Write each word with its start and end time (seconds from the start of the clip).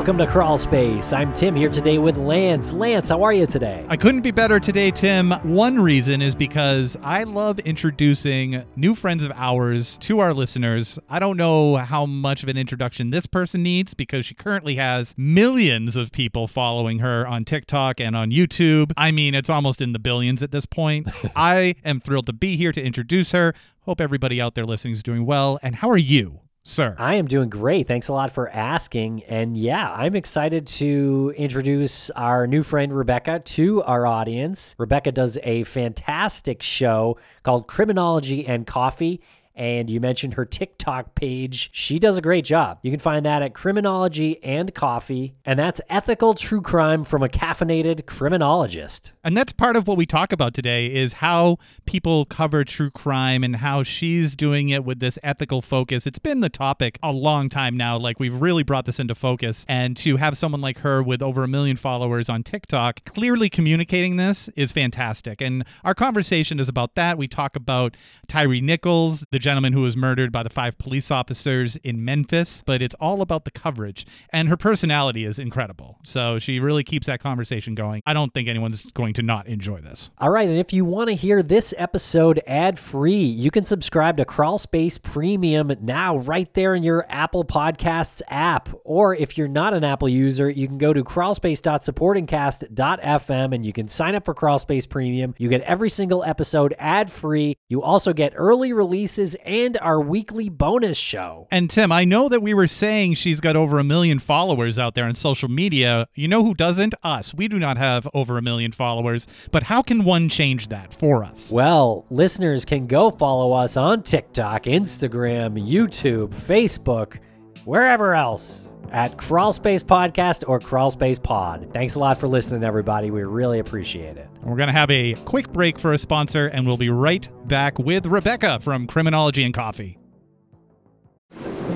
Welcome 0.00 0.16
to 0.16 0.26
Crawl 0.26 0.56
Space. 0.56 1.12
I'm 1.12 1.30
Tim 1.34 1.54
here 1.54 1.68
today 1.68 1.98
with 1.98 2.16
Lance. 2.16 2.72
Lance, 2.72 3.10
how 3.10 3.22
are 3.22 3.34
you 3.34 3.46
today? 3.46 3.84
I 3.86 3.98
couldn't 3.98 4.22
be 4.22 4.30
better 4.30 4.58
today, 4.58 4.90
Tim. 4.90 5.32
One 5.42 5.78
reason 5.78 6.22
is 6.22 6.34
because 6.34 6.96
I 7.02 7.24
love 7.24 7.58
introducing 7.58 8.64
new 8.76 8.94
friends 8.94 9.24
of 9.24 9.32
ours 9.32 9.98
to 9.98 10.20
our 10.20 10.32
listeners. 10.32 10.98
I 11.10 11.18
don't 11.18 11.36
know 11.36 11.76
how 11.76 12.06
much 12.06 12.42
of 12.42 12.48
an 12.48 12.56
introduction 12.56 13.10
this 13.10 13.26
person 13.26 13.62
needs 13.62 13.92
because 13.92 14.24
she 14.24 14.34
currently 14.34 14.76
has 14.76 15.14
millions 15.18 15.96
of 15.96 16.12
people 16.12 16.46
following 16.46 17.00
her 17.00 17.26
on 17.26 17.44
TikTok 17.44 18.00
and 18.00 18.16
on 18.16 18.30
YouTube. 18.30 18.92
I 18.96 19.10
mean, 19.10 19.34
it's 19.34 19.50
almost 19.50 19.82
in 19.82 19.92
the 19.92 19.98
billions 19.98 20.42
at 20.42 20.50
this 20.50 20.64
point. 20.64 21.08
I 21.36 21.74
am 21.84 22.00
thrilled 22.00 22.24
to 22.28 22.32
be 22.32 22.56
here 22.56 22.72
to 22.72 22.82
introduce 22.82 23.32
her. 23.32 23.52
Hope 23.80 24.00
everybody 24.00 24.40
out 24.40 24.54
there 24.54 24.64
listening 24.64 24.94
is 24.94 25.02
doing 25.02 25.26
well. 25.26 25.58
And 25.62 25.74
how 25.74 25.90
are 25.90 25.98
you? 25.98 26.40
Sir. 26.62 26.94
I 26.98 27.14
am 27.14 27.26
doing 27.26 27.48
great. 27.48 27.88
Thanks 27.88 28.08
a 28.08 28.12
lot 28.12 28.32
for 28.32 28.50
asking. 28.50 29.24
And 29.24 29.56
yeah, 29.56 29.90
I'm 29.92 30.14
excited 30.14 30.66
to 30.66 31.32
introduce 31.36 32.10
our 32.10 32.46
new 32.46 32.62
friend 32.62 32.92
Rebecca 32.92 33.40
to 33.40 33.82
our 33.84 34.06
audience. 34.06 34.74
Rebecca 34.78 35.12
does 35.12 35.38
a 35.42 35.64
fantastic 35.64 36.60
show 36.62 37.16
called 37.44 37.66
Criminology 37.66 38.46
and 38.46 38.66
Coffee 38.66 39.22
and 39.54 39.90
you 39.90 40.00
mentioned 40.00 40.34
her 40.34 40.44
TikTok 40.44 41.14
page. 41.14 41.70
She 41.72 41.98
does 41.98 42.16
a 42.16 42.22
great 42.22 42.44
job. 42.44 42.78
You 42.82 42.90
can 42.90 43.00
find 43.00 43.26
that 43.26 43.42
at 43.42 43.54
Criminology 43.54 44.42
and 44.42 44.74
Coffee, 44.74 45.34
and 45.44 45.58
that's 45.58 45.80
ethical 45.88 46.34
true 46.34 46.60
crime 46.60 47.04
from 47.04 47.22
a 47.22 47.28
caffeinated 47.28 48.06
criminologist. 48.06 49.12
And 49.22 49.36
that's 49.36 49.52
part 49.52 49.76
of 49.76 49.86
what 49.86 49.96
we 49.96 50.06
talk 50.06 50.32
about 50.32 50.54
today 50.54 50.86
is 50.86 51.14
how 51.14 51.58
people 51.84 52.24
cover 52.24 52.64
true 52.64 52.90
crime 52.90 53.44
and 53.44 53.56
how 53.56 53.82
she's 53.82 54.34
doing 54.34 54.68
it 54.68 54.84
with 54.84 55.00
this 55.00 55.18
ethical 55.22 55.60
focus. 55.60 56.06
It's 56.06 56.18
been 56.18 56.40
the 56.40 56.48
topic 56.48 56.98
a 57.02 57.12
long 57.12 57.48
time 57.48 57.76
now. 57.76 57.98
Like 57.98 58.20
we've 58.20 58.40
really 58.40 58.62
brought 58.62 58.86
this 58.86 59.00
into 59.00 59.14
focus, 59.14 59.66
and 59.68 59.96
to 59.98 60.16
have 60.16 60.38
someone 60.38 60.60
like 60.60 60.78
her 60.78 61.02
with 61.02 61.22
over 61.22 61.44
a 61.44 61.48
million 61.48 61.76
followers 61.76 62.28
on 62.28 62.42
TikTok 62.42 63.04
clearly 63.04 63.50
communicating 63.50 64.16
this 64.16 64.48
is 64.56 64.72
fantastic. 64.72 65.40
And 65.40 65.64
our 65.84 65.94
conversation 65.94 66.60
is 66.60 66.68
about 66.68 66.94
that. 66.94 67.18
We 67.18 67.28
talk 67.28 67.56
about 67.56 67.96
Tyre 68.28 68.60
Nichols, 68.60 69.24
the 69.30 69.38
gentleman 69.40 69.72
who 69.72 69.82
was 69.82 69.96
murdered 69.96 70.30
by 70.30 70.42
the 70.42 70.50
five 70.50 70.78
police 70.78 71.10
officers 71.10 71.76
in 71.82 72.04
Memphis, 72.04 72.62
but 72.64 72.82
it's 72.82 72.94
all 73.00 73.22
about 73.22 73.44
the 73.44 73.50
coverage. 73.50 74.06
And 74.32 74.48
her 74.48 74.56
personality 74.56 75.24
is 75.24 75.38
incredible. 75.38 75.98
So 76.04 76.38
she 76.38 76.60
really 76.60 76.84
keeps 76.84 77.08
that 77.08 77.20
conversation 77.20 77.74
going. 77.74 78.02
I 78.06 78.12
don't 78.12 78.32
think 78.32 78.48
anyone's 78.48 78.86
going 78.92 79.14
to 79.14 79.22
not 79.22 79.48
enjoy 79.48 79.80
this. 79.80 80.10
All 80.18 80.30
right. 80.30 80.48
And 80.48 80.58
if 80.58 80.72
you 80.72 80.84
want 80.84 81.08
to 81.08 81.14
hear 81.14 81.42
this 81.42 81.74
episode 81.76 82.40
ad 82.46 82.78
free, 82.78 83.24
you 83.24 83.50
can 83.50 83.64
subscribe 83.64 84.16
to 84.18 84.24
Crawl 84.24 84.58
Space 84.58 84.98
Premium 84.98 85.72
now, 85.80 86.18
right 86.18 86.52
there 86.54 86.74
in 86.74 86.82
your 86.82 87.06
Apple 87.08 87.44
Podcasts 87.44 88.20
app. 88.28 88.68
Or 88.84 89.14
if 89.14 89.38
you're 89.38 89.48
not 89.48 89.74
an 89.74 89.84
Apple 89.84 90.08
user, 90.08 90.50
you 90.50 90.68
can 90.68 90.78
go 90.78 90.92
to 90.92 91.02
crawlspace.supportingcast.fm 91.02 93.54
and 93.54 93.64
you 93.64 93.72
can 93.72 93.88
sign 93.88 94.14
up 94.14 94.24
for 94.24 94.34
Crawl 94.34 94.58
Space 94.58 94.86
Premium. 94.86 95.34
You 95.38 95.48
get 95.48 95.62
every 95.62 95.88
single 95.88 96.22
episode 96.24 96.74
ad 96.78 97.10
free. 97.10 97.56
You 97.68 97.82
also 97.82 98.12
get 98.12 98.32
early 98.36 98.72
releases 98.72 99.29
and 99.44 99.76
our 99.78 100.00
weekly 100.00 100.48
bonus 100.48 100.96
show. 100.96 101.48
And 101.50 101.70
Tim, 101.70 101.90
I 101.92 102.04
know 102.04 102.28
that 102.28 102.42
we 102.42 102.54
were 102.54 102.66
saying 102.66 103.14
she's 103.14 103.40
got 103.40 103.56
over 103.56 103.78
a 103.78 103.84
million 103.84 104.18
followers 104.18 104.78
out 104.78 104.94
there 104.94 105.04
on 105.04 105.14
social 105.14 105.48
media. 105.48 106.06
You 106.14 106.28
know 106.28 106.44
who 106.44 106.54
doesn't? 106.54 106.94
Us. 107.02 107.34
We 107.34 107.48
do 107.48 107.58
not 107.58 107.76
have 107.78 108.08
over 108.14 108.38
a 108.38 108.42
million 108.42 108.72
followers. 108.72 109.26
But 109.50 109.64
how 109.64 109.82
can 109.82 110.04
one 110.04 110.28
change 110.28 110.68
that 110.68 110.92
for 110.92 111.24
us? 111.24 111.50
Well, 111.50 112.06
listeners 112.10 112.64
can 112.64 112.86
go 112.86 113.10
follow 113.10 113.52
us 113.52 113.76
on 113.76 114.02
TikTok, 114.02 114.64
Instagram, 114.64 115.58
YouTube, 115.60 116.34
Facebook, 116.34 117.18
wherever 117.64 118.14
else 118.14 118.70
at 118.92 119.16
Crawlspace 119.16 119.82
Podcast 119.82 120.44
or 120.48 120.60
Crawlspace 120.60 121.22
Pod. 121.22 121.70
Thanks 121.72 121.94
a 121.94 121.98
lot 121.98 122.18
for 122.18 122.28
listening, 122.28 122.64
everybody. 122.64 123.10
We 123.10 123.22
really 123.22 123.58
appreciate 123.58 124.16
it. 124.16 124.28
We're 124.42 124.56
going 124.56 124.68
to 124.68 124.72
have 124.72 124.90
a 124.90 125.14
quick 125.24 125.52
break 125.52 125.78
for 125.78 125.92
a 125.92 125.98
sponsor, 125.98 126.48
and 126.48 126.66
we'll 126.66 126.76
be 126.76 126.90
right 126.90 127.28
back 127.46 127.78
with 127.78 128.06
Rebecca 128.06 128.58
from 128.60 128.86
Criminology 128.86 129.44
and 129.44 129.54
Coffee. 129.54 129.98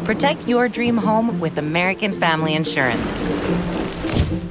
Protect 0.05 0.47
your 0.47 0.69
dream 0.69 0.97
home 0.97 1.41
with 1.41 1.59
American 1.59 2.13
Family 2.13 2.55
Insurance. 2.55 3.17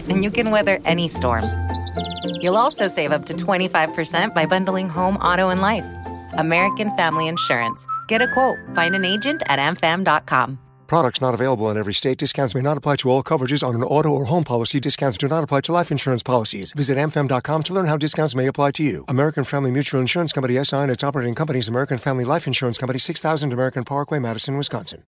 And 0.10 0.24
you 0.24 0.32
can 0.32 0.52
weather 0.52 0.80
any 0.86 1.08
storm. 1.08 1.46
You'll 2.42 2.58
also 2.58 2.88
save 2.88 3.12
up 3.12 3.26
to 3.26 3.34
25% 3.34 4.34
by 4.34 4.46
bundling 4.46 4.90
home, 4.90 5.18
auto, 5.18 5.50
and 5.50 5.62
life. 5.62 5.86
American 6.38 6.96
Family 6.98 7.28
Insurance. 7.28 7.86
Get 8.08 8.22
a 8.22 8.28
quote. 8.28 8.58
Find 8.74 8.96
an 8.96 9.06
agent 9.06 9.44
at 9.48 9.60
amfam.com. 9.60 10.60
Products 10.94 11.20
not 11.20 11.34
available 11.34 11.72
in 11.72 11.78
every 11.80 11.96
state. 11.96 12.20
Discounts 12.20 12.54
may 12.54 12.62
not 12.62 12.78
apply 12.78 12.98
to 12.98 13.10
all 13.10 13.24
coverages 13.24 13.68
on 13.68 13.74
an 13.74 13.82
auto 13.82 14.10
or 14.10 14.26
home 14.26 14.44
policy. 14.44 14.80
Discounts 14.80 15.18
do 15.18 15.28
not 15.28 15.44
apply 15.44 15.62
to 15.62 15.72
life 15.72 15.90
insurance 15.90 16.22
policies. 16.22 16.72
Visit 16.74 17.00
amfam.com 17.00 17.64
to 17.64 17.74
learn 17.74 17.88
how 17.88 17.98
discounts 17.98 18.36
may 18.36 18.46
apply 18.46 18.70
to 18.74 18.84
you. 18.84 19.04
American 19.08 19.44
Family 19.44 19.72
Mutual 19.72 20.00
Insurance 20.00 20.32
Company 20.32 20.64
SI 20.64 20.76
and 20.76 20.92
its 20.92 21.04
operating 21.04 21.34
companies 21.34 21.68
American 21.68 21.98
Family 21.98 22.26
Life 22.26 22.46
Insurance 22.46 22.78
Company 22.78 23.00
6000 23.00 23.52
American 23.52 23.84
Parkway, 23.84 24.20
Madison, 24.20 24.56
Wisconsin. 24.56 25.02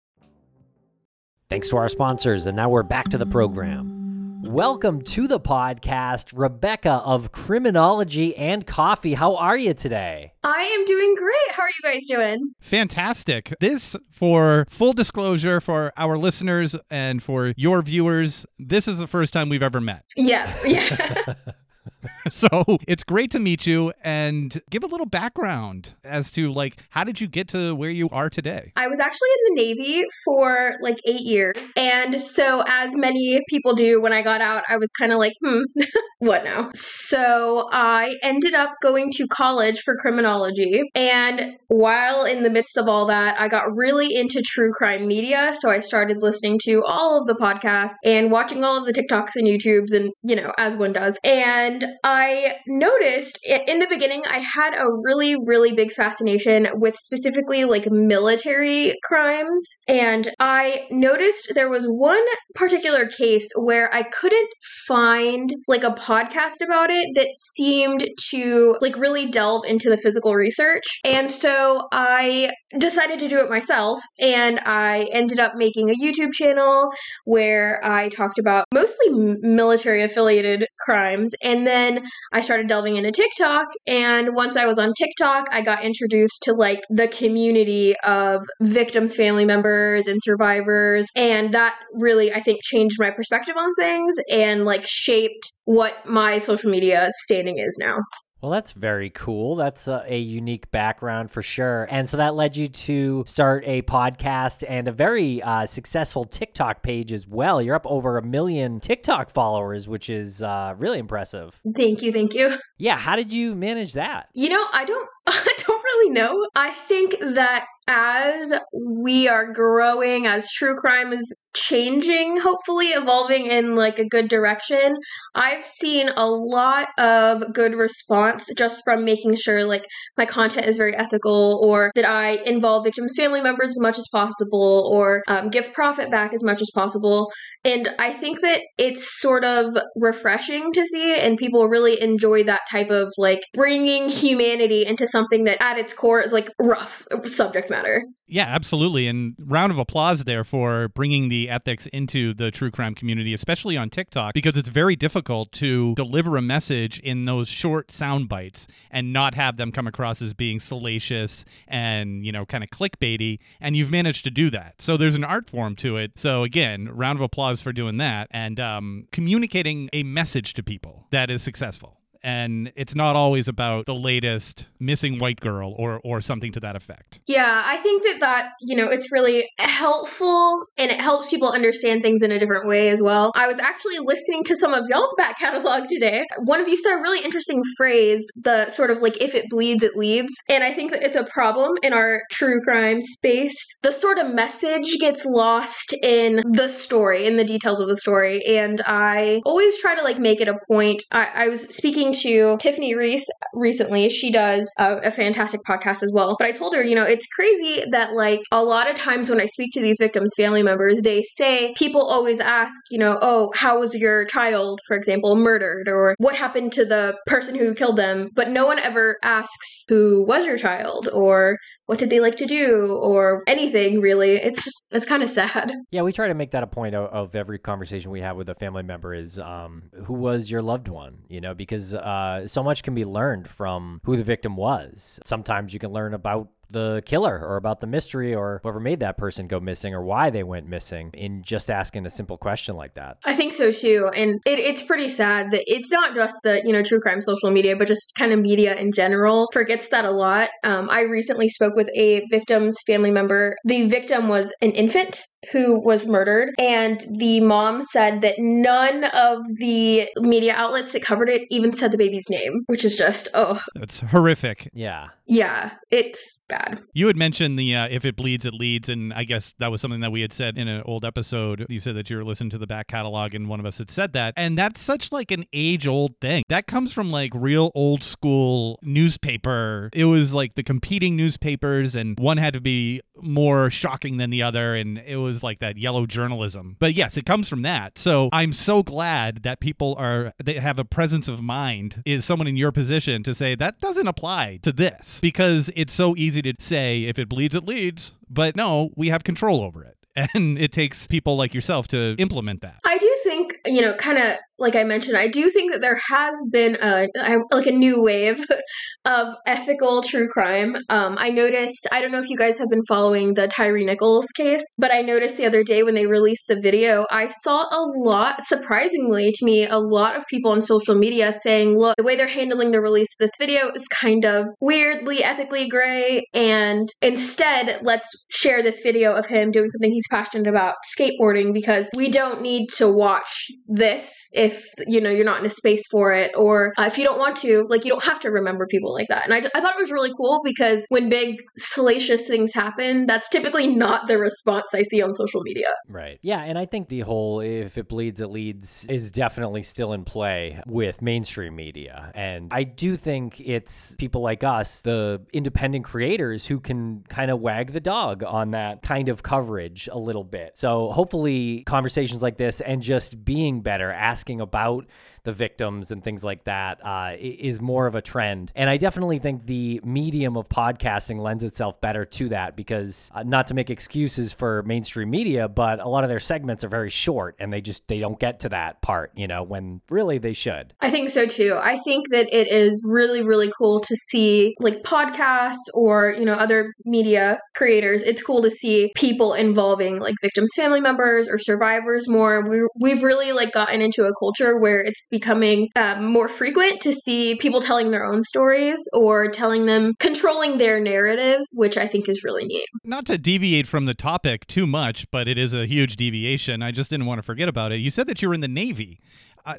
Thanks 1.51 1.69
to 1.69 1.77
our 1.77 1.91
sponsors, 1.91 2.47
and 2.47 2.57
now 2.57 2.71
we're 2.71 2.83
back 2.83 3.11
to 3.11 3.19
the 3.19 3.27
program. 3.27 4.04
Welcome 4.47 5.01
to 5.03 5.27
the 5.27 5.41
podcast, 5.41 6.33
Rebecca 6.37 7.03
of 7.05 7.33
Criminology 7.33 8.37
and 8.37 8.67
Coffee. 8.67 9.15
How 9.15 9.37
are 9.37 9.57
you 9.57 9.73
today? 9.73 10.33
I 10.45 10.63
am 10.63 10.85
doing 10.85 11.15
great. 11.17 11.51
How 11.51 11.63
are 11.63 11.69
you 11.69 11.83
guys 11.83 12.07
doing? 12.07 12.53
Fantastic. 12.61 13.55
This, 13.59 13.97
for 14.11 14.67
full 14.69 14.93
disclosure 14.93 15.63
for 15.63 15.93
our 15.97 16.19
listeners 16.19 16.77
and 16.91 17.23
for 17.23 17.55
your 17.57 17.81
viewers, 17.81 18.45
this 18.59 18.87
is 18.87 18.99
the 18.99 19.07
first 19.07 19.33
time 19.33 19.49
we've 19.49 19.63
ever 19.63 19.81
met. 19.81 20.05
Yeah, 20.15 20.55
yeah. 20.67 21.35
so 22.33 22.65
it's 22.87 23.05
great 23.05 23.31
to 23.33 23.39
meet 23.39 23.67
you 23.67 23.93
and 24.03 24.61
give 24.71 24.83
a 24.83 24.87
little 24.87 25.07
background 25.07 25.95
as 26.05 26.31
to 26.33 26.53
like 26.53 26.77
how 26.91 27.05
did 27.05 27.21
you 27.21 27.27
get 27.27 27.49
to 27.49 27.75
where 27.75 27.91
you 27.91 28.09
are 28.11 28.31
today? 28.31 28.73
I 28.77 28.89
was 28.89 29.01
actually 29.01 29.29
in 29.31 29.55
the 29.55 29.63
navy 29.63 30.05
for 30.25 30.75
like 30.81 30.99
eight 31.07 31.23
years. 31.23 31.73
And 31.77 32.21
so 32.21 32.63
as 32.67 32.97
many 32.97 33.41
people 33.49 33.75
do 33.75 34.01
when 34.01 34.13
i 34.13 34.23
got 34.23 34.41
out 34.41 34.65
i 34.69 34.77
was 34.77 34.91
kind 34.99 35.13
of 35.13 35.19
like 35.19 35.33
hmm 35.45 35.63
what 36.19 36.45
now? 36.45 36.71
So 36.75 37.69
i 37.73 38.17
ended 38.23 38.55
up 38.55 38.71
going 38.83 39.11
to 39.13 39.27
college 39.29 39.81
for 39.81 39.97
criminology. 39.97 40.83
And 40.95 41.57
while 41.69 42.25
in 42.25 42.43
the 42.43 42.51
midst 42.51 42.77
of 42.77 42.89
all 42.89 43.07
that 43.07 43.41
i 43.41 43.49
got 43.49 43.65
really 43.75 44.15
into 44.15 44.43
true 44.45 44.73
crime 44.73 45.07
media. 45.07 45.53
So 45.59 45.71
i 45.71 45.81
started 45.81 46.19
listening 46.21 46.59
to 46.65 46.83
all 46.85 47.21
of 47.21 47.27
the 47.27 47.35
podcasts 47.35 47.95
and 48.05 48.31
watching 48.31 48.65
all 48.65 48.77
of 48.77 48.85
the 48.85 48.93
tiktoks 48.93 49.33
and 49.37 49.47
youtubes 49.47 49.93
and 49.95 50.13
you 50.23 50.37
know 50.37 50.53
as 50.59 50.75
one 50.75 50.93
does. 50.93 51.19
And 51.25 51.85
I 52.03 52.57
noticed 52.67 53.39
in 53.45 53.79
the 53.79 53.87
beginning, 53.89 54.23
I 54.27 54.39
had 54.39 54.75
a 54.75 54.87
really, 55.05 55.37
really 55.37 55.73
big 55.73 55.93
fascination 55.93 56.69
with 56.75 56.97
specifically 56.97 57.65
like 57.65 57.87
military 57.91 58.95
crimes. 59.05 59.69
And 59.89 60.33
I 60.41 60.87
noticed 60.91 61.53
there 61.55 61.71
was 61.71 61.87
one 61.87 62.25
particular 62.55 63.07
case 63.07 63.49
where 63.57 63.93
I 63.95 64.03
couldn't 64.03 64.49
find 64.87 65.51
like 65.69 65.85
a 65.85 65.91
podcast 65.91 66.65
about 66.65 66.91
it 66.91 67.09
that 67.15 67.29
seemed 67.37 68.09
to 68.31 68.77
like 68.81 68.97
really 68.97 69.27
delve 69.27 69.65
into 69.67 69.91
the 69.91 69.97
physical 69.97 70.35
research. 70.35 70.85
And 71.05 71.31
so 71.31 71.89
I 71.93 72.53
decided 72.79 73.19
to 73.21 73.29
do 73.29 73.39
it 73.39 73.49
myself. 73.49 74.01
And 74.21 74.61
I 74.65 75.09
ended 75.13 75.39
up 75.39 75.55
making 75.57 75.91
a 75.91 75.95
YouTube 75.95 76.33
channel 76.33 76.91
where 77.25 77.81
I 77.85 78.09
talked 78.09 78.39
about 78.39 78.67
mostly 78.73 79.11
military 79.43 80.03
affiliated 80.03 80.67
crimes. 80.81 81.33
And 81.43 81.67
then 81.67 82.05
I 82.33 82.41
started 82.41 82.67
delving 82.67 82.97
into 82.97 83.13
TikTok. 83.13 83.67
And 83.87 84.35
once 84.35 84.57
I 84.57 84.67
was 84.67 84.79
on 84.79 84.93
TikTok, 84.97 85.47
I 85.51 85.63
got 85.63 85.85
introduced 85.85 86.43
to 86.45 86.53
like 86.53 86.83
the 86.91 87.09
community 87.09 87.95
of 88.05 88.45
victims' 88.61 89.15
family 89.15 89.45
members 89.45 90.07
and 90.07 90.21
survivors. 90.23 91.07
And 91.17 91.53
that 91.53 91.79
really, 91.95 92.33
I 92.33 92.41
think, 92.41 92.61
changed 92.63 92.97
my 92.99 93.11
perspective 93.11 93.57
on 93.57 93.71
things 93.79 94.15
and 94.31 94.65
like 94.65 94.85
shaped 94.87 95.51
what 95.65 95.95
my 96.07 96.39
social 96.39 96.71
media 96.71 97.09
standing 97.25 97.59
is 97.59 97.77
now. 97.81 97.99
Well, 98.45 98.51
that's 98.51 98.73
very 98.73 99.09
cool. 99.09 99.57
That's 99.57 99.89
a, 99.89 100.05
a, 100.07 100.19
unique 100.19 100.71
background 100.71 101.31
for 101.31 101.41
sure. 101.41 101.89
And 101.91 102.07
so 102.11 102.19
that 102.19 102.35
led 102.35 102.59
you 102.59 102.69
to 102.69 103.25
start 103.27 103.65
a 103.67 103.81
podcast 103.81 104.65
and 104.69 104.87
a 104.87 104.93
very 104.93 105.43
uh, 105.43 105.65
successful 105.65 106.27
TikTok 106.27 106.83
page 106.83 107.11
as 107.15 107.27
well. 107.27 107.63
You're 107.63 107.75
up 107.75 107.87
over 107.87 108.19
a 108.19 108.23
million 108.23 108.81
TikTok 108.81 109.31
followers, 109.31 109.89
which 109.89 110.11
is 110.11 110.43
uh, 110.43 110.75
really 110.77 110.99
impressive. 110.99 111.59
Thank 111.75 112.03
you. 112.03 112.13
Thank 112.13 112.35
you. 112.35 112.59
Yeah. 112.77 112.99
How 112.99 113.17
did 113.17 113.33
you 113.33 113.55
manage 113.55 113.95
that? 113.95 114.29
You 114.35 114.51
know, 114.51 114.67
I 114.75 114.85
don't. 114.85 115.09
I 115.27 115.55
don't 115.67 115.83
really 115.83 116.11
know. 116.11 116.47
I 116.55 116.71
think 116.73 117.17
that 117.21 117.65
as 117.87 118.53
we 118.99 119.29
are 119.29 119.53
growing, 119.53 120.27
as 120.27 120.51
true 120.53 120.75
crime 120.75 121.13
is 121.13 121.39
changing, 121.55 122.41
hopefully 122.41 122.89
evolving 122.89 123.47
in 123.47 123.77
like 123.77 123.99
a 123.99 124.09
good 124.09 124.29
direction, 124.29 124.97
I've 125.35 125.65
seen 125.65 126.11
a 126.17 126.29
lot 126.29 126.89
of 126.99 127.53
good 127.53 127.75
response 127.75 128.49
just 128.57 128.83
from 128.85 129.05
making 129.05 129.37
sure 129.37 129.65
like 129.65 129.85
my 130.17 130.27
content 130.27 130.67
is 130.67 130.77
very 130.77 130.95
ethical 130.95 131.61
or 131.65 131.93
that 131.95 132.05
I 132.05 132.39
involve 132.45 132.85
victims' 132.85 133.15
family 133.17 133.41
members 133.41 133.71
as 133.71 133.81
much 133.81 133.99
as 133.99 134.07
possible 134.13 134.91
or 134.93 135.23
um, 135.29 135.49
give 135.49 135.73
profit 135.73 136.11
back 136.11 136.35
as 136.35 136.43
much 136.43 136.61
as 136.61 136.71
possible. 136.75 137.31
And 137.65 137.91
I 137.99 138.13
think 138.13 138.41
that 138.41 138.61
it's 138.77 139.21
sort 139.21 139.45
of 139.45 139.77
refreshing 139.97 140.73
to 140.73 140.85
see, 140.85 141.15
and 141.15 141.39
people 141.39 141.69
really 141.69 142.01
enjoy 142.01 142.45
that 142.45 142.63
type 142.71 142.91
of 142.91 143.13
like 143.17 143.41
bringing 143.55 144.09
humanity 144.09 144.85
into 144.85 145.07
something 145.07 145.45
that 145.45 145.63
at 145.63 145.79
its 145.79 145.95
core 145.95 146.21
is 146.21 146.33
like 146.33 146.51
rough 146.59 147.07
subject 147.25 147.71
matter. 147.75 148.05
Yeah, 148.27 148.47
absolutely. 148.47 149.07
And 149.07 149.35
round 149.39 149.73
of 149.73 149.79
applause 149.79 150.25
there 150.25 150.45
for 150.45 150.89
bringing 150.89 151.29
the 151.29 151.49
ethics 151.49 151.87
into 151.87 152.35
the 152.35 152.51
true 152.51 152.71
crime 152.71 152.95
community, 152.95 153.35
especially 153.35 153.77
on 153.77 153.91
TikTok, 153.91 154.35
because 154.35 154.57
it's 154.57 154.69
very 154.69 154.97
difficult 154.97 155.53
to 155.53 155.95
deliver 155.95 156.37
a 156.37 156.43
message 156.43 156.99
in 157.01 157.25
those 157.25 157.49
short 157.49 157.91
sound 157.91 158.29
bites 158.29 158.67
and 158.91 159.13
not 159.13 159.35
have 159.35 159.57
them 159.57 159.73
come 159.73 159.87
across 159.87 160.23
as 160.23 160.33
being 160.33 160.59
salacious 160.59 161.45
and, 161.69 162.25
you 162.25 162.33
know, 162.33 162.45
kind 162.45 162.65
of 162.65 162.71
clickbaity. 162.71 163.39
And 163.61 163.77
you've 163.77 163.91
managed 163.91 164.25
to 164.25 164.31
do 164.31 164.51
that. 164.51 164.81
So 164.81 164.97
there's 164.97 165.17
an 165.17 165.25
art 165.25 165.51
form 165.51 165.77
to 165.77 165.97
it. 165.97 166.19
So 166.19 166.43
again, 166.43 166.89
round 166.93 167.19
of 167.19 167.23
applause 167.23 167.61
for 167.61 167.73
doing 167.73 167.99
that 167.99 168.29
and 168.31 168.59
um, 168.61 169.09
communicating 169.13 169.91
a 169.93 170.03
message 170.03 170.55
to 170.55 170.63
people 170.63 171.07
that 171.11 171.31
is 171.31 171.43
successful 171.43 171.99
and 172.25 172.73
it's 172.75 172.95
not 172.95 173.15
always 173.15 173.47
about 173.47 173.85
the 173.85 173.95
latest 173.95 174.67
missing 174.81 175.19
white 175.19 175.39
girl 175.41 175.75
or 175.79 176.01
or 176.03 176.21
something 176.21 176.51
to 176.53 176.61
that 176.61 176.75
effect. 176.75 177.21
Yeah, 177.27 177.63
I 177.65 177.77
think 177.77 178.03
that 178.05 178.21
that, 178.21 178.53
you 178.61 178.75
know, 178.75 178.89
it's 178.89 179.13
really 179.13 179.49
helpful 179.59 180.65
and 180.79 180.91
it 180.91 181.01
helps 181.01 181.29
people 181.29 181.51
understand 181.51 182.03
things 182.03 182.23
in 182.23 182.33
a 182.33 182.39
different 182.39 182.67
way 182.67 182.89
as 182.89 183.01
well. 183.03 183.31
I 183.37 183.47
was 183.47 183.61
actually 183.61 183.99
listening 183.99 184.43
to 184.45 184.57
some 184.57 184.73
of 184.73 184.87
y'all's 184.89 185.15
back 185.19 185.39
catalog 185.39 185.85
today. 185.89 186.25
One 186.45 186.61
of 186.61 186.69
you 186.69 186.77
said 186.77 186.95
a 186.95 186.97
really 186.97 187.23
interesting 187.23 187.61
phrase, 187.77 188.27
the 188.37 188.71
sort 188.71 188.91
of 188.91 189.03
like 189.03 189.21
if 189.21 189.35
it 189.35 189.45
bleeds 189.51 189.85
it 189.85 189.97
leads, 189.97 190.33
and 190.49 190.65
I 190.65 190.73
think 190.73 190.93
that 190.93 191.03
it's 191.03 191.17
a 191.17 191.25
problem 191.25 191.73
in 191.83 191.93
our 191.93 192.23
true 192.33 192.59
crime 192.65 193.03
space. 193.03 193.55
The 193.83 193.93
sort 193.93 194.19
of 194.19 194.35
message 194.35 194.87
gets 194.99 195.27
lost 195.27 195.95
in 196.03 196.43
the 196.53 196.69
story, 196.69 197.27
in 197.27 197.37
the 197.37 197.45
details 197.45 197.81
of 197.81 197.89
the 197.89 197.97
story, 197.97 198.43
and 198.47 198.81
I 198.87 199.43
always 199.45 199.79
try 199.79 199.95
to 199.95 200.03
like 200.03 200.19
make 200.19 200.41
it 200.41 200.49
a 200.49 200.59
point. 200.67 201.03
I, 201.13 201.31
I 201.35 201.49
was 201.49 201.69
speaking 201.75 202.14
to 202.15 202.57
Tiffany 202.59 202.95
Reese 202.95 203.27
recently. 203.53 204.09
She 204.09 204.31
does 204.31 204.73
a, 204.79 204.97
a 205.05 205.11
fantastic 205.11 205.61
podcast 205.69 206.03
as 206.03 206.13
well. 206.15 206.37
But 206.39 206.49
I 206.49 206.53
told 206.53 206.75
her, 206.75 206.83
you 206.83 206.95
know, 206.95 207.05
it's 207.05 207.27
crazy 207.27 207.83
that 207.91 208.15
like 208.15 208.41
a 208.51 208.63
lot 208.63 208.89
of 208.89 208.97
times 208.97 209.31
when 209.31 209.41
I 209.41 209.47
speak 209.47 209.73
to 209.75 209.81
these 209.81 209.97
victims' 209.99 210.33
family 210.37 210.63
members, 210.63 211.01
they 211.03 211.23
say 211.23 211.75
people 211.77 212.03
always 212.03 212.41
ask, 212.41 212.75
you 212.91 212.99
know, 212.99 213.19
oh, 213.21 213.51
how 213.55 213.81
was 213.81 213.95
your 213.95 214.25
child, 214.27 214.81
for 214.87 214.97
example, 214.97 215.37
murdered, 215.37 215.89
or 215.89 216.15
what 216.19 216.37
happened 216.37 216.73
to 216.73 216.85
the 216.85 217.17
person 217.27 217.55
who 217.55 217.75
killed 217.75 217.97
them? 217.97 218.31
But 218.35 218.51
no 218.51 218.67
one 218.67 218.79
ever 218.79 219.17
asks 219.23 219.85
who 219.89 220.25
was 220.27 220.47
your 220.47 220.57
child 220.57 221.09
or 221.13 221.59
what 221.87 221.99
did 221.99 222.11
they 222.11 222.21
like 222.21 222.37
to 222.37 222.47
do 222.47 222.97
or 223.01 223.43
anything 223.47 224.01
really. 224.01 224.37
It's 224.37 224.63
just 224.63 224.89
it's 224.93 225.07
kind 225.07 225.23
of 225.23 225.29
sad. 225.29 225.73
Yeah 225.91 226.03
we 226.03 226.13
try 226.13 226.29
to 226.29 226.35
make 226.35 226.51
that 226.53 226.63
a 226.63 226.67
point 226.67 226.95
of, 226.95 227.11
of, 227.11 227.35
every 227.35 227.59
conversation 227.59 228.11
we 228.11 228.21
have 228.21 228.37
with 228.37 228.49
a 228.49 228.55
family 228.55 228.83
member 228.83 229.15
is 229.15 229.39
um, 229.39 229.85
who 230.05 230.15
was 230.15 230.51
your 230.51 230.63
loved 230.63 230.89
one 230.89 231.19
you 231.29 231.41
know 231.41 231.55
because 231.55 231.95
uh, 231.95 232.47
so 232.47 232.63
much 232.63 232.83
can 232.83 232.95
be 232.95 233.05
learned 233.05 233.49
from 233.49 234.01
who 234.05 234.17
the 234.17 234.25
victim 234.25 234.57
was. 234.57 235.21
Sometimes 235.25 235.73
you 235.73 235.81
can 235.81 235.93
learn 235.93 236.15
about 236.15 236.49
the 236.71 237.03
killer 237.07 237.39
or 237.39 237.57
about 237.57 237.81
the 237.81 237.87
mystery 237.87 238.35
or 238.35 238.61
whoever 238.63 238.81
made 238.81 239.01
that 239.01 239.17
person 239.17 239.47
go 239.47 239.61
missing 239.61 239.95
or 239.95 240.03
why 240.03 240.31
they 240.31 240.43
went 240.43 240.67
missing 240.67 241.11
in 241.15 241.43
just 241.43 241.71
asking 241.71 242.07
a 242.07 242.11
simple 242.11 242.37
question 242.37 242.77
like 242.77 242.95
that. 242.95 243.19
I 243.25 243.35
think 243.35 243.55
so 243.55 243.71
too. 243.71 244.09
And 244.15 244.41
it, 244.47 244.59
it's 244.59 244.83
pretty 244.83 245.09
sad 245.09 245.51
that 245.51 245.63
it's 245.67 245.91
not 245.91 246.15
just 246.15 246.35
the, 246.43 246.63
you 246.65 246.73
know, 246.73 246.83
true 246.83 247.01
crime 247.01 247.21
social 247.21 247.51
media, 247.51 247.77
but 247.77 247.89
just 247.89 248.13
kind 248.17 248.33
of 248.33 248.41
media 248.41 248.77
in 248.77 248.93
general 248.93 249.49
forgets 249.53 249.89
that 249.89 250.05
a 250.05 250.11
lot. 250.11 250.51
Um, 250.63 250.89
I 250.91 251.03
recently 251.03 251.49
spoke 251.49 251.75
with 251.77 251.89
a 251.97 252.23
victim's 252.31 252.77
family 252.87 253.11
member. 253.11 253.57
The 253.65 253.87
victim 253.87 254.29
was 254.29 254.53
an 254.61 254.73
infant 254.73 255.23
who 255.53 255.79
was 255.79 256.07
murdered. 256.07 256.55
And 256.59 257.05
the 257.19 257.41
mom 257.41 257.83
said 257.83 258.21
that 258.23 258.35
none 258.39 259.05
of 259.05 259.41
the 259.57 260.09
media 260.17 260.55
outlets 260.57 260.93
that 260.93 261.03
covered 261.03 261.29
it 261.29 261.47
even 261.51 261.73
said 261.73 261.93
the 261.93 261.99
baby's 261.99 262.29
name, 262.29 262.63
which 262.67 262.85
is 262.85 262.97
just, 262.97 263.29
oh. 263.35 263.61
It's 263.77 264.01
horrific. 264.01 264.71
Yeah. 264.73 265.09
Yeah, 265.27 265.73
it's 265.91 266.45
bad. 266.49 266.83
You 266.93 267.07
had 267.07 267.17
mentioned 267.17 267.59
the 267.59 267.75
uh, 267.75 267.89
if 267.91 268.05
it 268.05 268.15
bleeds, 268.15 268.45
it 268.45 268.53
leads. 268.53 268.91
And 268.91 269.13
I 269.15 269.25
guess 269.25 269.55
that 269.59 269.71
was 269.71 269.81
something 269.81 270.01
that 270.01 270.13
we 270.13 270.21
had 270.21 270.35
said 270.35 270.59
in 270.59 270.69
an 270.69 270.83
old 270.85 271.05
episode. 271.05 271.65
You 271.71 271.81
said 271.81 271.97
that 271.97 272.11
you 272.11 272.19
were 272.19 272.25
listening 272.25 272.51
to 272.51 272.59
the 272.59 272.67
back 272.67 272.89
catalog 272.89 273.35
and 273.35 273.49
one 273.49 273.59
of 273.59 273.65
us 273.65 273.79
had 273.79 273.91
said 273.91 274.13
that. 274.13 274.35
And 274.37 274.59
that's 274.59 274.83
such 274.83 275.11
like 275.13 275.31
an 275.31 275.47
age 275.55 275.89
old 275.89 276.21
thing. 276.21 276.43
That 276.51 276.67
comes 276.67 276.93
from 276.93 277.11
like 277.11 277.33
real 277.35 277.73
old 277.75 278.05
school 278.05 278.79
newspaper. 278.83 279.89
It 279.95 280.05
was 280.05 280.35
like 280.35 280.57
the 280.57 280.63
competing 280.63 281.17
newspapers, 281.17 281.97
and 281.97 282.19
one 282.19 282.37
had 282.37 282.53
to 282.55 282.61
be 282.61 283.01
more 283.17 283.71
shocking 283.71 284.19
than 284.19 284.29
the 284.29 284.43
other. 284.43 284.75
And 284.75 284.99
it 284.99 285.17
was 285.17 285.34
like 285.43 285.61
that 285.61 285.77
yellow 285.77 286.07
journalism. 286.07 286.77
But 286.79 286.95
yes, 286.95 287.17
it 287.17 287.27
comes 287.27 287.49
from 287.49 287.63
that. 287.63 287.99
So 287.99 288.29
I'm 288.33 288.53
so 288.53 288.83
glad 288.83 289.43
that 289.43 289.61
people 289.61 289.95
are, 289.99 290.33
they 290.43 290.55
have 290.55 290.79
a 290.79 290.85
presence 290.85 291.29
of 291.29 291.43
mind, 291.43 292.03
is 292.05 292.25
someone 292.25 292.47
in 292.47 292.57
your 292.57 292.73
position 292.73 293.23
to 293.25 293.35
say 293.35 293.55
that 293.57 293.81
doesn't 293.81 294.09
apply 294.09 294.61
to 294.63 294.73
this 294.73 295.21
because 295.21 295.71
it's 295.75 295.93
so 295.93 296.15
easy 296.17 296.43
to 296.43 296.55
say 296.59 297.05
if 297.05 297.19
it 297.19 297.29
bleeds, 297.29 297.55
it 297.55 297.65
leads. 297.65 298.13
But 298.29 298.57
no, 298.57 298.91
we 298.97 299.09
have 299.09 299.25
control 299.25 299.63
over 299.63 299.83
it. 299.83 299.97
And 300.35 300.59
it 300.59 300.71
takes 300.71 301.09
people 301.09 301.37
like 301.37 301.55
yourself 301.55 301.89
to 301.89 302.15
implement 302.19 302.61
that. 302.61 302.79
I 302.85 302.99
do 302.99 303.17
think, 303.25 303.59
you 303.67 303.81
know, 303.81 303.95
kind 303.97 304.19
of 304.19 304.37
like 304.59 304.77
I 304.77 304.85
mentioned, 304.85 305.17
I 305.17 305.27
do 305.27 305.51
think 305.51 305.73
that 305.73 305.81
there 305.81 305.99
has 306.09 306.35
been 306.53 306.77
a 306.81 307.09
like 307.51 307.67
a 307.67 307.73
new 307.73 308.03
wave 308.03 308.45
of 309.05 309.35
ethical 309.47 310.03
true 310.03 310.29
crime. 310.29 310.77
Um, 310.89 311.17
I 311.19 311.31
noticed. 311.31 311.89
I 311.91 312.01
don't 312.01 312.13
know 312.13 312.21
if 312.21 312.31
you 312.31 312.37
guys 312.37 312.59
have 312.59 312.69
been 312.69 312.85
following 312.89 313.35
the 313.35 313.49
Tyre 313.49 313.79
Nichols 313.79 314.29
case, 314.37 314.65
but 314.79 314.93
I 314.93 315.03
noticed 315.03 315.37
the 315.37 315.47
other 315.47 315.65
day 315.65 315.83
when 315.83 315.95
they 315.95 316.07
released 316.07 316.47
the 316.47 316.61
video, 316.61 317.05
I 317.11 317.27
saw 317.27 317.63
a 317.63 317.83
lot. 318.05 318.43
Surprisingly 318.43 319.33
to 319.33 319.45
me, 319.45 319.67
a 319.67 319.79
lot 319.79 320.17
of 320.17 320.25
people 320.29 320.53
on 320.53 320.63
social 320.63 320.95
media 320.95 321.33
saying, 321.33 321.77
"Look, 321.77 321.97
the 321.97 322.05
way 322.05 322.15
they're 322.15 322.27
handling 322.29 322.71
the 322.71 322.81
release 322.81 323.13
of 323.15 323.25
this 323.25 323.37
video 323.39 323.71
is 323.75 323.87
kind 323.89 324.25
of 324.25 324.47
weirdly 324.61 325.25
ethically 325.25 325.69
gray, 325.69 326.25
and 326.33 326.89
instead, 327.03 327.81
let's 327.83 328.09
share 328.31 328.63
this 328.63 328.83
video 328.83 329.15
of 329.15 329.27
him 329.27 329.51
doing 329.51 329.69
something 329.69 329.91
he's 329.91 330.07
passionate 330.11 330.47
about, 330.47 330.77
skateboarding, 330.97 331.53
because 331.53 331.89
we 331.97 332.09
don't 332.09 332.41
need 332.41 332.69
to 332.77 332.89
watch 332.89 333.49
this." 333.67 334.15
If 334.45 334.67
you 334.87 335.01
know 335.01 335.11
you're 335.11 335.25
not 335.25 335.41
in 335.41 335.47
a 335.47 335.51
space 335.51 335.87
for 335.91 336.13
it 336.13 336.31
or 336.37 336.73
uh, 336.79 336.85
if 336.85 336.99
you 336.99 337.05
don't 337.05 337.19
want 337.19 337.37
to 337.37 337.65
like 337.69 337.85
you 337.85 337.91
don't 337.91 338.05
have 338.05 338.21
to 338.21 338.31
remember 338.31 338.67
people 338.67 338.93
like 338.93 339.09
that. 339.09 339.25
And 339.25 339.35
I, 339.35 339.39
I 339.39 339.61
thought 339.61 339.75
it 339.75 339.81
was 339.81 339.91
really 339.91 340.13
cool 340.17 340.41
because 340.45 340.87
when 340.89 341.09
big 341.09 341.43
salacious 341.57 342.29
things 342.29 342.53
happen 342.55 343.07
that's 343.07 343.29
typically 343.29 343.75
not 343.75 344.07
the 344.07 344.19
response 344.19 344.75
i 344.75 344.83
see 344.83 345.03
on 345.03 345.15
social 345.15 345.41
media. 345.43 345.69
Right. 345.89 346.19
Yeah 346.23 346.43
and 346.43 346.59
i 346.59 346.67
think 346.67 346.89
the 346.89 347.01
whole 347.01 347.41
if 347.41 347.79
it 347.79 347.89
bleeds 347.89 348.21
it 348.21 348.31
leads 348.31 348.87
is 348.89 349.11
definitely 349.11 349.63
still 349.63 349.93
in 349.93 350.05
play 350.05 350.61
with 350.67 351.03
mainstream 351.03 351.57
media. 351.57 352.13
And 352.15 352.49
i 352.53 352.65
do 352.65 352.97
think 352.97 353.41
it's 353.41 353.97
people 353.97 354.23
like 354.23 354.45
us 354.45 354.83
the 354.83 355.21
independent 355.33 355.85
creators 355.85 356.47
who 356.47 356.61
can 356.61 357.05
kind 357.09 357.31
of 357.31 357.41
wag 357.41 357.73
the 357.73 357.81
dog 357.81 358.23
on 358.25 358.51
that 358.53 358.83
kind 358.83 359.09
of 359.09 359.23
coverage 359.23 359.89
a 359.93 359.99
little 359.99 360.25
bit. 360.25 360.57
So 360.57 360.91
hopefully 360.91 361.63
conversations 361.67 362.23
like 362.23 362.37
this 362.37 362.61
and 362.61 362.83
just 362.83 363.25
being 363.25 363.61
better 363.61 363.91
asking 363.91 364.34
talking 364.35 364.41
about 364.41 364.87
the 365.25 365.33
victims 365.33 365.91
and 365.91 366.05
things 366.05 366.23
like 366.23 366.45
that 366.45 366.85
uh, 366.85 367.13
is 367.19 367.61
more 367.61 367.87
of 367.87 367.95
a 367.95 368.03
trend. 368.03 368.53
And 368.55 368.71
I 368.71 368.77
definitely 368.77 369.19
think 369.19 369.47
the 369.47 369.81
medium 369.83 370.37
of 370.37 370.49
podcasting 370.49 371.19
lends 371.19 371.43
itself 371.45 371.81
better 371.81 372.05
to 372.05 372.29
that 372.29 372.57
because 372.57 373.11
uh, 373.15 373.23
not 373.23 373.47
to 373.49 373.55
make 373.55 373.71
excuses 373.71 374.33
for 374.33 374.63
mainstream 374.65 375.11
media, 375.11 375.49
but 375.49 375.81
a 375.81 375.89
lot 375.89 376.05
of 376.05 376.11
their 376.11 376.21
segments 376.21 376.63
are 376.63 376.69
very 376.69 376.91
short 376.91 377.37
and 377.39 377.53
they 377.53 377.61
just 377.61 377.89
they 377.89 377.99
don't 377.99 378.19
get 378.21 378.41
to 378.41 378.49
that 378.51 378.83
part, 378.83 379.13
you 379.17 379.27
know, 379.27 379.43
when 379.43 379.81
really 379.89 380.19
they 380.19 380.35
should. 380.35 380.75
I 380.81 380.91
think 380.91 381.11
so 381.11 381.27
too. 381.27 381.59
I 381.61 381.79
think 381.79 382.09
that 382.11 382.33
it 382.33 382.51
is 382.51 382.83
really 382.87 383.23
really 383.23 383.51
cool 383.59 383.81
to 383.81 383.97
see 383.97 384.55
like 384.61 384.83
podcasts 384.83 385.57
or, 385.73 386.15
you 386.19 386.25
know, 386.25 386.35
other 386.35 386.73
media 386.85 387.41
creators. 387.57 388.03
It's 388.03 388.23
cool 388.23 388.43
to 388.43 388.51
see 388.51 388.93
people 388.95 389.33
involving 389.33 389.99
like 389.99 390.15
victims 390.21 390.53
family 390.55 390.81
members 390.81 391.29
or 391.29 391.39
survivors 391.39 392.09
more. 392.09 392.49
We 392.49 392.67
we've 392.81 393.03
really 393.03 393.33
like 393.33 393.53
gotten 393.53 393.81
into 393.81 394.05
a 394.05 394.13
culture 394.19 394.59
where 394.59 394.81
it's 394.81 395.01
becoming 395.15 395.71
uh, 395.77 396.01
more 396.01 396.27
frequent 396.27 396.81
to 396.81 396.93
see 396.93 397.37
people 397.37 397.61
telling 397.61 397.93
their 397.93 398.05
own 398.05 398.25
stories 398.25 398.81
or 398.93 399.29
telling 399.29 399.67
them, 399.67 399.95
controlling 400.01 400.59
their 400.59 400.81
narrative, 400.81 401.39
which 401.53 401.77
I 401.77 401.87
think 401.87 402.09
is 402.09 402.25
really 402.25 402.45
neat. 402.45 402.67
Not 402.83 403.07
to 403.07 403.17
deviate 403.17 403.69
from 403.69 403.85
the 403.85 403.95
topic 403.95 404.45
too 404.49 404.67
much, 404.67 405.09
but 405.13 405.29
it 405.29 405.39
is 405.39 405.55
a 405.55 405.67
huge 405.67 405.95
deviation. 405.95 406.63
I 406.63 406.73
just 406.73 406.91
didn't 406.91 407.07
want 407.07 407.19
to 407.19 407.23
forget 407.23 407.49
about 407.49 407.71
it. 407.71 407.77
You 407.77 407.91
said 407.91 408.09
that 408.09 408.23
you 408.23 408.29
were 408.29 408.35
in 408.35 408.41
the 408.41 408.49
Navy. 408.49 408.99
Uh, 409.47 409.55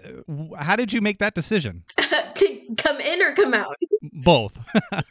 how 0.57 0.75
did 0.75 0.91
you 0.91 0.99
make 0.99 1.19
that 1.19 1.35
decision? 1.35 1.83
to 2.35 2.75
come 2.77 2.99
in 2.99 3.21
or 3.21 3.33
come 3.33 3.53
out? 3.53 3.75
Both. 4.13 4.57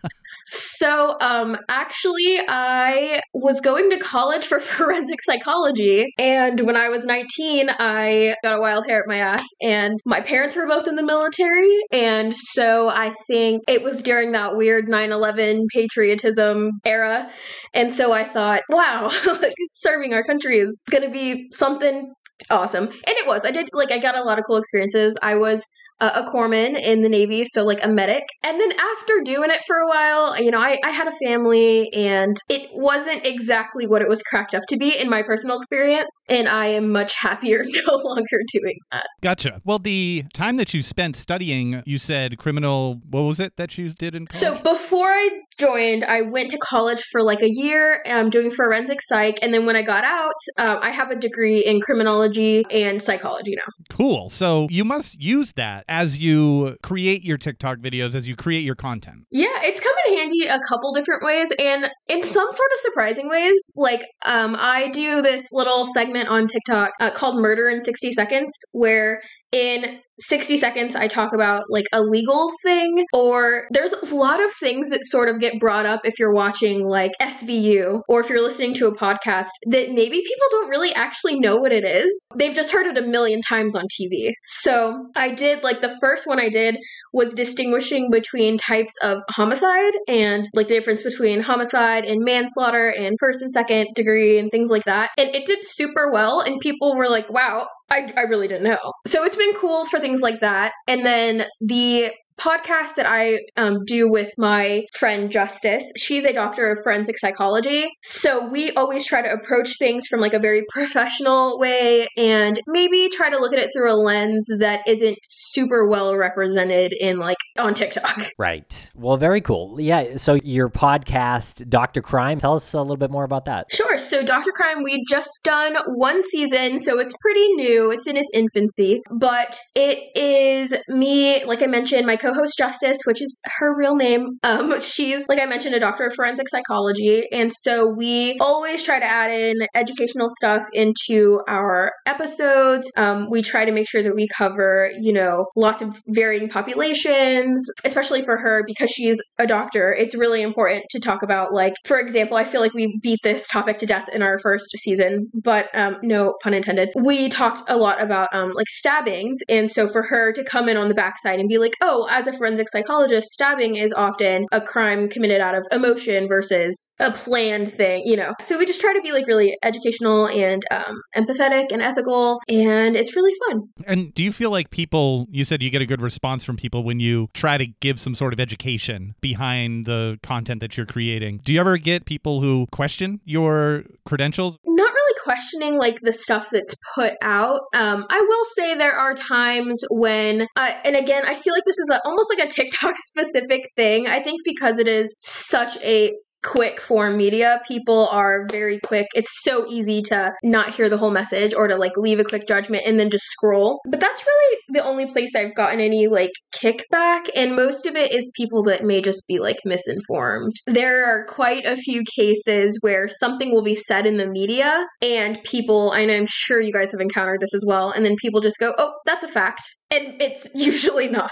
So, 0.46 1.16
um, 1.20 1.56
actually, 1.68 2.38
I 2.48 3.20
was 3.32 3.60
going 3.60 3.90
to 3.90 3.98
college 3.98 4.44
for 4.44 4.60
forensic 4.60 5.22
psychology, 5.22 6.12
and 6.18 6.60
when 6.60 6.76
I 6.76 6.88
was 6.88 7.04
19, 7.04 7.70
I 7.78 8.36
got 8.42 8.56
a 8.56 8.60
wild 8.60 8.86
hair 8.86 9.00
at 9.00 9.08
my 9.08 9.16
ass, 9.16 9.44
and 9.62 9.98
my 10.04 10.20
parents 10.20 10.54
were 10.54 10.66
both 10.66 10.86
in 10.86 10.96
the 10.96 11.02
military, 11.02 11.78
and 11.90 12.36
so 12.36 12.88
I 12.88 13.14
think 13.26 13.62
it 13.68 13.82
was 13.82 14.02
during 14.02 14.32
that 14.32 14.56
weird 14.56 14.88
9 14.88 15.12
11 15.12 15.66
patriotism 15.72 16.72
era, 16.84 17.30
and 17.72 17.90
so 17.90 18.12
I 18.12 18.24
thought, 18.24 18.62
wow, 18.68 19.10
serving 19.72 20.12
our 20.12 20.22
country 20.22 20.58
is 20.58 20.82
gonna 20.90 21.10
be 21.10 21.48
something 21.52 22.12
awesome. 22.50 22.84
And 22.84 22.92
it 23.06 23.26
was. 23.26 23.46
I 23.46 23.50
did, 23.50 23.70
like, 23.72 23.90
I 23.90 23.98
got 23.98 24.18
a 24.18 24.22
lot 24.22 24.38
of 24.38 24.44
cool 24.46 24.58
experiences. 24.58 25.16
I 25.22 25.36
was 25.36 25.64
a 26.00 26.24
corpsman 26.24 26.80
in 26.80 27.00
the 27.00 27.08
Navy, 27.08 27.44
so 27.44 27.64
like 27.64 27.84
a 27.84 27.88
medic. 27.88 28.24
And 28.42 28.60
then 28.60 28.72
after 28.72 29.20
doing 29.24 29.50
it 29.50 29.60
for 29.66 29.76
a 29.76 29.88
while, 29.88 30.40
you 30.40 30.50
know, 30.50 30.58
I, 30.58 30.78
I 30.84 30.90
had 30.90 31.08
a 31.08 31.12
family 31.24 31.88
and 31.94 32.36
it 32.48 32.68
wasn't 32.72 33.26
exactly 33.26 33.86
what 33.86 34.02
it 34.02 34.08
was 34.08 34.22
cracked 34.22 34.54
up 34.54 34.62
to 34.68 34.76
be 34.76 34.96
in 34.96 35.08
my 35.08 35.22
personal 35.22 35.56
experience. 35.56 36.10
And 36.28 36.48
I 36.48 36.66
am 36.66 36.90
much 36.90 37.14
happier 37.18 37.64
no 37.86 37.96
longer 37.96 38.38
doing 38.52 38.78
that. 38.92 39.06
Gotcha. 39.22 39.60
Well, 39.64 39.78
the 39.78 40.24
time 40.34 40.56
that 40.56 40.74
you 40.74 40.82
spent 40.82 41.16
studying, 41.16 41.82
you 41.86 41.98
said 41.98 42.38
criminal, 42.38 43.00
what 43.08 43.22
was 43.22 43.40
it 43.40 43.56
that 43.56 43.78
you 43.78 43.90
did 43.90 44.14
in 44.14 44.26
college? 44.26 44.40
So 44.40 44.62
before 44.62 45.08
I 45.08 45.40
joined, 45.58 46.04
I 46.04 46.22
went 46.22 46.50
to 46.50 46.58
college 46.58 47.02
for 47.10 47.22
like 47.22 47.42
a 47.42 47.50
year 47.50 48.02
um, 48.06 48.30
doing 48.30 48.50
forensic 48.50 49.00
psych. 49.02 49.38
And 49.42 49.52
then 49.52 49.66
when 49.66 49.76
I 49.76 49.82
got 49.82 50.04
out, 50.04 50.32
um, 50.58 50.78
I 50.80 50.90
have 50.90 51.10
a 51.10 51.16
degree 51.16 51.64
in 51.64 51.80
criminology 51.80 52.64
and 52.70 53.00
psychology 53.00 53.54
now. 53.56 53.72
Cool. 53.90 54.30
So 54.30 54.66
you 54.70 54.84
must 54.84 55.20
use 55.20 55.52
that 55.54 55.84
as 55.88 56.18
you 56.18 56.76
create 56.82 57.24
your 57.24 57.38
TikTok 57.38 57.78
videos, 57.78 58.14
as 58.14 58.28
you 58.28 58.36
create 58.36 58.62
your 58.62 58.74
content. 58.74 59.26
Yeah, 59.30 59.46
it's 59.62 59.80
come 59.80 59.93
in 60.06 60.16
handy 60.16 60.46
a 60.46 60.60
couple 60.68 60.92
different 60.92 61.22
ways 61.22 61.48
and 61.58 61.90
in 62.08 62.22
some 62.22 62.50
sort 62.50 62.70
of 62.72 62.78
surprising 62.80 63.28
ways. 63.28 63.72
Like, 63.76 64.02
um, 64.24 64.56
I 64.58 64.88
do 64.88 65.22
this 65.22 65.48
little 65.52 65.84
segment 65.84 66.28
on 66.28 66.46
TikTok 66.46 66.92
uh, 67.00 67.10
called 67.10 67.40
Murder 67.40 67.68
in 67.68 67.80
60 67.80 68.12
Seconds 68.12 68.52
where 68.72 69.20
in 69.54 70.00
60 70.20 70.56
seconds 70.56 70.96
I 70.96 71.06
talk 71.06 71.32
about 71.32 71.62
like 71.70 71.86
a 71.92 72.02
legal 72.02 72.50
thing 72.64 73.04
or 73.12 73.66
there's 73.70 73.92
a 73.92 74.14
lot 74.14 74.42
of 74.42 74.52
things 74.52 74.90
that 74.90 75.04
sort 75.04 75.28
of 75.28 75.38
get 75.38 75.60
brought 75.60 75.86
up 75.86 76.00
if 76.04 76.18
you're 76.18 76.32
watching 76.32 76.84
like 76.84 77.12
SVU 77.20 78.00
or 78.08 78.20
if 78.20 78.28
you're 78.28 78.42
listening 78.42 78.74
to 78.74 78.88
a 78.88 78.96
podcast 78.96 79.48
that 79.70 79.90
maybe 79.90 80.16
people 80.16 80.46
don't 80.50 80.70
really 80.70 80.92
actually 80.94 81.38
know 81.38 81.56
what 81.56 81.72
it 81.72 81.84
is. 81.84 82.28
They've 82.36 82.54
just 82.54 82.72
heard 82.72 82.86
it 82.86 82.98
a 82.98 83.06
million 83.06 83.40
times 83.48 83.76
on 83.76 83.84
TV. 84.00 84.32
So 84.42 85.06
I 85.16 85.32
did 85.32 85.62
like 85.62 85.80
the 85.80 85.96
first 86.00 86.26
one 86.26 86.40
I 86.40 86.48
did 86.48 86.76
was 87.14 87.32
distinguishing 87.32 88.10
between 88.10 88.58
types 88.58 88.92
of 89.02 89.20
homicide 89.30 89.92
and 90.08 90.48
like 90.52 90.66
the 90.66 90.74
difference 90.74 91.00
between 91.02 91.40
homicide 91.40 92.04
and 92.04 92.24
manslaughter 92.24 92.88
and 92.88 93.16
first 93.20 93.40
and 93.40 93.52
second 93.52 93.86
degree 93.94 94.36
and 94.36 94.50
things 94.50 94.68
like 94.68 94.82
that. 94.84 95.10
And 95.16 95.34
it 95.34 95.46
did 95.46 95.60
super 95.62 96.10
well 96.12 96.40
and 96.40 96.58
people 96.60 96.96
were 96.96 97.08
like, 97.08 97.30
wow, 97.30 97.68
I, 97.88 98.10
I 98.16 98.22
really 98.22 98.48
didn't 98.48 98.64
know. 98.64 98.92
So 99.06 99.24
it's 99.24 99.36
been 99.36 99.54
cool 99.54 99.84
for 99.84 100.00
things 100.00 100.22
like 100.22 100.40
that. 100.40 100.72
And 100.88 101.06
then 101.06 101.46
the 101.60 102.10
podcast 102.38 102.96
that 102.96 103.06
I 103.06 103.38
um, 103.56 103.84
do 103.86 104.10
with 104.10 104.30
my 104.38 104.84
friend 104.98 105.30
Justice. 105.30 105.90
She's 105.96 106.24
a 106.24 106.32
doctor 106.32 106.70
of 106.70 106.78
forensic 106.82 107.18
psychology. 107.18 107.86
So 108.02 108.48
we 108.48 108.72
always 108.72 109.06
try 109.06 109.22
to 109.22 109.32
approach 109.32 109.78
things 109.78 110.06
from 110.06 110.20
like 110.20 110.34
a 110.34 110.38
very 110.38 110.64
professional 110.70 111.58
way 111.58 112.08
and 112.16 112.58
maybe 112.66 113.08
try 113.08 113.30
to 113.30 113.38
look 113.38 113.52
at 113.52 113.58
it 113.58 113.70
through 113.72 113.92
a 113.92 113.94
lens 113.94 114.48
that 114.58 114.80
isn't 114.86 115.18
super 115.22 115.86
well 115.86 116.16
represented 116.16 116.92
in 116.92 117.18
like 117.18 117.38
on 117.58 117.74
TikTok. 117.74 118.22
Right. 118.36 118.90
Well, 118.94 119.16
very 119.16 119.40
cool. 119.40 119.80
Yeah. 119.80 120.16
So 120.16 120.34
your 120.34 120.68
podcast, 120.68 121.68
Dr. 121.68 122.02
Crime, 122.02 122.38
tell 122.38 122.54
us 122.54 122.74
a 122.74 122.80
little 122.80 122.96
bit 122.96 123.10
more 123.10 123.24
about 123.24 123.44
that. 123.44 123.66
Sure. 123.70 123.98
So 123.98 124.24
Dr. 124.24 124.50
Crime, 124.50 124.82
we 124.82 125.04
just 125.08 125.30
done 125.44 125.76
one 125.86 126.22
season, 126.22 126.80
so 126.80 126.98
it's 126.98 127.14
pretty 127.22 127.46
new. 127.54 127.90
It's 127.90 128.06
in 128.06 128.16
its 128.16 128.30
infancy, 128.34 129.02
but 129.10 129.58
it 129.74 129.98
is 130.16 130.74
me, 130.88 131.44
like 131.44 131.62
I 131.62 131.66
mentioned, 131.66 132.06
my 132.06 132.16
co-host 132.24 132.56
Justice, 132.58 132.98
which 133.04 133.22
is 133.22 133.38
her 133.58 133.76
real 133.76 133.96
name. 133.96 134.38
Um, 134.42 134.80
she's 134.80 135.28
like 135.28 135.40
I 135.40 135.46
mentioned, 135.46 135.74
a 135.74 135.80
doctor 135.80 136.06
of 136.06 136.14
forensic 136.14 136.48
psychology, 136.48 137.28
and 137.30 137.52
so 137.52 137.94
we 137.96 138.36
always 138.40 138.82
try 138.82 138.98
to 138.98 139.04
add 139.04 139.30
in 139.30 139.54
educational 139.74 140.28
stuff 140.28 140.64
into 140.72 141.40
our 141.48 141.92
episodes. 142.06 142.90
Um, 142.96 143.28
we 143.30 143.42
try 143.42 143.64
to 143.64 143.72
make 143.72 143.88
sure 143.88 144.02
that 144.02 144.14
we 144.14 144.28
cover, 144.28 144.90
you 144.98 145.12
know, 145.12 145.46
lots 145.56 145.82
of 145.82 146.02
varying 146.08 146.48
populations, 146.48 147.66
especially 147.84 148.22
for 148.22 148.36
her 148.36 148.64
because 148.66 148.90
she's 148.90 149.20
a 149.38 149.46
doctor. 149.46 149.92
It's 149.92 150.14
really 150.14 150.42
important 150.42 150.84
to 150.90 151.00
talk 151.00 151.22
about, 151.22 151.52
like, 151.52 151.74
for 151.84 151.98
example, 151.98 152.36
I 152.36 152.44
feel 152.44 152.60
like 152.60 152.74
we 152.74 152.98
beat 153.02 153.20
this 153.22 153.48
topic 153.48 153.78
to 153.78 153.86
death 153.86 154.08
in 154.12 154.22
our 154.22 154.38
first 154.38 154.70
season, 154.78 155.30
but 155.34 155.68
um, 155.74 155.98
no 156.02 156.34
pun 156.42 156.54
intended. 156.54 156.90
We 156.96 157.28
talked 157.28 157.62
a 157.68 157.76
lot 157.76 158.00
about 158.00 158.28
um, 158.32 158.50
like 158.54 158.68
stabbings, 158.68 159.38
and 159.48 159.70
so 159.70 159.88
for 159.88 160.02
her 160.02 160.32
to 160.32 160.44
come 160.44 160.68
in 160.68 160.76
on 160.76 160.88
the 160.88 160.94
backside 160.94 161.40
and 161.40 161.48
be 161.48 161.58
like, 161.58 161.74
oh, 161.80 162.06
as 162.14 162.28
a 162.28 162.32
forensic 162.32 162.68
psychologist, 162.68 163.28
stabbing 163.30 163.74
is 163.74 163.92
often 163.92 164.46
a 164.52 164.60
crime 164.60 165.08
committed 165.08 165.40
out 165.40 165.56
of 165.56 165.66
emotion 165.72 166.28
versus 166.28 166.94
a 167.00 167.10
planned 167.10 167.72
thing, 167.72 168.02
you 168.04 168.16
know. 168.16 168.32
So 168.40 168.56
we 168.56 168.66
just 168.66 168.80
try 168.80 168.94
to 168.94 169.00
be 169.00 169.10
like 169.10 169.26
really 169.26 169.56
educational 169.64 170.28
and 170.28 170.62
um, 170.70 170.94
empathetic 171.16 171.72
and 171.72 171.82
ethical, 171.82 172.40
and 172.48 172.94
it's 172.94 173.16
really 173.16 173.32
fun. 173.48 173.62
And 173.86 174.14
do 174.14 174.22
you 174.22 174.30
feel 174.30 174.50
like 174.50 174.70
people, 174.70 175.26
you 175.30 175.42
said 175.42 175.60
you 175.60 175.70
get 175.70 175.82
a 175.82 175.86
good 175.86 176.00
response 176.00 176.44
from 176.44 176.56
people 176.56 176.84
when 176.84 177.00
you 177.00 177.28
try 177.34 177.58
to 177.58 177.66
give 177.80 178.00
some 178.00 178.14
sort 178.14 178.32
of 178.32 178.38
education 178.38 179.16
behind 179.20 179.84
the 179.84 180.18
content 180.22 180.60
that 180.60 180.76
you're 180.76 180.86
creating? 180.86 181.40
Do 181.44 181.52
you 181.52 181.58
ever 181.58 181.78
get 181.78 182.04
people 182.04 182.40
who 182.40 182.66
question 182.70 183.20
your 183.24 183.82
credentials? 184.06 184.56
Not 184.64 184.92
really 184.92 185.03
questioning 185.22 185.76
like 185.78 186.00
the 186.00 186.12
stuff 186.12 186.50
that's 186.50 186.74
put 186.94 187.14
out. 187.22 187.60
Um, 187.74 188.04
I 188.08 188.20
will 188.20 188.44
say 188.56 188.74
there 188.74 188.92
are 188.92 189.14
times 189.14 189.82
when, 189.90 190.46
uh, 190.56 190.70
and 190.84 190.96
again, 190.96 191.24
I 191.26 191.34
feel 191.34 191.52
like 191.52 191.64
this 191.64 191.78
is 191.78 191.90
a, 191.90 192.00
almost 192.04 192.28
like 192.36 192.46
a 192.46 192.50
TikTok 192.50 192.94
specific 193.06 193.62
thing. 193.76 194.06
I 194.06 194.20
think 194.20 194.40
because 194.44 194.78
it 194.78 194.88
is 194.88 195.14
such 195.20 195.76
a 195.82 196.12
quick 196.44 196.80
form 196.80 197.16
media, 197.16 197.60
people 197.66 198.08
are 198.08 198.46
very 198.50 198.78
quick. 198.80 199.06
It's 199.14 199.42
so 199.42 199.66
easy 199.68 200.02
to 200.02 200.32
not 200.42 200.74
hear 200.74 200.88
the 200.88 200.98
whole 200.98 201.10
message 201.10 201.54
or 201.54 201.66
to 201.68 201.76
like 201.76 201.96
leave 201.96 202.20
a 202.20 202.24
quick 202.24 202.46
judgment 202.46 202.84
and 202.86 202.98
then 202.98 203.10
just 203.10 203.24
scroll. 203.24 203.80
But 203.88 204.00
that's 204.00 204.24
really 204.24 204.58
the 204.68 204.84
only 204.84 205.06
place 205.06 205.34
I've 205.34 205.54
gotten 205.54 205.80
any 205.80 206.06
like 206.06 206.32
kickback, 206.54 207.28
and 207.34 207.56
most 207.56 207.86
of 207.86 207.96
it 207.96 208.14
is 208.14 208.30
people 208.36 208.62
that 208.64 208.84
may 208.84 209.00
just 209.00 209.24
be 209.26 209.38
like 209.38 209.56
misinformed. 209.64 210.52
There 210.66 211.04
are 211.06 211.24
quite 211.26 211.64
a 211.64 211.76
few 211.76 212.02
cases 212.16 212.78
where 212.82 213.08
something 213.08 213.52
will 213.52 213.64
be 213.64 213.76
said 213.76 214.06
in 214.06 214.16
the 214.16 214.26
media, 214.26 214.86
and 215.02 215.42
people, 215.44 215.92
and 215.92 216.10
I'm 216.10 216.26
sure 216.28 216.60
you 216.60 216.72
guys 216.72 216.90
have 216.90 217.00
encountered 217.00 217.40
this 217.40 217.54
as 217.54 217.64
well, 217.66 217.90
and 217.90 218.04
then 218.04 218.16
people 218.16 218.40
just 218.40 218.58
go, 218.58 218.74
oh, 218.78 218.92
that's 219.06 219.24
a 219.24 219.28
fact. 219.28 219.62
And 219.90 220.20
it's 220.20 220.48
usually 220.54 221.08
not. 221.08 221.30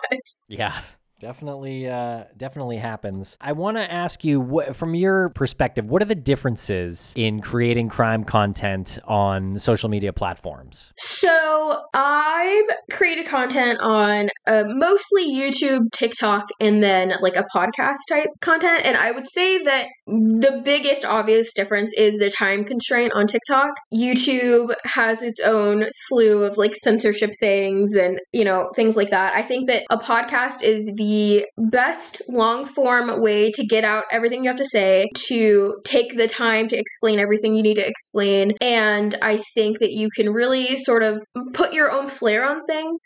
Yeah. 0.48 0.80
Definitely, 1.22 1.88
uh, 1.88 2.24
definitely 2.36 2.78
happens. 2.78 3.36
I 3.40 3.52
want 3.52 3.76
to 3.76 3.88
ask 3.88 4.24
you, 4.24 4.42
wh- 4.42 4.74
from 4.74 4.96
your 4.96 5.28
perspective, 5.28 5.88
what 5.88 6.02
are 6.02 6.06
the 6.06 6.16
differences 6.16 7.12
in 7.16 7.40
creating 7.40 7.90
crime 7.90 8.24
content 8.24 8.98
on 9.04 9.56
social 9.60 9.88
media 9.88 10.12
platforms? 10.12 10.92
So 10.96 11.80
I've 11.94 12.64
created 12.90 13.26
content 13.26 13.78
on 13.80 14.30
uh, 14.48 14.64
mostly 14.66 15.32
YouTube, 15.32 15.92
TikTok, 15.92 16.48
and 16.58 16.82
then 16.82 17.14
like 17.20 17.36
a 17.36 17.46
podcast 17.54 17.98
type 18.08 18.26
content. 18.40 18.84
And 18.84 18.96
I 18.96 19.12
would 19.12 19.28
say 19.28 19.58
that 19.58 19.86
the 20.08 20.60
biggest 20.64 21.04
obvious 21.04 21.54
difference 21.54 21.94
is 21.96 22.18
the 22.18 22.30
time 22.30 22.64
constraint 22.64 23.12
on 23.14 23.28
TikTok. 23.28 23.76
YouTube 23.94 24.74
has 24.82 25.22
its 25.22 25.38
own 25.38 25.86
slew 25.92 26.42
of 26.42 26.58
like 26.58 26.74
censorship 26.74 27.30
things 27.38 27.94
and, 27.94 28.18
you 28.32 28.44
know, 28.44 28.70
things 28.74 28.96
like 28.96 29.10
that. 29.10 29.34
I 29.34 29.42
think 29.42 29.68
that 29.68 29.84
a 29.88 29.98
podcast 29.98 30.64
is 30.64 30.84
the 30.96 31.11
best 31.58 32.22
long 32.28 32.64
form 32.64 33.22
way 33.22 33.50
to 33.50 33.66
get 33.66 33.84
out 33.84 34.04
everything 34.10 34.44
you 34.44 34.50
have 34.50 34.56
to 34.56 34.66
say, 34.66 35.08
to 35.28 35.76
take 35.84 36.16
the 36.16 36.28
time 36.28 36.68
to 36.68 36.76
explain 36.76 37.18
everything 37.18 37.54
you 37.54 37.62
need 37.62 37.74
to 37.74 37.86
explain. 37.86 38.52
And 38.60 39.16
I 39.22 39.40
think 39.54 39.78
that 39.80 39.92
you 39.92 40.08
can 40.14 40.32
really 40.32 40.76
sort 40.76 41.02
of 41.02 41.22
put 41.54 41.72
your 41.72 41.90
own 41.90 42.08
flair 42.08 42.48
on 42.48 42.64
things. 42.66 42.98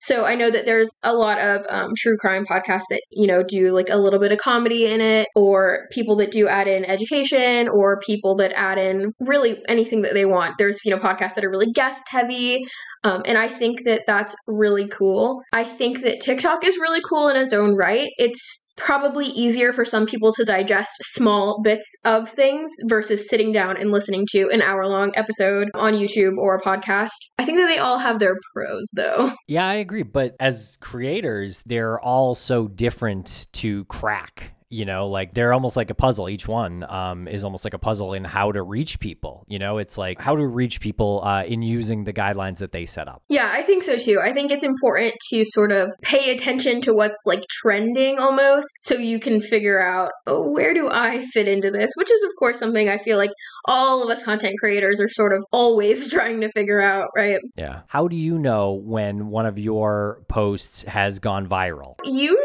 So 0.00 0.24
I 0.24 0.34
know 0.34 0.50
that 0.50 0.66
there's 0.66 0.90
a 1.02 1.14
lot 1.14 1.38
of 1.38 1.64
um, 1.68 1.90
true 1.96 2.16
crime 2.18 2.44
podcasts 2.44 2.88
that, 2.90 3.02
you 3.10 3.26
know, 3.26 3.42
do 3.42 3.70
like 3.70 3.88
a 3.90 3.98
little 3.98 4.18
bit 4.18 4.32
of 4.32 4.38
comedy 4.38 4.86
in 4.86 5.00
it, 5.00 5.28
or 5.34 5.86
people 5.90 6.16
that 6.16 6.30
do 6.30 6.48
add 6.48 6.68
in 6.68 6.84
education, 6.84 7.68
or 7.68 8.00
people 8.06 8.36
that 8.36 8.52
add 8.52 8.78
in 8.78 9.12
really 9.20 9.62
anything 9.68 10.02
that 10.02 10.14
they 10.14 10.24
want. 10.24 10.56
There's, 10.58 10.78
you 10.84 10.90
know, 10.90 10.98
podcasts 10.98 11.34
that 11.34 11.44
are 11.44 11.50
really 11.50 11.70
guest 11.72 12.04
heavy. 12.08 12.64
Um, 13.04 13.22
and 13.24 13.38
I 13.38 13.48
think 13.48 13.84
that 13.84 14.02
that's 14.06 14.34
really 14.46 14.88
cool. 14.88 15.42
I 15.52 15.64
think 15.64 16.02
that 16.02 16.20
TikTok 16.20 16.64
is 16.64 16.76
really 16.78 17.00
cool 17.00 17.28
in 17.28 17.36
its 17.36 17.52
own 17.52 17.76
right. 17.76 18.10
It's 18.18 18.68
probably 18.76 19.26
easier 19.26 19.72
for 19.72 19.84
some 19.84 20.06
people 20.06 20.32
to 20.32 20.44
digest 20.44 20.94
small 21.00 21.60
bits 21.62 21.92
of 22.04 22.28
things 22.28 22.70
versus 22.84 23.28
sitting 23.28 23.52
down 23.52 23.76
and 23.76 23.90
listening 23.90 24.24
to 24.30 24.48
an 24.50 24.62
hour 24.62 24.86
long 24.86 25.12
episode 25.16 25.68
on 25.74 25.94
YouTube 25.94 26.36
or 26.38 26.56
a 26.56 26.60
podcast. 26.60 27.10
I 27.38 27.44
think 27.44 27.58
that 27.58 27.66
they 27.66 27.78
all 27.78 27.98
have 27.98 28.18
their 28.18 28.36
pros 28.54 28.90
though. 28.94 29.32
Yeah, 29.48 29.66
I 29.66 29.74
agree. 29.74 30.02
But 30.02 30.36
as 30.38 30.76
creators, 30.80 31.62
they're 31.64 31.98
all 31.98 32.34
so 32.34 32.68
different 32.68 33.46
to 33.54 33.84
crack 33.86 34.52
you 34.70 34.84
know 34.84 35.06
like 35.08 35.32
they're 35.34 35.52
almost 35.52 35.76
like 35.76 35.90
a 35.90 35.94
puzzle. 35.94 36.28
Each 36.28 36.46
one 36.46 36.84
um, 36.88 37.28
is 37.28 37.44
almost 37.44 37.64
like 37.64 37.74
a 37.74 37.78
puzzle 37.78 38.12
in 38.12 38.24
how 38.24 38.52
to 38.52 38.62
reach 38.62 39.00
people 39.00 39.44
you 39.48 39.58
know? 39.58 39.78
It's 39.78 39.98
like 39.98 40.20
how 40.20 40.36
to 40.36 40.46
reach 40.46 40.80
people 40.80 41.22
uh, 41.24 41.44
in 41.44 41.62
using 41.62 42.04
the 42.04 42.12
guidelines 42.12 42.58
that 42.58 42.72
they 42.72 42.84
set 42.84 43.08
up. 43.08 43.22
Yeah 43.28 43.48
i 43.50 43.62
think 43.62 43.82
so 43.82 43.96
too. 43.96 44.20
I 44.20 44.32
think 44.32 44.50
it's 44.50 44.64
important 44.64 45.14
to 45.30 45.44
sort 45.46 45.72
of 45.72 45.92
pay 46.02 46.34
attention 46.34 46.80
to 46.82 46.92
what's 46.92 47.18
like 47.26 47.42
trending 47.50 48.18
almost 48.18 48.68
so 48.82 48.94
you 48.94 49.18
can 49.18 49.40
figure 49.40 49.80
out 49.80 50.12
oh 50.26 50.50
where 50.52 50.74
do 50.74 50.88
i 50.90 51.24
fit 51.26 51.48
into 51.48 51.70
this? 51.70 51.90
Which 51.96 52.10
is 52.10 52.22
of 52.24 52.30
course 52.38 52.58
something 52.58 52.88
i 52.88 52.98
feel 52.98 53.16
like 53.16 53.30
all 53.66 54.02
of 54.02 54.10
us 54.10 54.24
content 54.24 54.56
creators 54.58 55.00
are 55.00 55.08
sort 55.08 55.32
of 55.32 55.44
always 55.52 56.08
trying 56.12 56.40
to 56.40 56.50
figure 56.52 56.80
out 56.80 57.08
right? 57.16 57.40
Yeah. 57.56 57.80
How 57.88 58.08
do 58.08 58.16
you 58.16 58.38
know 58.38 58.72
when 58.72 59.28
one 59.28 59.46
of 59.46 59.58
your 59.58 60.22
posts 60.28 60.82
has 60.84 61.18
gone 61.18 61.48
viral? 61.48 61.94
Usually 62.04 62.38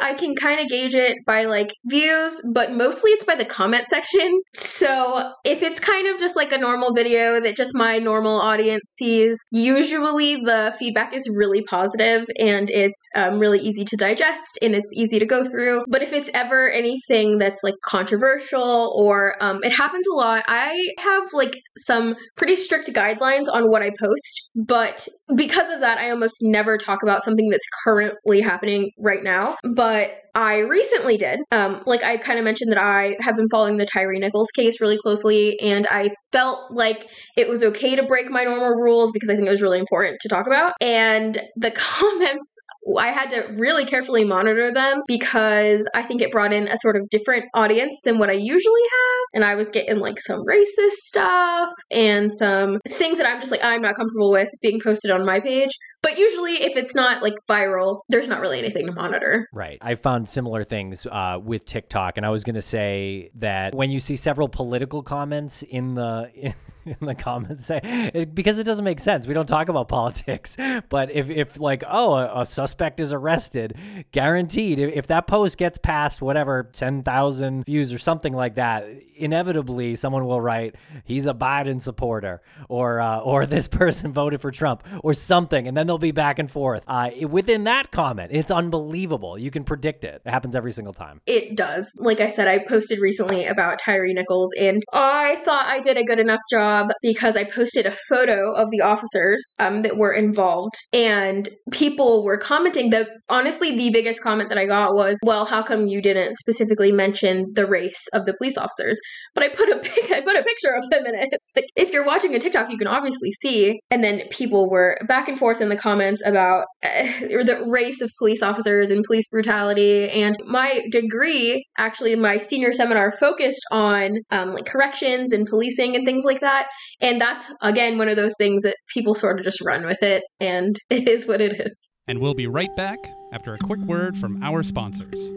i 0.00 0.14
can 0.14 0.34
kind 0.34 0.60
of 0.60 0.68
gauge 0.68 0.94
it 0.94 1.16
by 1.26 1.44
like 1.48 1.70
views, 1.86 2.40
but 2.52 2.72
mostly 2.72 3.10
it's 3.12 3.24
by 3.24 3.34
the 3.34 3.44
comment 3.44 3.88
section. 3.88 4.40
So 4.54 5.32
if 5.44 5.62
it's 5.62 5.80
kind 5.80 6.06
of 6.06 6.18
just 6.18 6.36
like 6.36 6.52
a 6.52 6.58
normal 6.58 6.92
video 6.94 7.40
that 7.40 7.56
just 7.56 7.72
my 7.74 7.98
normal 7.98 8.40
audience 8.40 8.94
sees, 8.96 9.38
usually 9.50 10.36
the 10.36 10.74
feedback 10.78 11.14
is 11.14 11.28
really 11.36 11.62
positive 11.62 12.26
and 12.38 12.70
it's 12.70 13.06
um, 13.16 13.38
really 13.38 13.58
easy 13.60 13.84
to 13.84 13.96
digest 13.96 14.58
and 14.62 14.74
it's 14.74 14.90
easy 14.94 15.18
to 15.18 15.26
go 15.26 15.42
through. 15.44 15.80
But 15.88 16.02
if 16.02 16.12
it's 16.12 16.30
ever 16.34 16.70
anything 16.70 17.38
that's 17.38 17.62
like 17.62 17.74
controversial 17.84 18.92
or 18.96 19.34
um, 19.40 19.62
it 19.62 19.72
happens 19.72 20.06
a 20.12 20.16
lot, 20.16 20.44
I 20.46 20.78
have 20.98 21.24
like 21.32 21.54
some 21.76 22.16
pretty 22.36 22.56
strict 22.56 22.88
guidelines 22.92 23.46
on 23.52 23.70
what 23.70 23.82
I 23.82 23.90
post. 23.98 24.50
But 24.54 25.08
because 25.34 25.70
of 25.70 25.80
that, 25.80 25.98
I 25.98 26.10
almost 26.10 26.36
never 26.40 26.78
talk 26.78 27.02
about 27.02 27.22
something 27.22 27.48
that's 27.50 27.66
currently 27.84 28.40
happening 28.40 28.90
right 28.98 29.22
now. 29.22 29.56
But 29.62 30.22
I 30.38 30.58
recently 30.58 31.16
did. 31.16 31.40
Um, 31.50 31.82
like 31.84 32.04
I 32.04 32.16
kind 32.16 32.38
of 32.38 32.44
mentioned 32.44 32.70
that 32.70 32.80
I 32.80 33.16
have 33.18 33.34
been 33.34 33.48
following 33.50 33.76
the 33.76 33.84
Tyre 33.84 34.12
Nichols 34.12 34.52
case 34.52 34.80
really 34.80 34.96
closely, 34.96 35.58
and 35.58 35.84
I 35.90 36.10
felt 36.30 36.70
like 36.70 37.08
it 37.36 37.48
was 37.48 37.64
okay 37.64 37.96
to 37.96 38.04
break 38.04 38.30
my 38.30 38.44
normal 38.44 38.70
rules 38.70 39.10
because 39.10 39.28
I 39.30 39.34
think 39.34 39.48
it 39.48 39.50
was 39.50 39.62
really 39.62 39.80
important 39.80 40.18
to 40.20 40.28
talk 40.28 40.46
about. 40.46 40.74
And 40.80 41.42
the 41.56 41.70
comments 41.74 42.56
I 42.96 43.08
had 43.08 43.30
to 43.30 43.52
really 43.56 43.84
carefully 43.84 44.24
monitor 44.24 44.72
them 44.72 45.02
because 45.06 45.88
I 45.94 46.02
think 46.02 46.22
it 46.22 46.30
brought 46.30 46.52
in 46.52 46.68
a 46.68 46.76
sort 46.78 46.96
of 46.96 47.08
different 47.10 47.46
audience 47.54 48.00
than 48.04 48.18
what 48.18 48.30
I 48.30 48.34
usually 48.34 48.82
have. 48.82 49.24
And 49.34 49.44
I 49.44 49.54
was 49.56 49.68
getting 49.68 49.98
like 49.98 50.20
some 50.20 50.44
racist 50.44 50.92
stuff 50.92 51.68
and 51.90 52.32
some 52.32 52.78
things 52.88 53.18
that 53.18 53.26
I'm 53.26 53.40
just 53.40 53.50
like, 53.50 53.64
I'm 53.64 53.82
not 53.82 53.96
comfortable 53.96 54.30
with 54.30 54.48
being 54.62 54.80
posted 54.82 55.10
on 55.10 55.26
my 55.26 55.40
page. 55.40 55.70
But 56.02 56.16
usually, 56.16 56.62
if 56.62 56.76
it's 56.76 56.94
not 56.94 57.22
like 57.22 57.34
viral, 57.48 57.98
there's 58.08 58.28
not 58.28 58.40
really 58.40 58.60
anything 58.60 58.86
to 58.86 58.92
monitor. 58.92 59.48
Right. 59.52 59.78
I 59.80 59.96
found 59.96 60.28
similar 60.28 60.62
things 60.62 61.06
uh, 61.06 61.38
with 61.42 61.64
TikTok, 61.64 62.16
and 62.16 62.24
I 62.24 62.30
was 62.30 62.44
going 62.44 62.54
to 62.54 62.62
say 62.62 63.30
that 63.36 63.74
when 63.74 63.90
you 63.90 63.98
see 63.98 64.14
several 64.14 64.48
political 64.48 65.02
comments 65.02 65.62
in 65.64 65.94
the 65.94 66.30
in, 66.34 66.54
in 67.00 67.06
the 67.06 67.14
comments, 67.14 67.66
say 67.66 68.26
because 68.34 68.58
it 68.58 68.64
doesn't 68.64 68.84
make 68.84 69.00
sense. 69.00 69.26
We 69.26 69.34
don't 69.34 69.46
talk 69.46 69.68
about 69.68 69.88
politics, 69.98 70.56
but 70.88 71.10
if 71.10 71.30
if 71.30 71.58
like 71.58 71.84
oh 71.88 72.14
a, 72.14 72.42
a 72.42 72.46
suspect 72.46 73.00
is 73.00 73.12
arrested, 73.12 73.76
guaranteed 74.12 74.78
if, 74.78 74.94
if 74.94 75.06
that 75.08 75.26
post 75.26 75.58
gets 75.58 75.78
past 75.78 76.22
whatever 76.22 76.70
ten 76.72 77.02
thousand 77.02 77.64
views 77.64 77.92
or 77.92 77.98
something 77.98 78.32
like 78.32 78.54
that, 78.56 78.86
inevitably 79.16 79.94
someone 79.94 80.26
will 80.26 80.40
write 80.40 80.76
he's 81.04 81.26
a 81.26 81.34
Biden 81.34 81.80
supporter 81.80 82.42
or 82.68 83.00
uh, 83.00 83.18
or 83.20 83.46
this 83.58 83.68
person 83.68 84.12
voted 84.12 84.40
for 84.40 84.50
Trump 84.50 84.84
or 85.02 85.14
something, 85.14 85.68
and 85.68 85.76
then 85.76 85.86
they'll 85.86 85.98
be 85.98 86.12
back 86.12 86.38
and 86.38 86.50
forth. 86.50 86.84
Uh, 86.86 87.10
within 87.28 87.64
that 87.64 87.90
comment, 87.90 88.30
it's 88.32 88.50
unbelievable. 88.50 89.38
You 89.38 89.50
can 89.50 89.64
predict 89.64 90.04
it. 90.04 90.22
It 90.24 90.30
happens 90.30 90.56
every 90.56 90.72
single 90.72 90.94
time. 90.94 91.20
It 91.26 91.56
does. 91.56 91.96
Like 92.00 92.20
I 92.20 92.28
said, 92.28 92.48
I 92.48 92.58
posted 92.58 93.00
recently 93.00 93.46
about 93.46 93.78
Tyre 93.78 94.06
Nichols, 94.06 94.52
and 94.58 94.82
I 94.92 95.36
thought 95.44 95.66
I 95.66 95.80
did 95.80 95.96
a 95.96 96.04
good 96.04 96.18
enough 96.18 96.40
job 96.50 96.77
because 97.02 97.36
I 97.36 97.44
posted 97.44 97.86
a 97.86 97.96
photo 98.08 98.52
of 98.52 98.70
the 98.70 98.80
officers 98.80 99.54
um, 99.58 99.82
that 99.82 99.96
were 99.96 100.12
involved, 100.12 100.74
and 100.92 101.48
people 101.70 102.24
were 102.24 102.38
commenting. 102.38 102.90
The 102.90 103.06
honestly, 103.28 103.76
the 103.76 103.90
biggest 103.90 104.22
comment 104.22 104.48
that 104.48 104.58
I 104.58 104.66
got 104.66 104.94
was, 104.94 105.18
"Well, 105.24 105.44
how 105.44 105.62
come 105.62 105.86
you 105.86 106.02
didn't 106.02 106.36
specifically 106.36 106.92
mention 106.92 107.46
the 107.54 107.66
race 107.66 108.06
of 108.12 108.26
the 108.26 108.34
police 108.34 108.56
officers?" 108.56 109.00
But 109.34 109.44
I 109.44 109.48
put 109.48 109.68
a 109.68 109.78
pic, 109.78 110.10
I 110.10 110.20
put 110.20 110.36
a 110.36 110.42
picture 110.42 110.74
of 110.74 110.88
them 110.90 111.06
in 111.06 111.14
it. 111.14 111.28
Like 111.54 111.66
if 111.76 111.92
you're 111.92 112.04
watching 112.04 112.34
a 112.34 112.38
TikTok, 112.38 112.70
you 112.70 112.78
can 112.78 112.86
obviously 112.86 113.30
see. 113.30 113.80
And 113.90 114.02
then 114.02 114.22
people 114.30 114.70
were 114.70 114.96
back 115.06 115.28
and 115.28 115.38
forth 115.38 115.60
in 115.60 115.68
the 115.68 115.76
comments 115.76 116.22
about 116.26 116.64
uh, 116.84 117.02
the 117.20 117.64
race 117.68 118.00
of 118.00 118.10
police 118.18 118.42
officers 118.42 118.90
and 118.90 119.04
police 119.04 119.28
brutality. 119.28 120.08
And 120.10 120.36
my 120.46 120.86
degree, 120.90 121.64
actually, 121.76 122.16
my 122.16 122.36
senior 122.36 122.72
seminar 122.72 123.12
focused 123.12 123.62
on 123.70 124.18
um, 124.30 124.52
like 124.52 124.66
corrections 124.66 125.32
and 125.32 125.46
policing 125.46 125.94
and 125.94 126.04
things 126.04 126.24
like 126.24 126.40
that. 126.40 126.68
And 127.00 127.20
that's 127.20 127.52
again 127.62 127.98
one 127.98 128.08
of 128.08 128.16
those 128.16 128.34
things 128.38 128.62
that 128.62 128.76
people 128.92 129.14
sort 129.14 129.38
of 129.38 129.44
just 129.44 129.60
run 129.60 129.84
with 129.84 130.02
it, 130.02 130.22
and 130.40 130.76
it 130.90 131.08
is 131.08 131.26
what 131.26 131.40
it 131.40 131.60
is. 131.60 131.92
And 132.06 132.20
we'll 132.20 132.34
be 132.34 132.46
right 132.46 132.74
back 132.76 132.98
after 133.32 133.54
a 133.54 133.58
quick 133.58 133.80
word 133.80 134.16
from 134.16 134.42
our 134.42 134.62
sponsors. 134.62 135.30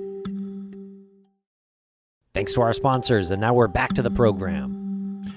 Thanks 2.33 2.53
to 2.53 2.61
our 2.61 2.71
sponsors, 2.71 3.29
and 3.29 3.41
now 3.41 3.53
we're 3.53 3.67
back 3.67 3.91
to 3.93 4.01
the 4.01 4.09
program. 4.09 4.79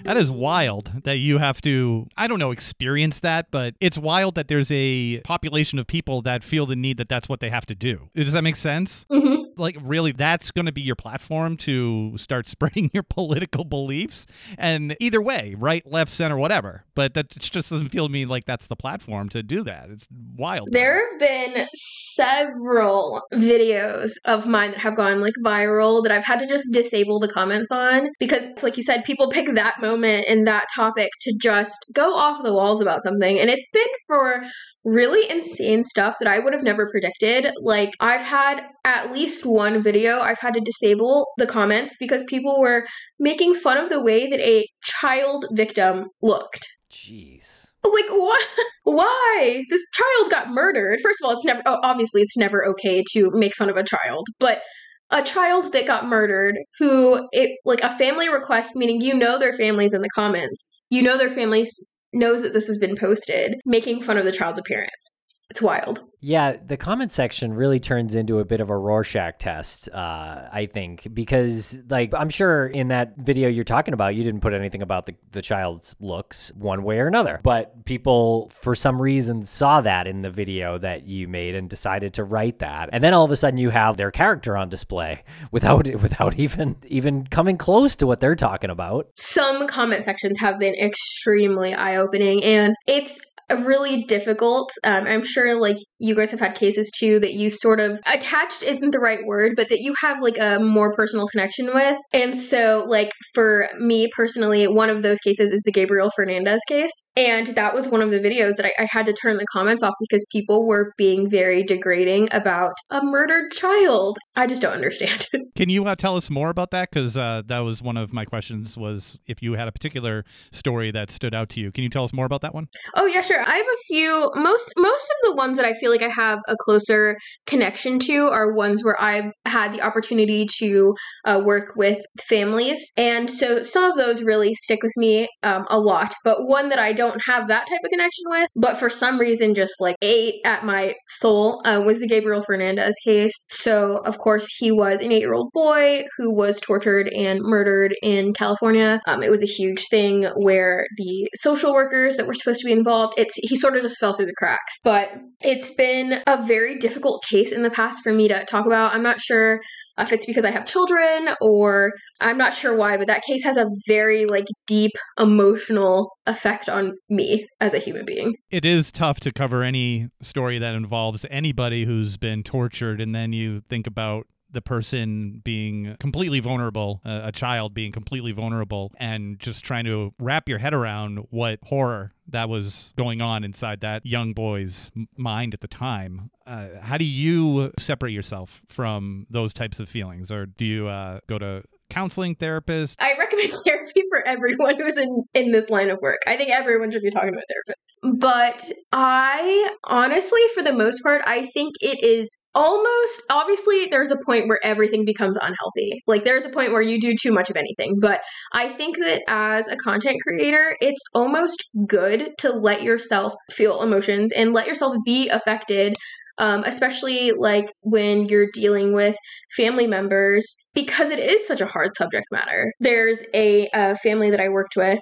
That 0.04 0.16
is 0.16 0.30
wild 0.30 0.92
that 1.02 1.16
you 1.16 1.38
have 1.38 1.60
to, 1.62 2.06
I 2.16 2.28
don't 2.28 2.38
know, 2.38 2.52
experience 2.52 3.18
that, 3.20 3.50
but 3.50 3.74
it's 3.80 3.98
wild 3.98 4.36
that 4.36 4.46
there's 4.46 4.70
a 4.70 5.20
population 5.22 5.80
of 5.80 5.88
people 5.88 6.22
that 6.22 6.44
feel 6.44 6.66
the 6.66 6.76
need 6.76 6.98
that 6.98 7.08
that's 7.08 7.28
what 7.28 7.40
they 7.40 7.50
have 7.50 7.66
to 7.66 7.74
do. 7.74 8.10
Does 8.14 8.32
that 8.32 8.42
make 8.42 8.54
sense? 8.54 9.06
Mm-hmm. 9.10 9.53
Like, 9.56 9.76
really, 9.80 10.12
that's 10.12 10.50
going 10.50 10.66
to 10.66 10.72
be 10.72 10.82
your 10.82 10.96
platform 10.96 11.56
to 11.58 12.16
start 12.16 12.48
spreading 12.54 12.90
your 12.92 13.02
political 13.02 13.64
beliefs? 13.64 14.26
And 14.58 14.96
either 15.00 15.20
way, 15.20 15.54
right, 15.58 15.84
left, 15.86 16.10
center, 16.10 16.36
whatever. 16.36 16.84
But 16.94 17.14
that 17.14 17.30
just 17.30 17.70
doesn't 17.70 17.88
feel 17.88 18.06
to 18.06 18.12
me 18.12 18.26
like 18.26 18.44
that's 18.44 18.66
the 18.66 18.76
platform 18.76 19.28
to 19.30 19.42
do 19.42 19.64
that. 19.64 19.90
It's 19.90 20.06
wild. 20.36 20.68
There 20.70 20.98
have 20.98 21.18
been 21.18 21.66
several 21.74 23.22
videos 23.32 24.12
of 24.24 24.46
mine 24.46 24.72
that 24.72 24.80
have 24.80 24.96
gone 24.96 25.20
like 25.20 25.34
viral 25.44 26.02
that 26.02 26.12
I've 26.12 26.24
had 26.24 26.38
to 26.40 26.46
just 26.46 26.72
disable 26.72 27.18
the 27.18 27.28
comments 27.28 27.70
on 27.70 28.08
because, 28.20 28.48
like 28.62 28.76
you 28.76 28.82
said, 28.82 29.04
people 29.04 29.30
pick 29.30 29.54
that 29.54 29.80
moment 29.80 30.26
and 30.28 30.46
that 30.46 30.66
topic 30.74 31.10
to 31.22 31.34
just 31.40 31.90
go 31.92 32.14
off 32.14 32.42
the 32.42 32.52
walls 32.52 32.80
about 32.80 33.02
something. 33.02 33.38
And 33.38 33.50
it's 33.50 33.70
been 33.70 33.82
for 34.06 34.44
really 34.84 35.30
insane 35.30 35.82
stuff 35.82 36.16
that 36.20 36.28
I 36.28 36.38
would 36.38 36.52
have 36.52 36.62
never 36.62 36.88
predicted. 36.90 37.50
Like, 37.60 37.90
I've 38.00 38.22
had 38.22 38.62
at 38.84 39.12
least 39.12 39.46
one 39.46 39.82
video 39.82 40.20
I've 40.20 40.38
had 40.40 40.54
to 40.54 40.60
disable 40.60 41.26
the 41.38 41.46
comments 41.46 41.96
because 41.98 42.22
people 42.28 42.60
were 42.60 42.86
making 43.18 43.54
fun 43.54 43.78
of 43.78 43.88
the 43.88 44.02
way 44.02 44.28
that 44.28 44.40
a 44.40 44.66
child 44.82 45.46
victim 45.52 46.08
looked. 46.22 46.68
Jeez 46.90 47.64
like 47.84 48.08
what 48.08 48.48
why 48.84 49.62
this 49.68 49.84
child 49.92 50.30
got 50.30 50.50
murdered 50.50 50.98
first 51.02 51.20
of 51.22 51.28
all 51.28 51.34
it's 51.34 51.44
never 51.44 51.62
oh, 51.66 51.78
obviously 51.82 52.22
it's 52.22 52.36
never 52.36 52.66
okay 52.66 53.02
to 53.12 53.30
make 53.32 53.54
fun 53.54 53.70
of 53.70 53.76
a 53.76 53.84
child 53.84 54.26
but 54.38 54.62
a 55.10 55.22
child 55.22 55.70
that 55.72 55.86
got 55.86 56.06
murdered 56.06 56.56
who 56.78 57.28
it 57.32 57.58
like 57.64 57.82
a 57.82 57.96
family 57.98 58.28
request 58.28 58.74
meaning 58.74 59.00
you 59.00 59.14
know 59.14 59.38
their 59.38 59.52
families 59.52 59.92
in 59.92 60.00
the 60.00 60.08
comments 60.14 60.68
you 60.90 61.02
know 61.02 61.18
their 61.18 61.30
families 61.30 61.90
knows 62.14 62.42
that 62.42 62.52
this 62.52 62.66
has 62.66 62.78
been 62.78 62.96
posted 62.96 63.60
making 63.64 64.00
fun 64.00 64.16
of 64.16 64.24
the 64.24 64.32
child's 64.32 64.58
appearance 64.58 65.20
it's 65.50 65.62
wild. 65.62 66.00
Yeah, 66.20 66.56
the 66.56 66.78
comment 66.78 67.12
section 67.12 67.52
really 67.52 67.78
turns 67.78 68.14
into 68.14 68.38
a 68.38 68.46
bit 68.46 68.62
of 68.62 68.70
a 68.70 68.76
Rorschach 68.78 69.38
test, 69.38 69.90
uh, 69.90 70.48
I 70.50 70.66
think, 70.72 71.06
because 71.12 71.78
like 71.90 72.14
I'm 72.14 72.30
sure 72.30 72.66
in 72.66 72.88
that 72.88 73.18
video 73.18 73.50
you're 73.50 73.62
talking 73.62 73.92
about, 73.92 74.14
you 74.14 74.24
didn't 74.24 74.40
put 74.40 74.54
anything 74.54 74.80
about 74.80 75.04
the, 75.04 75.14
the 75.32 75.42
child's 75.42 75.94
looks 76.00 76.50
one 76.56 76.82
way 76.82 76.98
or 76.98 77.08
another. 77.08 77.40
But 77.42 77.84
people 77.84 78.50
for 78.54 78.74
some 78.74 79.02
reason 79.02 79.44
saw 79.44 79.82
that 79.82 80.06
in 80.06 80.22
the 80.22 80.30
video 80.30 80.78
that 80.78 81.06
you 81.06 81.28
made 81.28 81.54
and 81.54 81.68
decided 81.68 82.14
to 82.14 82.24
write 82.24 82.60
that. 82.60 82.88
And 82.90 83.04
then 83.04 83.12
all 83.12 83.26
of 83.26 83.30
a 83.30 83.36
sudden 83.36 83.58
you 83.58 83.68
have 83.68 83.98
their 83.98 84.10
character 84.10 84.56
on 84.56 84.70
display 84.70 85.24
without 85.50 85.86
without 86.00 86.38
even 86.38 86.76
even 86.86 87.26
coming 87.26 87.58
close 87.58 87.96
to 87.96 88.06
what 88.06 88.20
they're 88.20 88.34
talking 88.34 88.70
about. 88.70 89.08
Some 89.14 89.66
comment 89.66 90.04
sections 90.04 90.38
have 90.40 90.58
been 90.58 90.74
extremely 90.74 91.74
eye-opening 91.74 92.42
and 92.42 92.74
it's 92.86 93.20
really 93.50 94.04
difficult. 94.04 94.70
Um, 94.84 95.06
I'm 95.06 95.24
sure 95.24 95.58
like 95.58 95.76
you 95.98 96.14
guys 96.14 96.30
have 96.30 96.40
had 96.40 96.54
cases 96.54 96.90
too 96.90 97.20
that 97.20 97.34
you 97.34 97.50
sort 97.50 97.80
of 97.80 98.00
attached 98.12 98.62
isn't 98.62 98.90
the 98.90 98.98
right 98.98 99.24
word, 99.24 99.52
but 99.56 99.68
that 99.68 99.80
you 99.80 99.94
have 100.02 100.18
like 100.20 100.38
a 100.38 100.58
more 100.60 100.92
personal 100.92 101.26
connection 101.26 101.72
with. 101.72 101.98
And 102.12 102.36
so, 102.36 102.84
like 102.88 103.10
for 103.34 103.68
me 103.78 104.08
personally, 104.14 104.66
one 104.66 104.90
of 104.90 105.02
those 105.02 105.20
cases 105.20 105.52
is 105.52 105.62
the 105.62 105.72
Gabriel 105.72 106.10
Fernandez 106.14 106.60
case. 106.68 107.08
And 107.16 107.48
that 107.48 107.74
was 107.74 107.88
one 107.88 108.02
of 108.02 108.10
the 108.10 108.20
videos 108.20 108.56
that 108.56 108.66
I, 108.66 108.82
I 108.82 108.88
had 108.90 109.06
to 109.06 109.12
turn 109.12 109.36
the 109.36 109.46
comments 109.52 109.82
off 109.82 109.94
because 110.00 110.24
people 110.32 110.66
were 110.66 110.92
being 110.96 111.30
very 111.30 111.62
degrading 111.62 112.28
about 112.32 112.74
a 112.90 113.04
murdered 113.04 113.50
child. 113.52 114.18
I 114.36 114.46
just 114.46 114.62
don't 114.62 114.72
understand. 114.72 115.26
Can 115.54 115.68
you 115.68 115.84
uh, 115.86 115.94
tell 115.94 116.16
us 116.16 116.30
more 116.30 116.50
about 116.50 116.70
that? 116.72 116.90
Because 116.90 117.16
uh, 117.16 117.42
that 117.46 117.60
was 117.60 117.82
one 117.82 117.96
of 117.96 118.12
my 118.12 118.24
questions. 118.24 118.76
Was 118.76 119.18
if 119.26 119.42
you 119.42 119.54
had 119.54 119.68
a 119.68 119.72
particular 119.72 120.24
story 120.52 120.90
that 120.90 121.10
stood 121.10 121.34
out 121.34 121.48
to 121.50 121.60
you? 121.60 121.70
Can 121.70 121.84
you 121.84 121.90
tell 121.90 122.04
us 122.04 122.12
more 122.12 122.26
about 122.26 122.40
that 122.42 122.54
one? 122.54 122.68
Oh 122.94 123.06
yeah, 123.06 123.20
sure. 123.20 123.33
I 123.40 123.56
have 123.56 123.66
a 123.66 123.84
few. 123.86 124.30
Most 124.36 124.72
most 124.76 125.04
of 125.04 125.16
the 125.30 125.34
ones 125.34 125.56
that 125.56 125.66
I 125.66 125.72
feel 125.74 125.90
like 125.90 126.02
I 126.02 126.08
have 126.08 126.40
a 126.48 126.56
closer 126.56 127.16
connection 127.46 127.98
to 128.00 128.28
are 128.28 128.54
ones 128.54 128.84
where 128.84 129.00
I've 129.00 129.32
had 129.46 129.72
the 129.72 129.82
opportunity 129.82 130.46
to 130.58 130.94
uh, 131.24 131.42
work 131.44 131.74
with 131.76 131.98
families, 132.28 132.80
and 132.96 133.30
so 133.30 133.62
some 133.62 133.84
of 133.84 133.96
those 133.96 134.22
really 134.22 134.54
stick 134.54 134.82
with 134.82 134.92
me 134.96 135.28
um, 135.42 135.66
a 135.70 135.78
lot. 135.78 136.14
But 136.24 136.46
one 136.46 136.68
that 136.68 136.78
I 136.78 136.92
don't 136.92 137.20
have 137.26 137.48
that 137.48 137.66
type 137.66 137.80
of 137.84 137.90
connection 137.90 138.24
with, 138.26 138.48
but 138.56 138.76
for 138.76 138.90
some 138.90 139.18
reason 139.18 139.54
just 139.54 139.74
like 139.80 139.96
ate 140.02 140.36
at 140.44 140.64
my 140.64 140.94
soul, 141.08 141.62
uh, 141.64 141.82
was 141.84 142.00
the 142.00 142.08
Gabriel 142.08 142.42
Fernandez 142.42 142.94
case. 143.04 143.34
So 143.50 143.98
of 144.04 144.18
course 144.18 144.46
he 144.58 144.70
was 144.70 145.00
an 145.00 145.12
eight-year-old 145.12 145.50
boy 145.52 146.04
who 146.16 146.34
was 146.34 146.60
tortured 146.60 147.08
and 147.14 147.40
murdered 147.42 147.94
in 148.02 148.32
California. 148.32 149.00
Um, 149.06 149.22
it 149.22 149.30
was 149.30 149.42
a 149.42 149.46
huge 149.46 149.86
thing 149.88 150.26
where 150.42 150.86
the 150.96 151.28
social 151.34 151.72
workers 151.72 152.16
that 152.16 152.26
were 152.26 152.34
supposed 152.34 152.60
to 152.60 152.66
be 152.66 152.72
involved, 152.72 153.14
it's 153.24 153.34
he 153.36 153.56
sort 153.56 153.76
of 153.76 153.82
just 153.82 153.98
fell 153.98 154.14
through 154.14 154.26
the 154.26 154.34
cracks. 154.36 154.78
But 154.84 155.10
it's 155.42 155.74
been 155.74 156.22
a 156.26 156.42
very 156.44 156.76
difficult 156.76 157.24
case 157.28 157.52
in 157.52 157.62
the 157.62 157.70
past 157.70 158.02
for 158.02 158.12
me 158.12 158.28
to 158.28 158.44
talk 158.44 158.66
about. 158.66 158.94
I'm 158.94 159.02
not 159.02 159.20
sure 159.20 159.60
if 159.98 160.12
it's 160.12 160.26
because 160.26 160.44
I 160.44 160.50
have 160.50 160.66
children 160.66 161.30
or 161.40 161.92
I'm 162.20 162.36
not 162.36 162.52
sure 162.52 162.76
why, 162.76 162.96
but 162.96 163.06
that 163.06 163.22
case 163.22 163.44
has 163.44 163.56
a 163.56 163.66
very 163.86 164.26
like 164.26 164.46
deep 164.66 164.92
emotional 165.18 166.10
effect 166.26 166.68
on 166.68 166.96
me 167.08 167.46
as 167.60 167.74
a 167.74 167.78
human 167.78 168.04
being. 168.04 168.34
It 168.50 168.64
is 168.64 168.90
tough 168.90 169.20
to 169.20 169.32
cover 169.32 169.62
any 169.62 170.08
story 170.20 170.58
that 170.58 170.74
involves 170.74 171.24
anybody 171.30 171.84
who's 171.84 172.16
been 172.16 172.42
tortured 172.42 173.00
and 173.00 173.14
then 173.14 173.32
you 173.32 173.62
think 173.68 173.86
about 173.86 174.26
the 174.54 174.62
person 174.62 175.42
being 175.44 175.96
completely 176.00 176.40
vulnerable, 176.40 177.00
uh, 177.04 177.22
a 177.24 177.32
child 177.32 177.74
being 177.74 177.92
completely 177.92 178.32
vulnerable, 178.32 178.92
and 178.96 179.38
just 179.38 179.64
trying 179.64 179.84
to 179.84 180.14
wrap 180.18 180.48
your 180.48 180.58
head 180.58 180.72
around 180.72 181.26
what 181.30 181.58
horror 181.64 182.12
that 182.28 182.48
was 182.48 182.94
going 182.96 183.20
on 183.20 183.44
inside 183.44 183.80
that 183.80 184.06
young 184.06 184.32
boy's 184.32 184.90
mind 185.16 185.52
at 185.52 185.60
the 185.60 185.68
time. 185.68 186.30
Uh, 186.46 186.68
how 186.80 186.96
do 186.96 187.04
you 187.04 187.72
separate 187.78 188.12
yourself 188.12 188.62
from 188.68 189.26
those 189.28 189.52
types 189.52 189.80
of 189.80 189.88
feelings, 189.88 190.32
or 190.32 190.46
do 190.46 190.64
you 190.64 190.88
uh, 190.88 191.20
go 191.26 191.38
to 191.38 191.62
counseling 191.94 192.34
therapist? 192.34 193.00
I 193.00 193.14
recommend 193.16 193.52
therapy 193.64 194.02
for 194.10 194.26
everyone 194.26 194.80
who's 194.80 194.98
in 194.98 195.08
in 195.32 195.52
this 195.52 195.70
line 195.70 195.90
of 195.90 195.98
work. 196.02 196.18
I 196.26 196.36
think 196.36 196.50
everyone 196.50 196.90
should 196.90 197.02
be 197.02 197.10
talking 197.10 197.32
to 197.32 197.38
a 197.38 197.42
therapist. 197.48 198.20
But 198.20 198.72
I 198.92 199.70
honestly 199.84 200.40
for 200.54 200.62
the 200.62 200.72
most 200.72 201.02
part 201.02 201.22
I 201.24 201.46
think 201.46 201.74
it 201.80 202.02
is 202.02 202.44
almost 202.54 203.22
obviously 203.30 203.86
there's 203.86 204.10
a 204.10 204.18
point 204.26 204.48
where 204.48 204.64
everything 204.64 205.04
becomes 205.04 205.36
unhealthy. 205.36 206.00
Like 206.06 206.24
there's 206.24 206.44
a 206.44 206.50
point 206.50 206.72
where 206.72 206.82
you 206.82 207.00
do 207.00 207.14
too 207.20 207.32
much 207.32 207.48
of 207.48 207.56
anything, 207.56 207.98
but 208.00 208.20
I 208.52 208.68
think 208.68 208.98
that 208.98 209.22
as 209.28 209.68
a 209.68 209.76
content 209.76 210.18
creator, 210.26 210.76
it's 210.80 211.02
almost 211.14 211.62
good 211.86 212.30
to 212.38 212.50
let 212.50 212.82
yourself 212.82 213.34
feel 213.52 213.82
emotions 213.82 214.32
and 214.32 214.52
let 214.52 214.66
yourself 214.66 214.94
be 215.04 215.28
affected 215.28 215.94
um, 216.38 216.64
especially 216.64 217.32
like 217.32 217.70
when 217.82 218.26
you're 218.26 218.50
dealing 218.52 218.94
with 218.94 219.16
family 219.56 219.86
members, 219.86 220.56
because 220.74 221.10
it 221.10 221.18
is 221.18 221.46
such 221.46 221.60
a 221.60 221.66
hard 221.66 221.94
subject 221.94 222.26
matter. 222.32 222.72
There's 222.80 223.22
a, 223.34 223.68
a 223.74 223.96
family 223.96 224.30
that 224.30 224.40
I 224.40 224.48
worked 224.48 224.76
with 224.76 225.00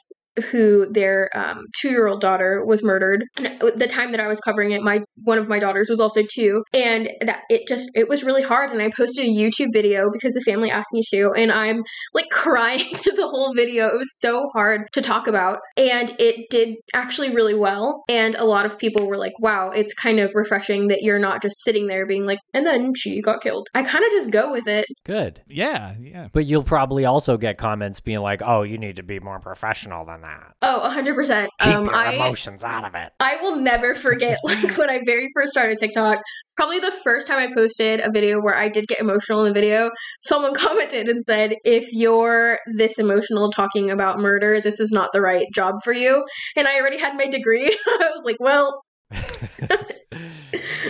who 0.51 0.91
their 0.91 1.29
um, 1.35 1.67
two-year-old 1.81 2.21
daughter 2.21 2.65
was 2.65 2.83
murdered. 2.83 3.25
And 3.37 3.61
the 3.61 3.87
time 3.87 4.13
that 4.13 4.21
I 4.21 4.29
was 4.29 4.41
covering 4.41 4.73
it, 4.73 4.83
my 4.83 5.01
one 5.25 5.39
of 5.39 5.49
my 5.49 5.59
daughters 5.59 5.89
was 5.91 6.01
also 6.01 6.23
two, 6.33 6.63
and 6.73 7.11
that 7.21 7.43
it 7.51 7.69
just 7.69 7.91
it 7.95 8.09
was 8.09 8.25
really 8.25 8.43
hard. 8.43 8.71
And 8.71 8.81
I 8.81 8.91
posted 8.97 9.27
a 9.27 9.29
YouTube 9.29 9.73
video 9.73 10.11
because 10.11 10.33
the 10.33 10.41
family 10.41 10.71
asked 10.71 10.93
me 10.93 11.03
to, 11.11 11.33
and 11.37 11.53
I'm 11.53 11.83
like 12.15 12.29
crying 12.31 12.85
through 12.95 13.15
the 13.15 13.29
whole 13.29 13.53
video. 13.53 13.87
It 13.87 13.99
was 13.99 14.19
so 14.19 14.47
hard 14.55 14.83
to 14.93 15.03
talk 15.03 15.27
about, 15.27 15.59
and 15.77 16.15
it 16.19 16.49
did 16.51 16.77
actually 16.95 17.35
really 17.35 17.55
well. 17.55 18.03
And 18.09 18.35
a 18.37 18.45
lot 18.45 18.67
of 18.67 18.79
people 18.79 19.07
were 19.07 19.19
like, 19.19 19.33
"Wow, 19.41 19.71
it's 19.71 19.95
kind 19.95 20.19
of 20.19 20.33
refreshing 20.35 20.89
that 20.89 21.03
you're 21.03 21.19
not 21.19 21.43
just 21.43 21.63
sitting 21.63 21.89
there 21.89 22.07
being 22.07 22.25
like, 22.25 22.39
and 22.55 22.65
then 22.65 22.93
she 22.97 23.21
got 23.21 23.43
killed." 23.43 23.69
I 23.75 23.83
kind 23.83 24.05
of 24.05 24.11
just 24.11 24.31
go 24.31 24.53
with 24.53 24.67
it. 24.67 24.87
Good. 25.05 25.43
Yeah, 25.49 25.95
yeah. 26.01 26.29
But 26.33 26.47
you'll 26.47 26.63
probably 26.63 27.05
also 27.05 27.37
get 27.37 27.59
comments 27.59 28.01
being 28.01 28.21
like, 28.21 28.41
"Oh, 28.43 28.63
you 28.63 28.79
need 28.79 28.97
to 28.97 29.03
be 29.03 29.21
more 29.21 29.39
professional 29.39 30.05
than 30.05 30.22
that. 30.23 30.55
Oh, 30.63 30.81
100%. 30.85 31.49
Keep 31.61 31.69
Um, 31.69 31.85
your 31.87 31.95
I 31.95 32.13
emotions 32.15 32.65
out 32.65 32.85
of 32.85 32.95
it." 32.95 33.13
I 33.21 33.37
will 33.43 33.57
never 33.57 33.95
forget 33.95 34.39
like 34.45 34.77
when 34.79 34.89
I 34.91 35.01
very 35.05 35.29
first 35.35 35.53
started 35.53 35.77
TikTok. 35.79 36.19
Probably 36.57 36.79
the 36.81 36.93
first 37.05 37.27
time 37.27 37.39
I 37.39 37.53
posted 37.55 38.01
a 38.01 38.11
video 38.13 38.41
where 38.41 38.55
I 38.57 38.69
did 38.69 38.87
get 38.87 39.01
emotional 39.01 39.45
in 39.45 39.53
the 39.53 39.59
video, 39.61 39.91
someone 40.23 40.55
commented 40.67 41.09
and 41.09 41.23
said, 41.25 41.55
"If 41.65 41.93
you're 41.93 42.59
this 42.77 42.99
emotional 42.99 43.51
talking 43.51 43.91
about 43.91 44.19
murder, 44.19 44.61
this 44.61 44.81
is 44.81 44.93
not 44.93 45.11
the 45.13 45.21
right 45.21 45.47
job 45.55 45.77
for 45.85 45.93
you." 45.93 46.25
And 46.57 46.67
I 46.67 46.79
already 46.79 46.99
had 46.99 47.15
my 47.15 47.27
degree. 47.27 47.67
I 47.87 48.11
was 48.15 48.25
like, 48.25 48.37
"Well, 48.41 48.83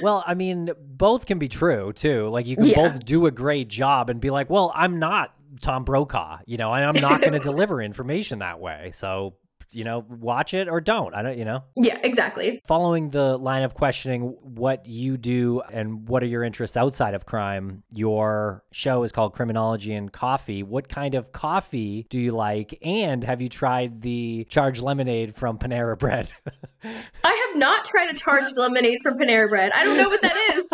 well, 0.03 0.25
I 0.27 0.35
mean, 0.35 0.71
both 0.81 1.27
can 1.27 1.39
be 1.39 1.49
true 1.49 1.93
too. 1.93 2.29
Like 2.29 2.47
you 2.47 2.57
can 2.57 2.67
Yeah. 2.67 2.75
both 2.77 3.05
do 3.05 3.27
a 3.27 3.31
great 3.31 3.69
job 3.69 4.11
and 4.11 4.21
be 4.21 4.31
like, 4.31 4.51
"Well, 4.51 4.73
I'm 4.75 4.99
not 4.99 5.33
Tom 5.63 5.85
Brokaw," 5.85 6.39
you 6.47 6.57
know, 6.57 6.73
and 6.73 6.85
I'm 6.85 7.01
not 7.01 7.21
going 7.21 7.33
to 7.39 7.39
deliver 7.39 7.81
information 7.81 8.41
that 8.41 8.61
way. 8.61 8.91
So, 8.95 9.35
you 9.71 9.85
know, 9.85 10.05
watch 10.11 10.53
it 10.53 10.69
or 10.69 10.83
don't. 10.83 11.15
I 11.15 11.23
don't, 11.23 11.39
you 11.39 11.47
know. 11.47 11.63
yeah, 11.77 11.99
exactly." 12.03 12.61
Following 12.67 13.09
the 13.09 13.39
line 13.39 13.63
of 13.63 13.73
questioning 13.75 14.37
what 14.43 14.85
you 14.85 15.17
do 15.17 15.63
and 15.73 16.07
what 16.09 16.23
are 16.23 16.27
your 16.27 16.45
interests 16.45 16.77
outside 16.77 17.15
of 17.15 17.25
crime, 17.25 17.83
your 17.95 18.65
show 18.73 19.03
is 19.03 19.13
called 19.13 19.33
Criminology 19.33 19.95
and 19.95 20.13
Coffee. 20.13 20.63
What 20.63 20.91
kind 20.91 21.15
of 21.15 21.33
coffee 21.33 22.07
do 22.11 22.19
you 22.19 22.33
like? 22.33 22.79
And 22.83 23.25
have 23.25 23.41
you 23.41 23.49
tried 23.49 24.03
the 24.03 24.47
charged 24.51 24.83
lemonade 24.83 25.35
from 25.35 25.59
Panera 25.59 25.99
Bread? 25.99 26.31
I 26.85 27.47
have 27.49 27.57
not 27.59 27.85
tried 27.85 28.11
a 28.11 28.15
charged 28.15 28.57
lemonade 28.57 28.99
from 29.03 29.19
Panera 29.19 29.49
Bread. 29.49 29.73
I 29.75 29.85
don't 29.85 29.97
know 29.97 30.09
what 30.09 30.21
that 30.23 30.37
is. 30.55 30.69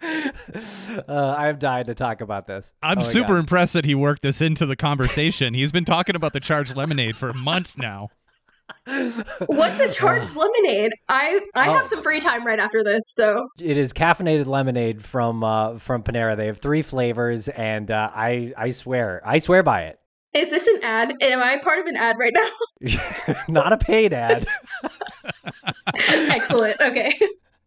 uh, 1.08 1.34
I've 1.38 1.58
died 1.58 1.86
to 1.86 1.94
talk 1.94 2.20
about 2.20 2.46
this. 2.46 2.72
I'm 2.82 2.98
Oh 2.98 3.02
super 3.02 3.34
God. 3.34 3.38
impressed 3.40 3.72
that 3.72 3.84
he 3.84 3.94
worked 3.94 4.22
this 4.22 4.40
into 4.40 4.64
the 4.66 4.76
conversation. 4.76 5.54
He's 5.54 5.72
been 5.72 5.84
talking 5.84 6.14
about 6.16 6.32
the 6.32 6.40
charged 6.40 6.76
lemonade 6.76 7.16
for 7.16 7.32
months 7.32 7.76
now. 7.76 8.08
What's 9.46 9.80
a 9.80 9.88
charged 9.98 10.36
lemonade? 10.36 10.92
I 11.08 11.40
I 11.54 11.68
Oh. 11.68 11.72
have 11.72 11.86
some 11.86 12.02
free 12.02 12.20
time 12.20 12.46
right 12.46 12.58
after 12.60 12.84
this, 12.84 13.02
so 13.08 13.48
It 13.60 13.76
is 13.76 13.92
caffeinated 13.92 14.46
lemonade 14.46 15.02
from 15.04 15.42
uh, 15.42 15.78
from 15.78 16.02
Panera. 16.02 16.36
They 16.36 16.46
have 16.46 16.58
three 16.58 16.82
flavors, 16.82 17.48
and 17.48 17.90
uh, 17.90 18.10
I 18.14 18.52
I 18.56 18.70
swear 18.70 19.22
I 19.24 19.38
swear 19.38 19.62
by 19.62 19.82
it. 19.84 19.98
is 20.34 20.50
this 20.50 20.66
an 20.68 20.80
ad? 20.82 21.14
Am 21.22 21.42
I 21.42 21.56
part 21.58 21.78
of 21.80 21.86
an 21.86 21.96
ad 21.96 22.16
right 22.18 22.32
now? 22.34 23.34
Not 23.48 23.72
a 23.72 23.78
paid 23.78 24.12
ad. 24.12 24.46
Excellent. 26.08 26.80
Okay. 26.80 27.18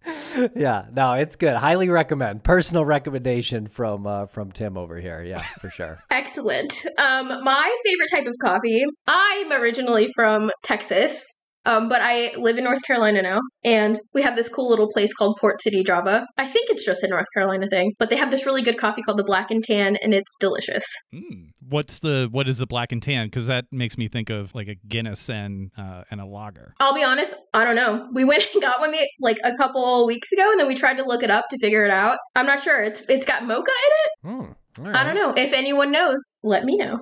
yeah, 0.56 0.86
no, 0.92 1.14
it's 1.14 1.36
good. 1.36 1.56
Highly 1.56 1.90
recommend. 1.90 2.44
Personal 2.44 2.86
recommendation 2.86 3.68
from 3.68 4.08
uh, 4.08 4.26
from 4.28 4.52
Tim 4.52 4.78
over 4.78 5.00
here. 5.00 5.24
Yeah, 5.24 5.42
for 5.60 5.70
sure. 5.70 6.00
Excellent. 6.12 6.86
Um, 6.98 7.44
my 7.44 7.76
favorite 7.86 8.10
type 8.14 8.28
of 8.28 8.36
coffee. 8.42 8.84
I'm 9.08 9.52
originally 9.52 10.10
from 10.16 10.50
Texas, 10.64 11.26
um, 11.66 11.90
but 11.90 12.02
I 12.02 12.34
live 12.38 12.58
in 12.58 12.64
North 12.64 12.82
Carolina 12.84 13.22
now, 13.22 13.40
and 13.64 14.00
we 14.14 14.24
have 14.24 14.36
this 14.36 14.50
cool 14.50 14.70
little 14.70 14.90
place 14.92 15.14
called 15.14 15.38
Port 15.40 15.62
City 15.62 15.84
Java. 15.84 16.26
I 16.38 16.48
think 16.48 16.70
it's 16.70 16.86
just 16.86 17.04
a 17.04 17.08
North 17.08 17.28
Carolina 17.36 17.68
thing, 17.70 17.94
but 18.00 18.10
they 18.10 18.16
have 18.16 18.32
this 18.32 18.46
really 18.46 18.64
good 18.64 18.78
coffee 18.78 19.04
called 19.04 19.20
the 19.20 19.24
Black 19.24 19.52
and 19.52 19.64
Tan, 19.64 19.98
and 20.02 20.14
it's 20.14 20.36
delicious. 20.40 20.86
Mm. 21.14 21.51
What's 21.68 22.00
the 22.00 22.28
what 22.32 22.48
is 22.48 22.58
the 22.58 22.66
black 22.66 22.92
and 22.92 23.02
tan? 23.02 23.28
Because 23.28 23.48
that 23.48 23.66
makes 23.72 23.98
me 23.98 24.08
think 24.08 24.30
of 24.30 24.54
like 24.56 24.68
a 24.68 24.76
Guinness 24.88 25.30
and 25.30 25.72
uh, 25.78 26.04
and 26.10 26.20
a 26.20 26.26
lager. 26.26 26.74
I'll 26.80 26.96
be 26.96 27.04
honest, 27.04 27.34
I 27.54 27.64
don't 27.64 27.76
know. 27.76 28.10
We 28.14 28.24
went 28.24 28.48
and 28.54 28.62
got 28.62 28.80
one 28.80 28.92
the, 28.92 29.08
like 29.20 29.38
a 29.44 29.56
couple 29.56 30.06
weeks 30.08 30.32
ago, 30.32 30.50
and 30.52 30.60
then 30.60 30.68
we 30.68 30.76
tried 30.76 30.98
to 30.98 31.04
look 31.04 31.24
it 31.24 31.30
up 31.30 31.46
to 31.50 31.58
figure 31.60 31.86
it 31.86 31.92
out. 31.92 32.18
I'm 32.36 32.46
not 32.46 32.60
sure. 32.60 32.82
It's 32.82 33.02
it's 33.10 33.26
got 33.26 33.46
mocha 33.46 33.72
in 33.72 34.32
it. 34.32 34.36
Hmm, 34.36 34.86
all 34.86 34.96
I 34.96 35.04
don't 35.04 35.16
know. 35.16 35.34
If 35.36 35.54
anyone 35.54 35.92
knows, 35.92 36.38
let 36.44 36.64
me 36.64 36.76
know. 36.78 37.00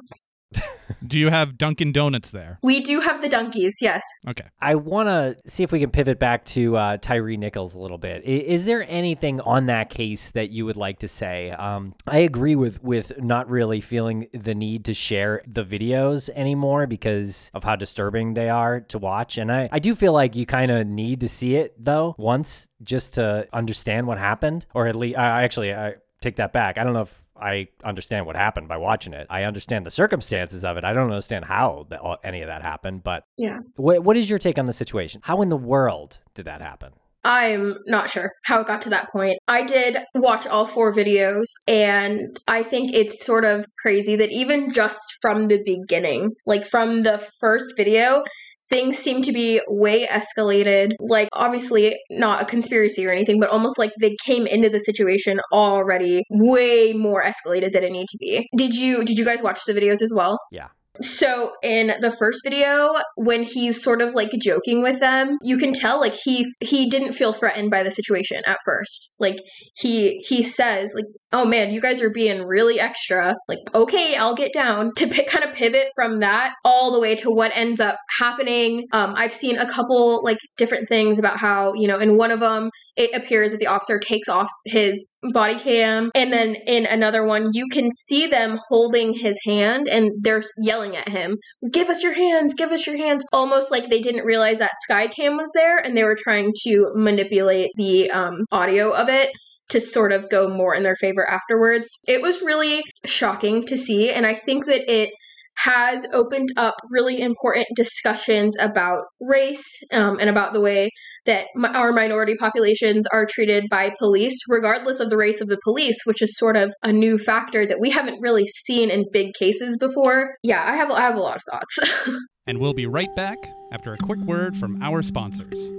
Do 1.06 1.18
you 1.20 1.30
have 1.30 1.58
Dunkin' 1.58 1.92
Donuts 1.92 2.32
there? 2.32 2.60
We 2.64 2.80
do 2.82 3.00
have 3.00 3.22
the 3.22 3.30
donkeys, 3.30 3.78
yes. 3.82 4.04
Okay. 4.28 4.46
I 4.60 4.76
want 4.76 5.08
to 5.08 5.38
see 5.50 5.64
if 5.64 5.72
we 5.72 5.80
can 5.80 5.92
pivot 5.92 6.20
back 6.20 6.44
to 6.46 6.76
uh, 6.76 6.98
Tyre 6.98 7.38
Nichols 7.38 7.76
a 7.76 7.80
little 7.80 7.98
bit. 8.00 8.24
I- 8.26 8.30
Is 8.30 8.66
there 8.66 8.86
anything 8.90 9.40
on 9.42 9.68
that 9.68 9.90
case 9.90 10.32
that 10.32 10.50
you 10.50 10.66
would 10.66 10.76
like 10.78 11.00
to 11.00 11.08
say? 11.08 11.52
Um, 11.52 11.94
I 12.08 12.20
agree 12.20 12.56
with 12.56 12.84
with 12.84 13.22
not 13.22 13.50
really 13.50 13.82
feeling 13.82 14.28
the 14.34 14.56
need 14.56 14.86
to 14.86 14.94
share 14.94 15.42
the 15.48 15.64
videos 15.64 16.30
anymore 16.36 16.88
because 16.88 17.52
of 17.54 17.64
how 17.64 17.76
disturbing 17.76 18.34
they 18.34 18.50
are 18.50 18.82
to 18.82 18.98
watch, 18.98 19.38
and 19.38 19.52
I 19.52 19.70
I 19.72 19.80
do 19.80 19.96
feel 19.96 20.14
like 20.14 20.36
you 20.36 20.46
kind 20.46 20.72
of 20.72 20.88
need 20.88 21.22
to 21.22 21.30
see 21.30 21.56
it 21.56 21.74
though 21.78 22.16
once 22.18 22.68
just 22.82 23.14
to 23.16 23.48
understand 23.54 24.08
what 24.08 24.18
happened, 24.18 24.66
or 24.74 24.88
at 24.88 24.96
least 24.96 25.18
I 25.18 25.44
actually 25.44 25.74
I 25.74 25.96
take 26.22 26.36
that 26.38 26.52
back. 26.52 26.78
I 26.78 26.84
don't 26.84 26.94
know 26.94 27.02
if 27.02 27.24
I 27.42 27.68
understand 27.84 28.26
what 28.26 28.36
happened 28.36 28.68
by 28.68 28.78
watching 28.78 29.14
it. 29.14 29.28
I 29.30 29.44
understand 29.44 29.86
the 29.86 29.92
circumstances 29.92 30.64
of 30.64 30.78
it. 30.78 30.84
I 30.84 30.94
don't 30.94 31.10
understand 31.10 31.46
how 31.46 31.88
that, 31.90 32.04
uh, 32.04 32.18
any 32.24 32.42
of 32.42 32.48
that 32.48 32.62
happened. 32.62 33.04
But 33.04 33.24
Yeah. 33.38 33.60
what, 33.76 34.04
what 34.04 34.18
is 34.18 34.30
your 34.30 34.40
take 34.40 34.58
on 34.58 34.66
the 34.66 34.74
situation? 34.74 35.22
How 35.24 35.42
in 35.42 35.50
the 35.50 35.58
world 35.58 36.20
did 36.34 36.46
that 36.46 36.62
happen? 36.62 36.92
I'm 37.26 37.76
not 37.86 38.10
sure 38.10 38.32
how 38.46 38.62
it 38.62 38.68
got 38.68 38.82
to 38.84 38.90
that 38.92 39.10
point. 39.12 39.38
I 39.48 39.64
did 39.64 39.98
watch 40.16 40.48
all 40.48 40.66
four 40.66 40.94
videos, 40.94 41.48
and 41.68 42.40
I 42.48 42.64
think 42.64 42.94
it's 42.94 43.26
sort 43.26 43.44
of 43.44 43.66
crazy 43.82 44.16
that 44.16 44.32
even 44.32 44.72
just 44.72 45.00
from 45.22 45.50
the 45.50 45.62
beginning, 45.66 46.30
like 46.46 46.66
from 46.66 47.04
the 47.04 47.18
first 47.42 47.74
video, 47.76 48.24
things 48.70 48.98
seem 48.98 49.22
to 49.24 49.32
be 49.32 49.62
way 49.68 50.06
escalated. 50.08 50.92
Like, 51.00 51.30
obviously, 51.34 52.00
not 52.10 52.42
a 52.42 52.46
conspiracy 52.46 53.06
or 53.06 53.12
anything, 53.12 53.40
but 53.40 53.50
almost 53.50 53.78
like 53.78 53.92
they 54.00 54.16
came 54.26 54.48
into 54.48 54.70
the 54.70 54.80
situation 54.80 55.40
already 55.52 56.24
way 56.30 56.94
more 56.94 57.24
escalated 57.24 57.74
than 57.74 57.84
it 57.84 57.92
need 57.92 58.08
to 58.08 58.18
be. 58.20 58.48
Did 58.56 58.74
you 58.76 59.04
did 59.04 59.18
you 59.18 59.26
guys 59.26 59.42
watch 59.42 59.62
the 59.66 59.74
videos 59.74 60.02
as 60.02 60.12
well? 60.14 60.40
Yeah. 60.52 60.68
So 61.02 61.54
in 61.64 61.94
the 62.02 62.12
first 62.12 62.42
video, 62.44 62.94
when 63.16 63.44
he's 63.44 63.82
sort 63.82 64.02
of 64.02 64.14
like 64.14 64.32
joking 64.42 64.84
with 64.84 65.00
them, 65.00 65.38
you 65.42 65.58
can 65.58 65.74
tell 65.74 66.00
like 66.00 66.14
he 66.14 66.46
he 66.60 66.90
didn't 66.90 67.14
feel 67.14 67.34
threatened 67.34 67.72
by 67.72 67.84
the 67.84 67.92
situation 67.92 68.42
at 68.46 68.60
first. 68.66 69.14
Like 69.20 69.38
he 69.76 70.18
he 70.28 70.44
says 70.44 70.94
like, 70.96 71.06
"Oh 71.32 71.46
man, 71.46 71.74
you 71.74 71.80
guys 71.80 72.02
are 72.02 72.10
being 72.10 72.44
really 72.44 72.80
extra." 72.80 73.36
Like, 73.48 73.60
"Okay, 73.74 74.16
I'll 74.16 74.36
get 74.36 74.52
down." 74.54 74.92
To 74.96 75.08
pi- 75.08 75.24
kind 75.24 75.46
of 75.46 75.54
pivot 75.56 75.88
from 75.96 76.20
that 76.20 76.56
all 76.66 76.92
the 76.92 77.00
way 77.00 77.16
to 77.16 77.30
what 77.30 77.56
ends 77.56 77.80
up 77.80 77.98
happening. 78.20 78.88
Um, 78.92 79.14
I've 79.16 79.32
seen 79.32 79.58
a 79.58 79.68
couple 79.68 80.24
like 80.24 80.40
different 80.58 80.88
things 80.88 81.18
about 81.18 81.38
how 81.38 81.74
you 81.74 81.88
know 81.88 81.98
in 81.98 82.18
one 82.18 82.32
of 82.32 82.40
them 82.40 82.72
it 82.96 83.16
appears 83.16 83.52
that 83.52 83.60
the 83.60 83.68
officer 83.68 83.98
takes 83.98 84.28
off 84.28 84.50
his 84.66 85.12
body 85.34 85.58
cam 85.58 86.12
and 86.16 86.32
then 86.32 86.56
in 86.68 86.86
another 86.86 87.26
one 87.26 87.50
you 87.54 87.68
can 87.72 87.92
see 87.92 88.28
them 88.28 88.60
holding 88.68 89.14
his 89.14 89.38
hand 89.46 89.88
and 89.88 90.12
they're 90.22 90.44
yelling 90.62 90.89
at 90.96 91.10
him 91.10 91.38
give 91.72 91.90
us 91.90 92.04
your 92.04 92.14
hands 92.14 92.54
give 92.54 92.72
us 92.72 92.86
your 92.86 92.98
hands 92.98 93.26
almost 93.34 93.72
like 93.72 93.90
they 93.90 94.02
didn't 94.02 94.26
realize 94.26 94.60
that 94.60 94.74
skycam 94.90 95.38
was 95.38 95.52
there 95.54 95.78
and 95.78 95.96
they 95.96 96.04
were 96.04 96.18
trying 96.18 96.52
to 96.64 96.92
manipulate 96.96 97.72
the 97.76 98.10
um, 98.12 98.46
audio 98.52 98.92
of 98.92 99.10
it 99.10 99.32
to 99.70 99.80
sort 99.80 100.12
of 100.12 100.30
go 100.30 100.50
more 100.50 100.74
in 100.74 100.82
their 100.82 100.96
favor 100.96 101.24
afterwards. 101.30 102.00
It 102.08 102.24
was 102.24 102.42
really 102.42 102.82
shocking 103.06 103.66
to 103.68 103.78
see 103.78 104.12
and 104.12 104.26
i 104.26 104.34
think 104.34 104.66
that 104.66 104.92
it 104.92 105.14
has 105.64 106.06
opened 106.14 106.50
up 106.58 106.76
really 106.90 107.20
important 107.20 107.68
discussions 107.76 108.56
about 108.60 109.02
race 109.20 109.66
um, 109.92 110.18
and 110.20 110.30
about 110.30 110.54
the 110.54 110.62
way 110.62 110.90
that 111.26 111.48
mi- 111.56 111.70
our 111.70 111.92
minority 111.92 112.36
populations 112.36 113.06
are 113.14 113.26
treated 113.30 113.66
by 113.70 113.92
police, 114.00 114.38
regardless 114.48 115.00
of 115.00 115.10
the 115.10 115.18
race 115.18 115.42
of 115.42 115.48
the 115.48 115.60
police, 115.64 115.98
which 116.06 116.22
is 116.22 116.38
sort 116.38 116.56
of 116.56 116.74
a 116.84 116.94
new 116.94 117.18
factor 117.18 117.66
that 117.66 117.80
we 117.80 117.90
haven't 117.90 118.22
really 118.22 118.48
seen 118.48 118.90
in 118.90 119.04
big 119.12 119.34
cases 119.38 119.78
before. 119.78 120.36
Yeah, 120.44 120.64
I 120.66 120.76
have 120.76 120.92
I 120.92 121.02
have 121.02 121.16
a 121.16 121.20
lot 121.20 121.38
of 121.38 121.42
thoughts. 121.52 122.08
And 122.48 122.58
we'll 122.58 122.74
be 122.74 122.88
right 122.88 123.16
back 123.16 123.38
after 123.72 123.94
a 123.94 123.98
quick 123.98 124.18
word 124.22 124.58
from 124.58 124.82
our 124.82 125.04
sponsors. 125.04 125.70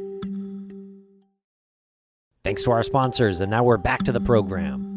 Thanks 2.45 2.63
to 2.63 2.71
our 2.71 2.85
sponsors, 2.85 3.41
and 3.41 3.51
now 3.51 3.65
we're 3.65 3.77
back 3.77 4.05
to 4.05 4.13
the 4.13 4.21
program. 4.21 4.90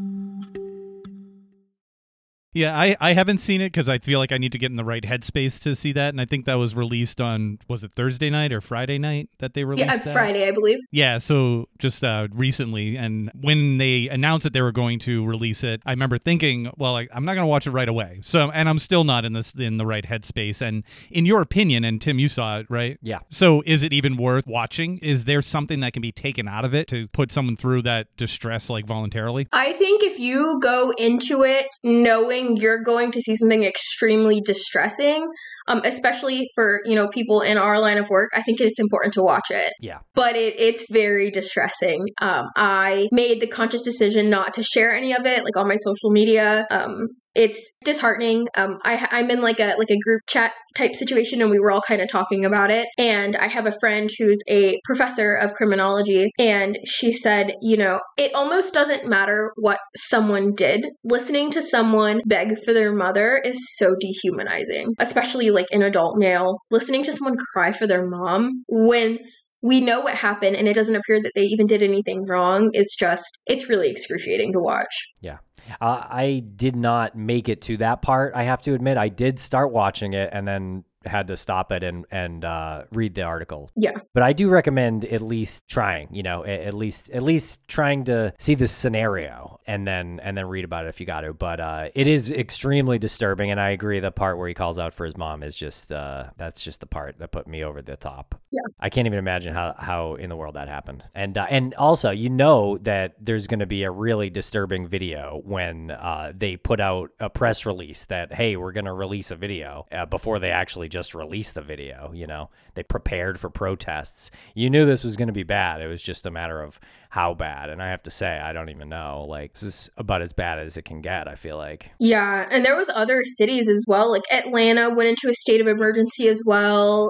Yeah, 2.54 2.78
I, 2.78 2.96
I 3.00 3.14
haven't 3.14 3.40
seen 3.40 3.62
it 3.62 3.68
because 3.68 3.90
I 3.90 3.98
feel 3.98 4.20
like 4.20 4.32
I 4.32 4.38
need 4.38 4.52
to 4.52 4.58
get 4.58 4.70
in 4.70 4.78
the 4.78 4.84
right 4.84 5.04
headspace 5.04 5.62
to 5.64 5.76
see 5.76 5.92
that. 5.94 6.10
And 6.10 6.22
I 6.22 6.26
think 6.26 6.46
that 6.46 6.56
was 6.56 6.76
released 6.76 7.20
on, 7.20 7.60
was 7.68 7.84
it 7.84 7.92
Thursday 7.92 8.30
night 8.30 8.54
or 8.54 8.62
Friday 8.62 8.98
night 8.98 9.30
that 9.40 9.54
they 9.54 9.64
released 9.64 9.88
yeah, 9.88 9.98
that? 9.98 10.14
Friday, 10.14 10.48
I 10.48 10.52
believe. 10.52 10.80
Yeah, 10.92 11.18
so 11.18 11.68
just 11.80 12.04
uh, 12.04 12.28
recently, 12.32 12.96
and 12.96 13.32
when 13.40 13.80
they 13.80 14.08
announced 14.10 14.44
that 14.44 14.54
they 14.54 14.62
were 14.62 14.72
going 14.72 15.00
to 15.00 15.26
release 15.26 15.64
it, 15.64 15.82
I 15.86 15.92
remember 15.92 16.18
thinking, 16.18 16.72
well, 16.78 16.96
I, 16.96 17.08
I'm 17.14 17.26
not 17.26 17.34
going 17.34 17.44
to 17.44 17.50
watch 17.50 17.66
it 17.66 17.72
right 17.72 17.90
away. 17.90 18.20
So, 18.22 18.52
and 18.52 18.70
I'm 18.70 18.80
still 18.80 19.04
not 19.04 19.26
in 19.26 19.34
this 19.34 19.54
in 19.54 19.78
the 19.78 19.86
right 19.86 20.06
headspace. 20.06 20.62
And 20.62 20.84
in 21.10 21.26
your 21.26 21.42
opinion, 21.42 21.84
and 21.84 22.00
Tim, 22.00 22.20
you 22.20 22.28
saw 22.28 22.60
it, 22.60 22.68
right? 22.70 23.00
Yeah. 23.02 23.20
So, 23.30 23.64
is 23.66 23.82
it 23.84 23.94
even 23.94 24.16
worth 24.18 24.46
watching? 24.46 25.00
Is 25.00 25.26
there 25.26 25.42
something 25.42 25.80
that 25.80 25.94
can 25.94 26.02
be 26.02 26.12
taken 26.12 26.48
out 26.48 26.66
of 26.66 26.74
it 26.74 26.88
to 26.90 27.08
put 27.08 27.32
someone 27.32 27.58
through 27.58 27.82
that 27.84 28.16
distress, 28.16 28.70
like 28.70 28.86
voluntarily? 28.86 29.48
I 29.52 29.74
think 29.74 30.04
if 30.04 30.20
you 30.20 30.60
go 30.62 30.94
into 30.98 31.44
it 31.44 31.68
knowing 31.84 32.43
you're 32.56 32.84
going 32.84 33.12
to 33.12 33.22
see 33.22 33.36
something 33.36 33.64
extremely 33.64 34.42
distressing, 34.42 35.28
um, 35.68 35.82
especially 35.84 36.48
for 36.56 36.82
you 36.86 36.96
know 36.96 37.08
people 37.08 37.42
in 37.42 37.58
our 37.58 37.80
line 37.80 37.98
of 37.98 38.10
work, 38.10 38.30
I 38.34 38.42
think 38.42 38.62
it's 38.62 38.80
important 38.80 39.14
to 39.16 39.22
watch 39.22 39.50
it. 39.50 39.74
Yeah. 39.82 40.00
But 40.16 40.36
it, 40.36 40.60
it's 40.60 40.92
very 40.92 41.32
distressing. 41.32 42.06
Um, 42.22 42.46
I 42.56 43.08
made 43.12 43.42
the 43.42 43.48
conscious 43.48 43.82
decision 43.84 44.30
not 44.30 44.54
to 44.56 44.64
share 44.64 44.94
any 44.94 45.14
of 45.14 45.26
it, 45.26 45.44
like 45.44 45.58
on 45.58 45.68
my 45.68 45.78
social 45.78 46.12
media. 46.12 46.68
Um, 46.70 47.08
it's 47.36 47.72
disheartening. 47.84 48.48
Um, 48.56 48.80
I, 48.84 49.08
I'm 49.12 49.30
in 49.32 49.42
like 49.42 49.60
a 49.60 49.76
like 49.78 49.92
a 49.92 49.98
group 49.98 50.22
chat 50.28 50.54
type 50.76 50.96
situation, 50.96 51.42
and 51.42 51.52
we 51.52 51.60
were 51.60 51.72
all 51.72 51.82
kind 51.82 52.02
of 52.02 52.10
talking 52.10 52.46
about 52.46 52.72
it. 52.72 52.88
And 52.98 53.36
I 53.36 53.48
have 53.48 53.66
a 53.66 53.80
friend 53.80 54.10
who's 54.18 54.42
a 54.50 54.80
professor 54.86 55.36
of 55.36 55.54
criminology, 55.54 56.28
and 56.40 56.78
she 56.86 57.12
said, 57.12 57.56
you 57.62 57.78
know, 57.78 58.00
it 58.18 58.34
almost 58.34 58.74
doesn't 58.74 59.08
matter 59.08 59.52
what 59.56 59.80
someone 59.96 60.54
did. 60.54 60.86
Listening 61.04 61.52
to 61.52 61.62
someone 61.62 62.22
beg 62.26 62.58
for 62.64 62.74
their 62.74 62.94
mother 62.94 63.42
is 63.44 63.76
so 63.78 63.96
dehumanizing, 64.00 64.94
especially 65.00 65.50
like 65.50 65.68
an 65.72 65.82
adult 65.82 66.18
male. 66.18 66.60
Listening 66.72 67.04
to 67.04 67.14
someone 67.14 67.38
cry 67.54 67.72
for 67.72 67.88
their 67.88 68.06
mom 68.06 68.64
when 68.68 69.20
we 69.64 69.82
know 69.82 70.02
what 70.02 70.14
happened 70.14 70.56
and 70.56 70.68
it 70.68 70.74
doesn't 70.74 70.96
appear 70.96 71.22
that 71.24 71.32
they 71.34 71.44
even 71.44 71.66
did 71.66 71.82
anything 71.82 72.26
wrong. 72.26 72.70
It's 72.74 72.96
just, 72.96 73.26
it's 73.48 73.70
really 73.70 73.90
excruciating 73.90 74.52
to 74.54 74.60
watch. 74.60 74.94
Yeah. 75.22 75.38
Uh, 75.80 76.04
I 76.10 76.44
did 76.56 76.76
not 76.76 77.16
make 77.16 77.48
it 77.48 77.62
to 77.64 77.78
that 77.78 78.02
part. 78.02 78.34
I 78.36 78.44
have 78.44 78.62
to 78.64 78.74
admit, 78.74 78.98
I 78.98 79.08
did 79.08 79.40
start 79.40 79.72
watching 79.72 80.14
it 80.14 80.30
and 80.34 80.46
then 80.46 80.84
had 81.06 81.28
to 81.28 81.38
stop 81.38 81.72
it 81.72 81.84
and 81.84 82.06
and 82.12 82.46
uh, 82.46 82.84
read 82.92 83.16
the 83.16 83.24
article. 83.24 83.70
Yeah. 83.76 83.98
But 84.14 84.24
I 84.24 84.34
do 84.34 84.50
recommend 84.50 85.06
at 85.06 85.22
least 85.22 85.68
trying. 85.68 86.08
You 86.14 86.24
know 86.24 86.46
at 86.46 86.74
least 86.74 87.10
at 87.10 87.24
least 87.24 87.66
trying 87.68 88.06
to 88.06 88.34
see 88.40 88.56
the 88.56 88.68
scenario 88.68 89.60
and 89.68 89.88
then 89.88 90.20
and 90.24 90.38
then 90.38 90.48
read 90.48 90.66
about 90.66 90.86
it 90.86 90.90
if 90.90 91.00
you 91.00 91.06
got 91.06 91.22
to. 91.22 91.34
But 91.34 91.60
uh, 91.60 91.90
it 91.94 92.08
is 92.08 92.32
extremely 92.32 93.00
disturbing, 93.00 93.52
and 93.52 93.60
I 93.60 93.72
agree. 93.72 94.00
The 94.00 94.12
part 94.12 94.38
where 94.38 94.48
he 94.48 94.54
calls 94.54 94.80
out 94.80 94.94
for 94.94 95.06
his 95.06 95.18
mom 95.18 95.44
is 95.44 95.56
just 95.56 95.92
uh, 95.92 96.30
that's 96.38 96.64
just 96.64 96.80
the 96.80 96.88
part 96.88 97.20
that 97.20 97.32
put 97.32 97.48
me 97.48 97.64
over 97.64 97.82
the 97.82 97.98
top. 97.98 98.40
Yeah. 98.54 98.62
I 98.80 98.90
can't 98.92 99.08
even 99.08 99.18
imagine 99.18 99.52
how 99.52 99.74
how 99.80 100.14
in 100.14 100.30
the 100.30 100.36
world 100.36 100.56
that 100.56 100.68
happened. 100.68 101.04
And 101.16 101.40
uh, 101.40 101.48
and 101.50 101.74
also, 101.74 102.12
you 102.12 102.30
know 102.30 102.78
that 102.84 103.16
there's 103.20 103.48
going 103.48 103.62
to 103.62 103.66
be 103.66 103.82
a 103.82 103.90
really 103.90 104.30
disturbing 104.30 104.88
video 104.88 105.42
when 105.44 105.90
uh, 105.90 106.34
they 106.36 106.58
put 106.58 106.80
out 106.80 107.10
a 107.20 107.32
press 107.32 107.66
release 107.66 108.06
that 108.06 108.32
hey, 108.32 108.56
we're 108.56 108.72
going 108.72 108.86
to 108.86 108.94
release 108.94 109.32
a 109.32 109.36
video 109.36 109.88
uh, 109.92 110.06
before 110.06 110.38
they 110.38 110.52
actually 110.52 110.88
just 110.88 111.16
release 111.16 111.54
the 111.54 111.64
video. 111.64 112.12
You 112.14 112.28
know, 112.28 112.52
they 112.76 112.84
prepared 112.84 113.40
for 113.40 113.50
protests. 113.50 114.30
You 114.54 114.70
knew 114.70 114.86
this 114.86 115.04
was 115.04 115.18
going 115.18 115.30
to 115.30 115.34
be 115.34 115.44
bad. 115.44 115.82
It 115.82 115.88
was 115.88 116.04
just 116.04 116.28
a 116.28 116.32
matter 116.32 116.62
of 116.62 116.80
how 117.10 117.34
bad. 117.34 117.72
And 117.72 117.82
I 117.82 117.90
have 117.90 118.04
to 118.04 118.12
say, 118.12 118.38
I 118.38 118.54
don't 118.54 118.70
even 118.70 118.88
know. 118.88 119.26
Like 119.28 119.54
this 119.54 119.64
is 119.64 119.90
about 119.98 120.22
as 120.22 120.32
bad 120.32 120.60
as 120.60 120.78
it 120.78 120.86
can 120.86 121.02
get. 121.02 121.28
I 121.28 121.34
feel 121.34 121.58
like. 121.58 121.90
Yeah, 122.00 122.48
and 122.52 122.64
there 122.64 122.78
was 122.78 122.90
other 122.94 123.24
cities 123.26 123.68
as 123.68 123.84
well. 123.88 124.12
Like 124.12 124.32
Atlanta 124.32 124.94
went 124.94 125.10
into 125.10 125.28
a 125.28 125.34
state 125.34 125.60
of 125.60 125.66
emergency 125.66 126.28
as 126.28 126.44
well. 126.46 127.10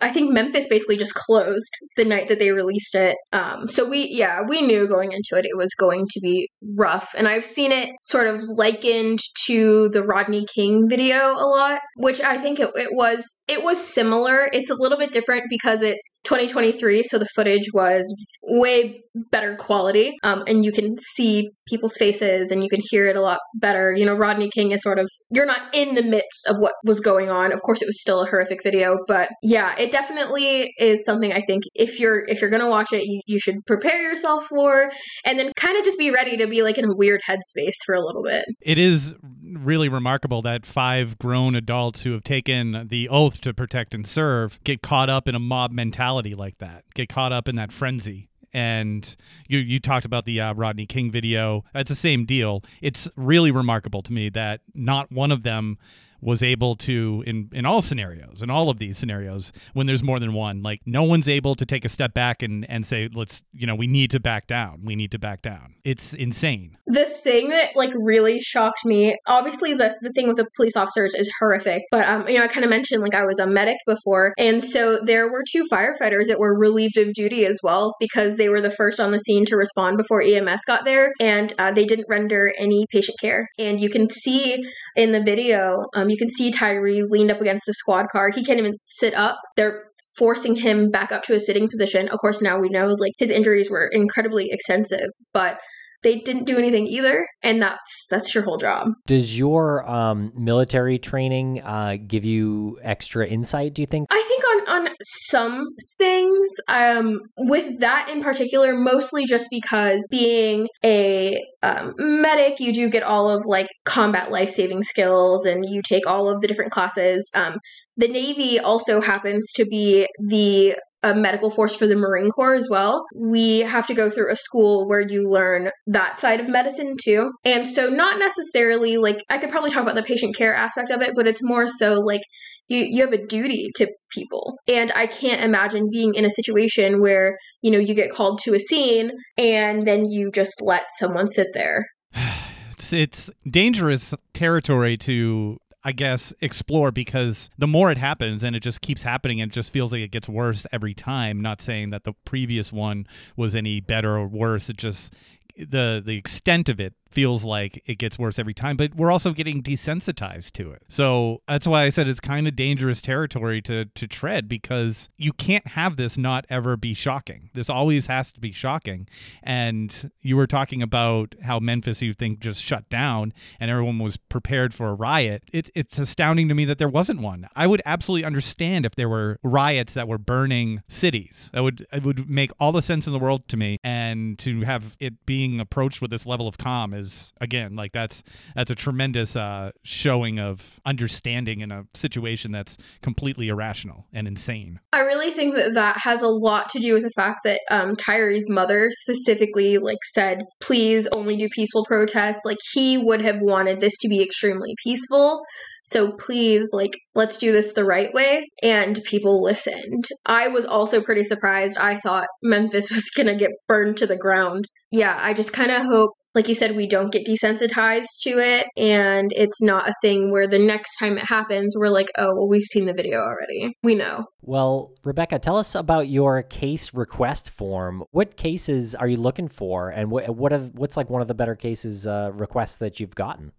I 0.00 0.10
think 0.10 0.32
Memphis 0.32 0.66
basically 0.68 0.96
just 0.96 1.14
closed 1.14 1.70
the 1.96 2.04
night 2.04 2.28
that 2.28 2.38
they 2.38 2.50
released 2.50 2.94
it. 2.94 3.16
Um, 3.32 3.68
so 3.68 3.88
we, 3.88 4.08
yeah, 4.10 4.42
we 4.48 4.62
knew 4.62 4.88
going 4.88 5.12
into 5.12 5.38
it 5.38 5.44
it 5.44 5.56
was 5.56 5.70
going 5.78 6.06
to 6.10 6.20
be 6.20 6.48
rough, 6.76 7.14
and 7.16 7.28
I've 7.28 7.44
seen 7.44 7.72
it 7.72 7.90
sort 8.02 8.26
of 8.26 8.40
likened 8.56 9.20
to 9.46 9.88
the 9.90 10.02
Rodney 10.02 10.46
King 10.54 10.88
video 10.88 11.32
a 11.32 11.46
lot, 11.46 11.80
which 11.96 12.20
I 12.20 12.38
think 12.38 12.60
it, 12.60 12.70
it 12.74 12.90
was 12.92 13.42
it 13.48 13.62
was 13.62 13.78
similar. 13.82 14.48
It's 14.52 14.70
a 14.70 14.76
little 14.78 14.98
bit 14.98 15.12
different 15.12 15.44
because 15.48 15.82
it's 15.82 16.20
2023, 16.24 17.02
so 17.02 17.18
the 17.18 17.28
footage 17.34 17.68
was 17.74 18.04
way 18.42 19.02
better 19.30 19.56
quality, 19.56 20.16
um, 20.22 20.44
and 20.46 20.64
you 20.64 20.72
can 20.72 20.96
see 20.98 21.50
people's 21.66 21.96
faces 21.96 22.50
and 22.50 22.62
you 22.62 22.68
can 22.68 22.80
hear 22.90 23.06
it 23.06 23.16
a 23.16 23.20
lot 23.20 23.40
better. 23.54 23.94
You 23.94 24.04
know, 24.04 24.14
Rodney 24.14 24.50
King 24.50 24.72
is 24.72 24.82
sort 24.82 24.98
of 24.98 25.08
you're 25.30 25.46
not 25.46 25.62
in 25.72 25.94
the 25.94 26.02
midst 26.02 26.46
of 26.46 26.56
what 26.58 26.74
was 26.84 27.00
going 27.00 27.30
on. 27.30 27.52
Of 27.52 27.62
course, 27.62 27.82
it 27.82 27.86
was 27.86 28.00
still 28.00 28.22
a 28.22 28.26
horrific 28.26 28.62
video, 28.62 28.98
but 29.06 29.30
yeah, 29.42 29.74
it 29.78 29.90
definitely 29.90 30.72
is 30.78 31.04
something 31.04 31.32
I 31.32 31.40
think 31.40 31.62
if 31.74 31.98
you're 31.98 32.24
if 32.28 32.40
you're 32.40 32.50
gonna 32.50 32.68
watch 32.68 32.92
it, 32.92 33.04
you, 33.04 33.20
you 33.26 33.38
should 33.38 33.56
prepare 33.66 34.02
yourself 34.02 34.44
for, 34.46 34.90
and 35.24 35.38
then 35.38 35.52
kind 35.56 35.76
of 35.76 35.84
just 35.84 35.98
be 35.98 36.10
ready 36.10 36.36
to 36.36 36.46
be 36.46 36.62
like 36.62 36.78
in 36.78 36.84
a 36.84 36.94
weird 36.94 37.20
headspace 37.28 37.76
for 37.84 37.94
a 37.94 38.00
little 38.00 38.22
bit. 38.22 38.44
It 38.60 38.78
is 38.78 39.14
really 39.42 39.88
remarkable 39.88 40.42
that 40.42 40.64
five 40.64 41.18
grown 41.18 41.54
adults 41.56 42.02
who 42.02 42.12
have 42.12 42.22
taken 42.22 42.86
the 42.88 43.08
oath 43.08 43.40
to 43.40 43.52
protect 43.52 43.94
and 43.94 44.06
serve 44.06 44.62
get 44.64 44.82
caught 44.82 45.10
up 45.10 45.28
in 45.28 45.34
a 45.34 45.40
mob 45.40 45.72
mentality 45.72 46.34
like 46.34 46.58
that, 46.58 46.84
get 46.94 47.08
caught 47.08 47.32
up 47.32 47.48
in 47.48 47.56
that 47.56 47.72
frenzy 47.72 48.29
and 48.52 49.16
you 49.48 49.58
you 49.58 49.80
talked 49.80 50.04
about 50.04 50.24
the 50.24 50.40
uh, 50.40 50.54
Rodney 50.54 50.86
King 50.86 51.10
video. 51.10 51.64
It's 51.74 51.88
the 51.88 51.94
same 51.94 52.24
deal. 52.24 52.62
It's 52.80 53.08
really 53.16 53.50
remarkable 53.50 54.02
to 54.02 54.12
me 54.12 54.28
that 54.30 54.60
not 54.74 55.10
one 55.12 55.32
of 55.32 55.42
them 55.42 55.78
was 56.20 56.42
able 56.42 56.76
to 56.76 57.22
in 57.26 57.48
in 57.52 57.66
all 57.66 57.82
scenarios 57.82 58.42
in 58.42 58.50
all 58.50 58.70
of 58.70 58.78
these 58.78 58.98
scenarios 58.98 59.52
when 59.72 59.86
there's 59.86 60.02
more 60.02 60.18
than 60.18 60.32
one 60.32 60.62
like 60.62 60.80
no 60.86 61.02
one's 61.02 61.28
able 61.28 61.54
to 61.54 61.66
take 61.66 61.84
a 61.84 61.88
step 61.88 62.14
back 62.14 62.42
and 62.42 62.68
and 62.70 62.86
say 62.86 63.08
let's 63.14 63.42
you 63.52 63.66
know 63.66 63.74
we 63.74 63.86
need 63.86 64.10
to 64.10 64.20
back 64.20 64.46
down. 64.46 64.82
We 64.84 64.96
need 64.96 65.10
to 65.12 65.18
back 65.18 65.42
down. 65.42 65.74
It's 65.84 66.14
insane. 66.14 66.76
The 66.86 67.04
thing 67.04 67.48
that 67.50 67.76
like 67.76 67.92
really 67.94 68.40
shocked 68.40 68.84
me 68.84 69.16
obviously 69.26 69.74
the, 69.74 69.96
the 70.00 70.10
thing 70.10 70.28
with 70.28 70.36
the 70.36 70.48
police 70.56 70.76
officers 70.76 71.14
is 71.14 71.30
horrific 71.38 71.82
but 71.90 72.06
um 72.08 72.28
you 72.28 72.38
know 72.38 72.44
i 72.44 72.48
kind 72.48 72.64
of 72.64 72.70
mentioned 72.70 73.02
like 73.02 73.14
i 73.14 73.24
was 73.24 73.38
a 73.38 73.46
medic 73.46 73.76
before 73.86 74.32
and 74.38 74.62
so 74.62 75.00
there 75.04 75.30
were 75.30 75.42
two 75.50 75.64
firefighters 75.72 76.26
that 76.26 76.38
were 76.38 76.58
relieved 76.58 76.96
of 76.96 77.12
duty 77.12 77.46
as 77.46 77.60
well 77.62 77.94
because 78.00 78.36
they 78.36 78.48
were 78.48 78.60
the 78.60 78.70
first 78.70 79.00
on 79.00 79.12
the 79.12 79.18
scene 79.18 79.44
to 79.44 79.56
respond 79.56 79.96
before 79.96 80.22
ems 80.22 80.62
got 80.66 80.84
there 80.84 81.12
and 81.20 81.52
uh, 81.58 81.70
they 81.70 81.84
didn't 81.84 82.06
render 82.08 82.52
any 82.58 82.86
patient 82.90 83.18
care. 83.20 83.48
And 83.58 83.80
you 83.80 83.90
can 83.90 84.08
see 84.10 84.62
in 84.96 85.12
the 85.12 85.22
video, 85.22 85.84
um, 85.94 86.10
you 86.10 86.16
can 86.16 86.28
see 86.28 86.50
Tyre 86.50 86.82
leaned 87.08 87.30
up 87.30 87.40
against 87.40 87.68
a 87.68 87.72
squad 87.72 88.06
car. 88.08 88.30
He 88.30 88.44
can't 88.44 88.58
even 88.58 88.74
sit 88.84 89.14
up. 89.14 89.38
They're 89.56 89.84
forcing 90.16 90.56
him 90.56 90.90
back 90.90 91.12
up 91.12 91.22
to 91.24 91.34
a 91.34 91.40
sitting 91.40 91.68
position. 91.68 92.08
Of 92.08 92.18
course, 92.20 92.42
now 92.42 92.58
we 92.58 92.68
know 92.68 92.86
like 92.86 93.12
his 93.18 93.30
injuries 93.30 93.70
were 93.70 93.88
incredibly 93.92 94.48
extensive, 94.50 95.08
but 95.32 95.58
they 96.02 96.16
didn't 96.16 96.44
do 96.44 96.56
anything 96.56 96.86
either 96.86 97.26
and 97.42 97.60
that's 97.60 98.06
that's 98.10 98.34
your 98.34 98.44
whole 98.44 98.58
job. 98.58 98.88
Does 99.06 99.38
your 99.38 99.88
um, 99.88 100.32
military 100.36 100.98
training 100.98 101.60
uh, 101.62 101.96
give 102.06 102.24
you 102.24 102.78
extra 102.82 103.26
insight 103.26 103.74
do 103.74 103.82
you 103.82 103.86
think? 103.86 104.08
I 104.10 104.22
think 104.26 104.44
on 104.44 104.86
on 104.86 104.94
some 105.02 105.66
things 105.98 106.50
um, 106.68 107.20
with 107.36 107.80
that 107.80 108.08
in 108.10 108.20
particular 108.20 108.74
mostly 108.74 109.26
just 109.26 109.48
because 109.50 110.06
being 110.10 110.68
a 110.84 111.36
um, 111.62 111.94
medic 111.98 112.60
you 112.60 112.72
do 112.72 112.88
get 112.88 113.02
all 113.02 113.28
of 113.28 113.44
like 113.46 113.68
combat 113.84 114.30
life-saving 114.30 114.82
skills 114.82 115.44
and 115.44 115.64
you 115.68 115.82
take 115.82 116.06
all 116.06 116.28
of 116.28 116.40
the 116.40 116.48
different 116.48 116.72
classes. 116.72 117.30
Um, 117.34 117.58
the 117.96 118.08
navy 118.08 118.58
also 118.58 119.00
happens 119.00 119.52
to 119.52 119.66
be 119.66 120.06
the 120.28 120.76
a 121.02 121.14
medical 121.14 121.50
force 121.50 121.74
for 121.74 121.86
the 121.86 121.96
Marine 121.96 122.30
Corps 122.30 122.54
as 122.54 122.68
well. 122.70 123.04
We 123.16 123.60
have 123.60 123.86
to 123.86 123.94
go 123.94 124.10
through 124.10 124.30
a 124.30 124.36
school 124.36 124.88
where 124.88 125.00
you 125.00 125.26
learn 125.28 125.70
that 125.86 126.18
side 126.18 126.40
of 126.40 126.48
medicine 126.48 126.94
too. 127.02 127.32
And 127.44 127.66
so, 127.66 127.88
not 127.88 128.18
necessarily 128.18 128.96
like 128.98 129.18
I 129.28 129.38
could 129.38 129.50
probably 129.50 129.70
talk 129.70 129.82
about 129.82 129.94
the 129.94 130.02
patient 130.02 130.36
care 130.36 130.54
aspect 130.54 130.90
of 130.90 131.02
it, 131.02 131.12
but 131.14 131.26
it's 131.26 131.42
more 131.42 131.66
so 131.66 131.94
like 131.94 132.22
you, 132.68 132.86
you 132.88 133.02
have 133.02 133.12
a 133.12 133.26
duty 133.26 133.70
to 133.76 133.92
people. 134.10 134.54
And 134.68 134.92
I 134.94 135.06
can't 135.06 135.42
imagine 135.42 135.88
being 135.90 136.14
in 136.14 136.24
a 136.24 136.30
situation 136.30 137.00
where, 137.00 137.36
you 137.62 137.70
know, 137.70 137.78
you 137.78 137.94
get 137.94 138.12
called 138.12 138.38
to 138.44 138.54
a 138.54 138.60
scene 138.60 139.10
and 139.36 139.86
then 139.86 140.08
you 140.08 140.30
just 140.30 140.62
let 140.62 140.84
someone 140.98 141.26
sit 141.26 141.48
there. 141.52 141.86
it's, 142.70 142.92
it's 142.92 143.30
dangerous 143.48 144.14
territory 144.32 144.96
to 144.98 145.58
I 145.82 145.92
guess, 145.92 146.34
explore 146.40 146.90
because 146.90 147.48
the 147.56 147.66
more 147.66 147.90
it 147.90 147.98
happens 147.98 148.44
and 148.44 148.54
it 148.54 148.60
just 148.60 148.82
keeps 148.82 149.02
happening 149.02 149.40
and 149.40 149.50
it 149.50 149.54
just 149.54 149.72
feels 149.72 149.92
like 149.92 150.02
it 150.02 150.10
gets 150.10 150.28
worse 150.28 150.66
every 150.72 150.92
time. 150.92 151.40
Not 151.40 151.62
saying 151.62 151.90
that 151.90 152.04
the 152.04 152.12
previous 152.24 152.72
one 152.72 153.06
was 153.36 153.56
any 153.56 153.80
better 153.80 154.16
or 154.16 154.26
worse. 154.26 154.68
It 154.68 154.76
just 154.76 155.14
the 155.56 156.02
the 156.04 156.16
extent 156.16 156.68
of 156.68 156.80
it 156.80 156.94
feels 157.10 157.44
like 157.44 157.82
it 157.86 157.98
gets 157.98 158.18
worse 158.18 158.38
every 158.38 158.54
time, 158.54 158.76
but 158.76 158.94
we're 158.94 159.10
also 159.10 159.32
getting 159.32 159.62
desensitized 159.62 160.52
to 160.52 160.70
it. 160.72 160.82
So 160.88 161.42
that's 161.48 161.66
why 161.66 161.84
I 161.84 161.88
said 161.88 162.08
it's 162.08 162.20
kind 162.20 162.46
of 162.46 162.56
dangerous 162.56 163.00
territory 163.00 163.60
to 163.62 163.86
to 163.86 164.06
tread 164.06 164.48
because 164.48 165.08
you 165.16 165.32
can't 165.32 165.68
have 165.68 165.96
this 165.96 166.16
not 166.16 166.46
ever 166.48 166.76
be 166.76 166.94
shocking. 166.94 167.50
This 167.54 167.68
always 167.68 168.06
has 168.06 168.32
to 168.32 168.40
be 168.40 168.52
shocking. 168.52 169.08
And 169.42 170.10
you 170.20 170.36
were 170.36 170.46
talking 170.46 170.82
about 170.82 171.34
how 171.42 171.58
Memphis 171.58 172.02
you 172.02 172.12
think 172.12 172.40
just 172.40 172.62
shut 172.62 172.88
down 172.88 173.32
and 173.58 173.70
everyone 173.70 173.98
was 173.98 174.16
prepared 174.16 174.72
for 174.72 174.88
a 174.88 174.94
riot. 174.94 175.42
It, 175.52 175.70
it's 175.74 175.98
astounding 175.98 176.48
to 176.48 176.54
me 176.54 176.64
that 176.66 176.78
there 176.78 176.88
wasn't 176.88 177.20
one. 177.20 177.48
I 177.56 177.66
would 177.66 177.82
absolutely 177.84 178.24
understand 178.24 178.86
if 178.86 178.94
there 178.94 179.08
were 179.08 179.38
riots 179.42 179.94
that 179.94 180.08
were 180.08 180.18
burning 180.18 180.82
cities. 180.88 181.50
That 181.52 181.62
would 181.62 181.86
it 181.92 182.04
would 182.04 182.28
make 182.28 182.52
all 182.60 182.72
the 182.72 182.82
sense 182.82 183.06
in 183.06 183.12
the 183.12 183.18
world 183.18 183.48
to 183.48 183.56
me. 183.56 183.78
And 183.82 184.38
to 184.40 184.62
have 184.62 184.96
it 185.00 185.26
being 185.26 185.60
approached 185.60 186.00
with 186.00 186.10
this 186.10 186.26
level 186.26 186.46
of 186.46 186.58
calm 186.58 186.94
is 187.00 187.32
again 187.40 187.74
like 187.74 187.92
that's 187.92 188.22
that's 188.54 188.70
a 188.70 188.74
tremendous 188.74 189.36
uh, 189.36 189.70
showing 189.82 190.38
of 190.38 190.80
understanding 190.84 191.60
in 191.60 191.72
a 191.72 191.84
situation 191.94 192.52
that's 192.52 192.76
completely 193.02 193.48
irrational 193.48 194.06
and 194.12 194.28
insane. 194.28 194.80
I 194.92 195.00
really 195.00 195.30
think 195.30 195.54
that 195.56 195.74
that 195.74 195.98
has 195.98 196.22
a 196.22 196.28
lot 196.28 196.68
to 196.70 196.78
do 196.78 196.94
with 196.94 197.02
the 197.02 197.10
fact 197.10 197.40
that 197.44 197.60
um, 197.70 197.96
Tyre's 197.96 198.48
mother 198.48 198.90
specifically 198.90 199.78
like 199.78 200.04
said, 200.12 200.42
"Please 200.60 201.08
only 201.12 201.36
do 201.36 201.48
peaceful 201.48 201.84
protests." 201.84 202.42
Like 202.44 202.58
he 202.72 202.98
would 202.98 203.22
have 203.22 203.40
wanted 203.40 203.80
this 203.80 203.96
to 203.98 204.08
be 204.08 204.22
extremely 204.22 204.74
peaceful. 204.82 205.42
So 205.82 206.12
please, 206.12 206.70
like, 206.72 206.92
let's 207.14 207.36
do 207.36 207.52
this 207.52 207.72
the 207.72 207.84
right 207.84 208.12
way. 208.12 208.48
And 208.62 209.00
people 209.04 209.42
listened. 209.42 210.06
I 210.26 210.48
was 210.48 210.64
also 210.64 211.00
pretty 211.00 211.24
surprised. 211.24 211.76
I 211.78 211.98
thought 211.98 212.26
Memphis 212.42 212.90
was 212.94 213.10
going 213.16 213.26
to 213.26 213.36
get 213.36 213.50
burned 213.66 213.96
to 213.98 214.06
the 214.06 214.16
ground. 214.16 214.66
Yeah, 214.92 215.16
I 215.20 215.34
just 215.34 215.52
kind 215.52 215.70
of 215.70 215.82
hope, 215.82 216.10
like 216.34 216.48
you 216.48 216.54
said, 216.54 216.74
we 216.74 216.88
don't 216.88 217.12
get 217.12 217.24
desensitized 217.24 218.22
to 218.22 218.30
it. 218.38 218.66
And 218.76 219.30
it's 219.36 219.62
not 219.62 219.88
a 219.88 219.94
thing 220.02 220.32
where 220.32 220.48
the 220.48 220.58
next 220.58 220.98
time 220.98 221.16
it 221.16 221.24
happens, 221.24 221.76
we're 221.78 221.90
like, 221.90 222.08
oh, 222.18 222.32
well, 222.34 222.48
we've 222.48 222.64
seen 222.64 222.86
the 222.86 222.92
video 222.92 223.20
already. 223.20 223.72
We 223.84 223.94
know. 223.94 224.26
Well, 224.42 224.92
Rebecca, 225.04 225.38
tell 225.38 225.56
us 225.56 225.76
about 225.76 226.08
your 226.08 226.42
case 226.42 226.92
request 226.92 227.50
form. 227.50 228.02
What 228.10 228.36
cases 228.36 228.96
are 228.96 229.06
you 229.06 229.16
looking 229.16 229.46
for? 229.46 229.90
And 229.90 230.10
what, 230.10 230.34
what 230.34 230.52
what's 230.74 230.96
like 230.96 231.08
one 231.08 231.22
of 231.22 231.28
the 231.28 231.34
better 231.34 231.54
cases 231.54 232.06
uh, 232.06 232.32
requests 232.34 232.78
that 232.78 232.98
you've 232.98 233.14
gotten? 233.14 233.52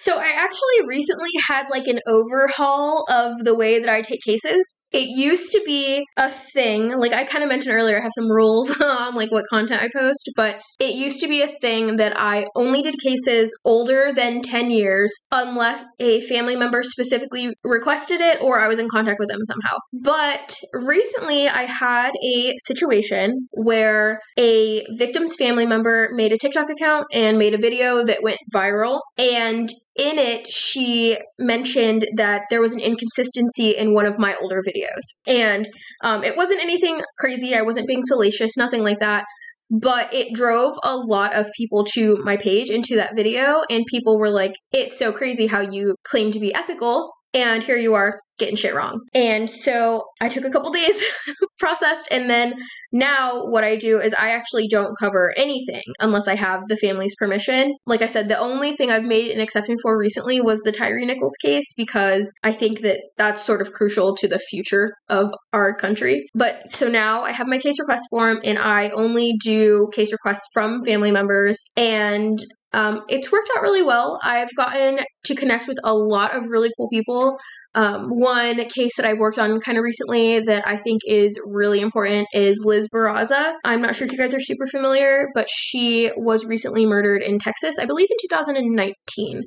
So 0.00 0.16
I 0.16 0.28
actually 0.28 0.86
recently 0.86 1.30
had 1.48 1.66
like 1.70 1.88
an 1.88 1.98
overhaul 2.06 3.04
of 3.10 3.44
the 3.44 3.56
way 3.56 3.80
that 3.80 3.88
I 3.88 4.00
take 4.00 4.20
cases. 4.22 4.86
It 4.92 5.08
used 5.08 5.50
to 5.52 5.62
be 5.66 6.04
a 6.16 6.30
thing, 6.30 6.96
like 6.96 7.12
I 7.12 7.24
kind 7.24 7.42
of 7.42 7.50
mentioned 7.50 7.74
earlier, 7.74 7.98
I 7.98 8.02
have 8.02 8.12
some 8.14 8.30
rules 8.30 8.70
on 8.80 9.16
like 9.16 9.32
what 9.32 9.44
content 9.50 9.82
I 9.82 9.88
post, 9.92 10.30
but 10.36 10.62
it 10.78 10.94
used 10.94 11.20
to 11.22 11.28
be 11.28 11.42
a 11.42 11.48
thing 11.48 11.96
that 11.96 12.12
I 12.16 12.46
only 12.54 12.80
did 12.80 12.94
cases 13.00 13.50
older 13.64 14.12
than 14.14 14.40
10 14.40 14.70
years 14.70 15.12
unless 15.32 15.84
a 15.98 16.20
family 16.22 16.54
member 16.54 16.84
specifically 16.84 17.50
requested 17.64 18.20
it 18.20 18.40
or 18.40 18.60
I 18.60 18.68
was 18.68 18.78
in 18.78 18.88
contact 18.88 19.18
with 19.18 19.28
them 19.28 19.40
somehow. 19.44 19.78
But 19.92 20.56
recently 20.74 21.48
I 21.48 21.64
had 21.64 22.12
a 22.24 22.54
situation 22.58 23.48
where 23.50 24.20
a 24.38 24.86
victim's 24.96 25.34
family 25.34 25.66
member 25.66 26.10
made 26.12 26.30
a 26.30 26.38
TikTok 26.38 26.70
account 26.70 27.06
and 27.12 27.36
made 27.36 27.54
a 27.54 27.58
video 27.58 28.04
that 28.04 28.22
went 28.22 28.38
viral 28.54 29.00
and 29.18 29.68
in 29.98 30.16
it, 30.16 30.46
she 30.46 31.18
mentioned 31.40 32.06
that 32.14 32.44
there 32.50 32.60
was 32.60 32.72
an 32.72 32.80
inconsistency 32.80 33.70
in 33.70 33.92
one 33.92 34.06
of 34.06 34.18
my 34.18 34.36
older 34.40 34.62
videos. 34.62 35.02
And 35.26 35.68
um, 36.04 36.22
it 36.22 36.36
wasn't 36.36 36.62
anything 36.62 37.02
crazy. 37.18 37.54
I 37.54 37.62
wasn't 37.62 37.88
being 37.88 38.04
salacious, 38.04 38.56
nothing 38.56 38.84
like 38.84 39.00
that. 39.00 39.24
But 39.70 40.14
it 40.14 40.32
drove 40.32 40.74
a 40.82 40.96
lot 40.96 41.34
of 41.34 41.50
people 41.56 41.84
to 41.94 42.16
my 42.24 42.36
page 42.36 42.70
into 42.70 42.94
that 42.94 43.16
video. 43.16 43.62
And 43.68 43.84
people 43.86 44.18
were 44.18 44.30
like, 44.30 44.52
it's 44.72 44.96
so 44.96 45.12
crazy 45.12 45.48
how 45.48 45.60
you 45.60 45.96
claim 46.04 46.30
to 46.30 46.40
be 46.40 46.54
ethical. 46.54 47.10
And 47.34 47.62
here 47.62 47.76
you 47.76 47.94
are 47.94 48.20
getting 48.38 48.56
shit 48.56 48.74
wrong. 48.74 49.00
And 49.14 49.50
so 49.50 50.04
I 50.20 50.28
took 50.28 50.44
a 50.44 50.50
couple 50.50 50.70
days 50.70 51.04
processed 51.58 52.08
and 52.10 52.30
then 52.30 52.54
now 52.92 53.44
what 53.44 53.64
I 53.64 53.76
do 53.76 54.00
is 54.00 54.14
I 54.14 54.30
actually 54.30 54.66
don't 54.68 54.96
cover 54.98 55.32
anything 55.36 55.82
unless 56.00 56.26
I 56.26 56.36
have 56.36 56.62
the 56.68 56.76
family's 56.76 57.14
permission. 57.18 57.74
Like 57.86 58.00
I 58.00 58.06
said, 58.06 58.28
the 58.28 58.38
only 58.38 58.72
thing 58.72 58.90
I've 58.90 59.02
made 59.02 59.30
an 59.30 59.40
exception 59.40 59.76
for 59.82 59.98
recently 59.98 60.40
was 60.40 60.60
the 60.60 60.72
Tyre 60.72 60.98
Nichols 61.00 61.36
case 61.42 61.66
because 61.76 62.32
I 62.42 62.52
think 62.52 62.80
that 62.80 63.00
that's 63.16 63.42
sort 63.42 63.60
of 63.60 63.72
crucial 63.72 64.16
to 64.16 64.28
the 64.28 64.38
future 64.38 64.92
of 65.08 65.34
our 65.52 65.74
country. 65.74 66.26
But 66.34 66.70
so 66.70 66.88
now 66.88 67.22
I 67.22 67.32
have 67.32 67.48
my 67.48 67.58
case 67.58 67.78
request 67.78 68.04
form 68.10 68.40
and 68.44 68.58
I 68.58 68.88
only 68.90 69.34
do 69.42 69.90
case 69.92 70.12
requests 70.12 70.46
from 70.54 70.84
family 70.84 71.10
members 71.10 71.62
and 71.76 72.38
um, 72.72 73.02
it's 73.08 73.32
worked 73.32 73.48
out 73.56 73.62
really 73.62 73.82
well. 73.82 74.18
I've 74.22 74.54
gotten 74.54 75.00
to 75.24 75.34
connect 75.34 75.68
with 75.68 75.78
a 75.84 75.94
lot 75.94 76.36
of 76.36 76.44
really 76.48 76.70
cool 76.76 76.88
people. 76.88 77.38
Um, 77.74 78.08
one 78.08 78.56
case 78.66 78.96
that 78.96 79.06
I've 79.06 79.18
worked 79.18 79.38
on 79.38 79.58
kind 79.60 79.78
of 79.78 79.84
recently 79.84 80.40
that 80.40 80.66
I 80.66 80.76
think 80.76 81.00
is 81.06 81.40
really 81.44 81.80
important 81.80 82.28
is 82.32 82.62
Liz 82.64 82.88
Barraza. 82.94 83.54
I'm 83.64 83.80
not 83.80 83.96
sure 83.96 84.06
if 84.06 84.12
you 84.12 84.18
guys 84.18 84.34
are 84.34 84.40
super 84.40 84.66
familiar, 84.66 85.28
but 85.34 85.48
she 85.50 86.10
was 86.16 86.44
recently 86.44 86.86
murdered 86.86 87.22
in 87.22 87.38
Texas, 87.38 87.76
I 87.80 87.86
believe 87.86 88.08
in 88.10 88.16
2019. 88.28 89.42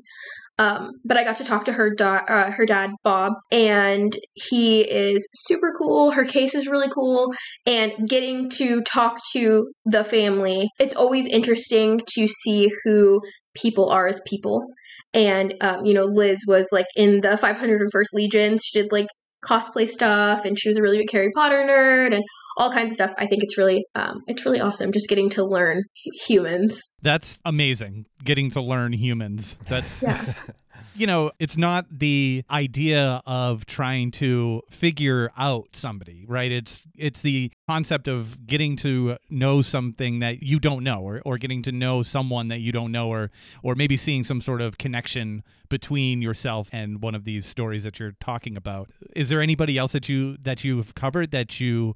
Um, 0.61 0.91
but 1.03 1.17
I 1.17 1.23
got 1.23 1.37
to 1.37 1.43
talk 1.43 1.65
to 1.65 1.73
her 1.73 1.89
da- 1.89 2.23
uh, 2.27 2.51
her 2.51 2.67
dad 2.67 2.91
Bob, 3.03 3.33
and 3.51 4.15
he 4.35 4.81
is 4.81 5.27
super 5.33 5.73
cool. 5.75 6.11
Her 6.11 6.23
case 6.23 6.53
is 6.53 6.67
really 6.67 6.89
cool, 6.89 7.33
and 7.65 8.07
getting 8.07 8.47
to 8.57 8.83
talk 8.83 9.19
to 9.33 9.71
the 9.85 10.03
family, 10.03 10.69
it's 10.79 10.95
always 10.95 11.25
interesting 11.25 11.99
to 12.13 12.27
see 12.27 12.69
who 12.83 13.21
people 13.55 13.89
are 13.89 14.05
as 14.05 14.21
people. 14.27 14.67
And, 15.15 15.55
um, 15.61 15.83
you 15.83 15.95
know, 15.95 16.03
Liz 16.03 16.43
was 16.47 16.67
like 16.71 16.85
in 16.95 17.21
the 17.21 17.37
501st 17.37 18.13
Legion. 18.13 18.59
She 18.63 18.79
did 18.79 18.91
like 18.91 19.07
cosplay 19.43 19.87
stuff 19.87 20.45
and 20.45 20.57
she 20.57 20.69
was 20.69 20.77
a 20.77 20.81
really 20.81 20.97
big 20.97 21.11
Harry 21.11 21.29
Potter 21.33 21.65
nerd 21.67 22.13
and 22.13 22.23
all 22.57 22.71
kinds 22.71 22.91
of 22.91 22.95
stuff. 22.95 23.13
I 23.17 23.27
think 23.27 23.43
it's 23.43 23.57
really 23.57 23.85
um, 23.95 24.21
it's 24.27 24.45
really 24.45 24.59
awesome 24.59 24.91
just 24.91 25.09
getting 25.09 25.29
to 25.31 25.45
learn 25.45 25.83
humans. 26.27 26.81
That's 27.01 27.39
amazing. 27.45 28.05
Getting 28.23 28.51
to 28.51 28.61
learn 28.61 28.93
humans. 28.93 29.57
That's 29.67 30.01
Yeah. 30.01 30.33
you 30.95 31.07
know, 31.07 31.31
it's 31.39 31.57
not 31.57 31.85
the 31.89 32.43
idea 32.49 33.21
of 33.25 33.65
trying 33.65 34.11
to 34.11 34.61
figure 34.69 35.31
out 35.37 35.69
somebody, 35.73 36.25
right? 36.27 36.51
It's 36.51 36.85
it's 36.97 37.21
the 37.21 37.51
concept 37.67 38.07
of 38.07 38.45
getting 38.45 38.75
to 38.77 39.17
know 39.29 39.61
something 39.61 40.19
that 40.19 40.43
you 40.43 40.59
don't 40.59 40.83
know 40.83 40.99
or, 41.01 41.21
or 41.25 41.37
getting 41.37 41.61
to 41.63 41.71
know 41.71 42.03
someone 42.03 42.49
that 42.49 42.59
you 42.59 42.71
don't 42.71 42.91
know 42.91 43.09
or 43.09 43.31
or 43.63 43.75
maybe 43.75 43.97
seeing 43.97 44.23
some 44.23 44.41
sort 44.41 44.61
of 44.61 44.77
connection 44.77 45.43
between 45.69 46.21
yourself 46.21 46.67
and 46.71 47.01
one 47.01 47.15
of 47.15 47.23
these 47.23 47.45
stories 47.45 47.83
that 47.83 47.99
you're 47.99 48.15
talking 48.19 48.57
about. 48.57 48.89
Is 49.15 49.29
there 49.29 49.41
anybody 49.41 49.77
else 49.77 49.93
that 49.93 50.09
you 50.09 50.37
that 50.41 50.63
you've 50.63 50.93
covered 50.95 51.31
that 51.31 51.59
you 51.59 51.95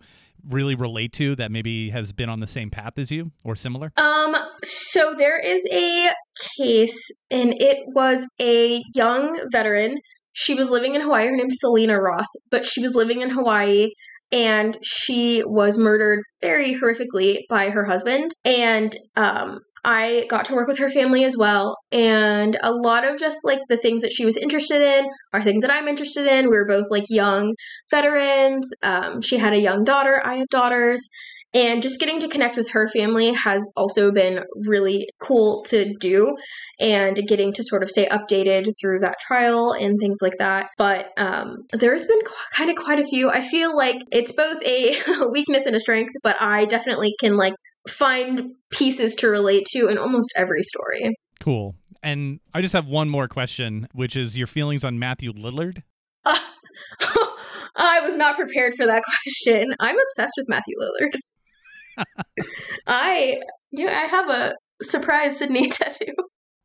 really 0.49 0.75
relate 0.75 1.13
to 1.13 1.35
that 1.35 1.51
maybe 1.51 1.89
has 1.89 2.11
been 2.11 2.29
on 2.29 2.39
the 2.39 2.47
same 2.47 2.69
path 2.69 2.97
as 2.97 3.11
you 3.11 3.31
or 3.43 3.55
similar? 3.55 3.91
Um, 3.97 4.35
so 4.63 5.13
there 5.17 5.39
is 5.39 5.65
a 5.71 6.11
case, 6.57 7.09
and 7.31 7.53
it 7.61 7.77
was 7.87 8.27
a 8.41 8.81
young 8.93 9.39
veteran. 9.51 9.97
She 10.33 10.53
was 10.53 10.69
living 10.69 10.95
in 10.95 11.01
Hawaii. 11.01 11.27
Her 11.27 11.35
name's 11.35 11.55
Selena 11.59 11.99
Roth, 11.99 12.25
but 12.51 12.65
she 12.65 12.81
was 12.81 12.93
living 12.93 13.21
in 13.21 13.29
Hawaii 13.29 13.89
and 14.31 14.77
she 14.83 15.43
was 15.45 15.77
murdered 15.77 16.21
very 16.41 16.73
horrifically 16.73 17.39
by 17.49 17.69
her 17.69 17.85
husband. 17.85 18.31
And 18.43 18.95
um, 19.15 19.59
I 19.85 20.25
got 20.29 20.45
to 20.45 20.55
work 20.55 20.67
with 20.67 20.79
her 20.79 20.89
family 20.89 21.23
as 21.23 21.37
well. 21.37 21.77
And 21.91 22.57
a 22.61 22.73
lot 22.73 23.05
of 23.05 23.19
just 23.19 23.37
like 23.45 23.59
the 23.69 23.77
things 23.77 24.01
that 24.01 24.11
she 24.11 24.25
was 24.25 24.35
interested 24.35 24.81
in 24.81 25.05
are 25.31 25.41
things 25.41 25.61
that 25.61 25.71
I'm 25.71 25.87
interested 25.87 26.27
in. 26.27 26.49
We 26.49 26.55
were 26.55 26.67
both 26.67 26.85
like 26.89 27.05
young 27.07 27.53
veterans. 27.91 28.69
Um, 28.81 29.21
she 29.21 29.37
had 29.37 29.53
a 29.53 29.59
young 29.59 29.83
daughter. 29.83 30.21
I 30.25 30.37
have 30.37 30.49
daughters. 30.49 31.07
And 31.53 31.81
just 31.81 32.01
getting 32.01 32.19
to 32.19 32.27
connect 32.27 32.57
with 32.57 32.71
her 32.71 32.89
family 32.89 33.31
has 33.31 33.65
also 33.77 34.11
been 34.11 34.43
really 34.67 35.07
cool 35.21 35.63
to 35.67 35.93
do, 36.01 36.35
and 36.81 37.15
getting 37.27 37.53
to 37.53 37.63
sort 37.63 37.81
of 37.81 37.89
stay 37.89 38.07
updated 38.07 38.65
through 38.81 38.99
that 38.99 39.15
trial 39.25 39.71
and 39.71 39.97
things 39.97 40.17
like 40.21 40.33
that. 40.39 40.67
But 40.77 41.11
um, 41.15 41.59
there's 41.71 42.05
been 42.07 42.19
kind 42.53 42.69
of 42.69 42.75
quite 42.75 42.99
a 42.99 43.05
few. 43.05 43.29
I 43.29 43.41
feel 43.41 43.73
like 43.73 43.95
it's 44.11 44.33
both 44.33 44.61
a 44.63 44.97
weakness 45.31 45.65
and 45.65 45.77
a 45.77 45.79
strength, 45.79 46.11
but 46.23 46.35
I 46.41 46.65
definitely 46.65 47.15
can 47.21 47.37
like 47.37 47.53
find 47.87 48.53
pieces 48.71 49.15
to 49.15 49.27
relate 49.27 49.65
to 49.67 49.87
in 49.87 49.97
almost 49.97 50.33
every 50.35 50.63
story. 50.63 51.13
Cool. 51.39 51.75
And 52.03 52.39
I 52.53 52.61
just 52.61 52.73
have 52.73 52.87
one 52.87 53.09
more 53.09 53.27
question, 53.27 53.87
which 53.93 54.15
is 54.15 54.37
your 54.37 54.47
feelings 54.47 54.83
on 54.83 54.99
Matthew 54.99 55.33
Lillard. 55.33 55.81
Uh, 56.23 56.37
I 57.75 57.99
was 58.01 58.15
not 58.15 58.35
prepared 58.35 58.75
for 58.75 58.85
that 58.85 59.03
question. 59.23 59.73
I'm 59.79 59.97
obsessed 59.99 60.33
with 60.37 60.47
Matthew 60.49 60.75
Lillard. 60.79 61.15
I 62.87 63.41
yeah, 63.71 64.01
I 64.03 64.05
have 64.07 64.29
a 64.29 64.55
surprise 64.81 65.37
Sydney 65.37 65.69
tattoo. 65.69 66.13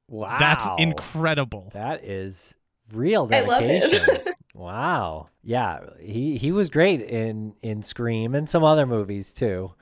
Wow. 0.08 0.36
That's 0.38 0.66
incredible. 0.78 1.70
That 1.72 2.04
is 2.04 2.54
real 2.92 3.28
I 3.32 3.40
love 3.42 3.62
dedication. 3.62 4.16
him. 4.16 4.34
wow. 4.54 5.28
Yeah, 5.42 5.80
he 6.00 6.36
he 6.36 6.52
was 6.52 6.68
great 6.68 7.00
in 7.00 7.54
in 7.62 7.82
Scream 7.82 8.34
and 8.34 8.48
some 8.48 8.64
other 8.64 8.86
movies 8.86 9.32
too. 9.32 9.72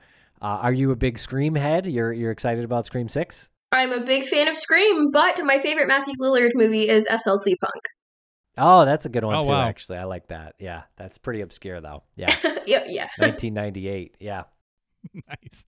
Uh, 0.41 0.45
are 0.61 0.73
you 0.73 0.91
a 0.91 0.95
big 0.95 1.19
Scream 1.19 1.55
head? 1.55 1.85
You're 1.85 2.13
you're 2.13 2.31
excited 2.31 2.63
about 2.63 2.85
Scream 2.85 3.09
Six? 3.09 3.49
I'm 3.71 3.91
a 3.91 4.03
big 4.03 4.23
fan 4.23 4.47
of 4.47 4.55
Scream, 4.55 5.11
but 5.11 5.39
my 5.43 5.59
favorite 5.59 5.87
Matthew 5.87 6.13
Lillard 6.21 6.51
movie 6.55 6.87
is 6.89 7.07
SLC 7.07 7.53
Punk. 7.61 7.83
Oh, 8.57 8.83
that's 8.83 9.05
a 9.05 9.09
good 9.09 9.23
one 9.23 9.35
Oh, 9.35 9.43
too. 9.43 9.49
wow. 9.49 9.67
Actually, 9.67 9.99
I 9.99 10.03
like 10.05 10.27
that. 10.29 10.55
Yeah, 10.59 10.83
that's 10.97 11.17
pretty 11.17 11.41
obscure 11.41 11.79
though. 11.81 12.03
Yeah, 12.15 12.35
yeah, 12.65 12.83
yeah. 12.87 13.07
1998. 13.17 14.15
Yeah. 14.19 14.43
nice. 15.13 15.63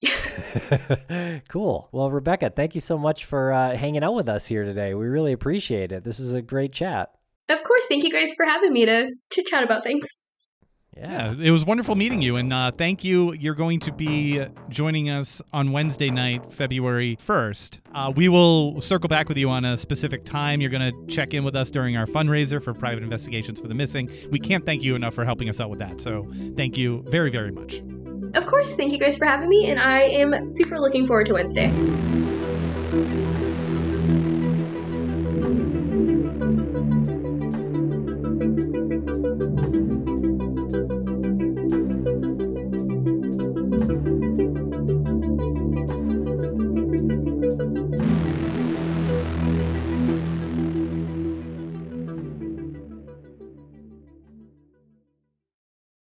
cool. 1.48 1.88
Well, 1.92 2.10
Rebecca, 2.10 2.50
thank 2.50 2.74
you 2.74 2.80
so 2.80 2.96
much 2.98 3.24
for 3.24 3.52
uh, 3.52 3.76
hanging 3.76 4.04
out 4.04 4.14
with 4.14 4.28
us 4.28 4.46
here 4.46 4.64
today. 4.64 4.94
We 4.94 5.06
really 5.06 5.32
appreciate 5.32 5.90
it. 5.92 6.04
This 6.04 6.20
is 6.20 6.34
a 6.34 6.42
great 6.42 6.72
chat. 6.72 7.10
Of 7.48 7.62
course, 7.64 7.86
thank 7.88 8.04
you 8.04 8.12
guys 8.12 8.32
for 8.36 8.44
having 8.46 8.72
me 8.72 8.84
to 8.86 9.08
chit 9.32 9.46
chat 9.46 9.64
about 9.64 9.82
things. 9.82 10.06
Yeah. 10.98 11.08
Yeah, 11.18 11.34
it 11.40 11.50
was 11.50 11.64
wonderful 11.64 11.94
meeting 11.94 12.22
you, 12.22 12.36
and 12.36 12.52
uh, 12.52 12.70
thank 12.70 13.04
you. 13.04 13.32
You're 13.34 13.54
going 13.54 13.80
to 13.80 13.92
be 13.92 14.44
joining 14.68 15.10
us 15.10 15.40
on 15.52 15.72
Wednesday 15.72 16.10
night, 16.10 16.52
February 16.52 17.16
1st. 17.16 17.78
Uh, 17.94 18.12
we 18.14 18.28
will 18.28 18.80
circle 18.80 19.08
back 19.08 19.28
with 19.28 19.38
you 19.38 19.48
on 19.48 19.64
a 19.64 19.76
specific 19.76 20.24
time. 20.24 20.60
You're 20.60 20.70
going 20.70 20.92
to 20.92 21.06
check 21.14 21.34
in 21.34 21.44
with 21.44 21.54
us 21.56 21.70
during 21.70 21.96
our 21.96 22.06
fundraiser 22.06 22.62
for 22.62 22.74
private 22.74 23.02
investigations 23.02 23.60
for 23.60 23.68
the 23.68 23.74
missing. 23.74 24.10
We 24.30 24.38
can't 24.38 24.64
thank 24.64 24.82
you 24.82 24.94
enough 24.94 25.14
for 25.14 25.24
helping 25.24 25.48
us 25.48 25.60
out 25.60 25.70
with 25.70 25.78
that. 25.80 26.00
So 26.00 26.30
thank 26.56 26.76
you 26.76 27.04
very, 27.08 27.30
very 27.30 27.52
much. 27.52 27.82
Of 28.34 28.46
course, 28.46 28.76
thank 28.76 28.92
you 28.92 28.98
guys 28.98 29.16
for 29.16 29.24
having 29.24 29.48
me, 29.48 29.70
and 29.70 29.80
I 29.80 30.00
am 30.00 30.44
super 30.44 30.78
looking 30.78 31.06
forward 31.06 31.26
to 31.26 31.34
Wednesday. 31.34 31.68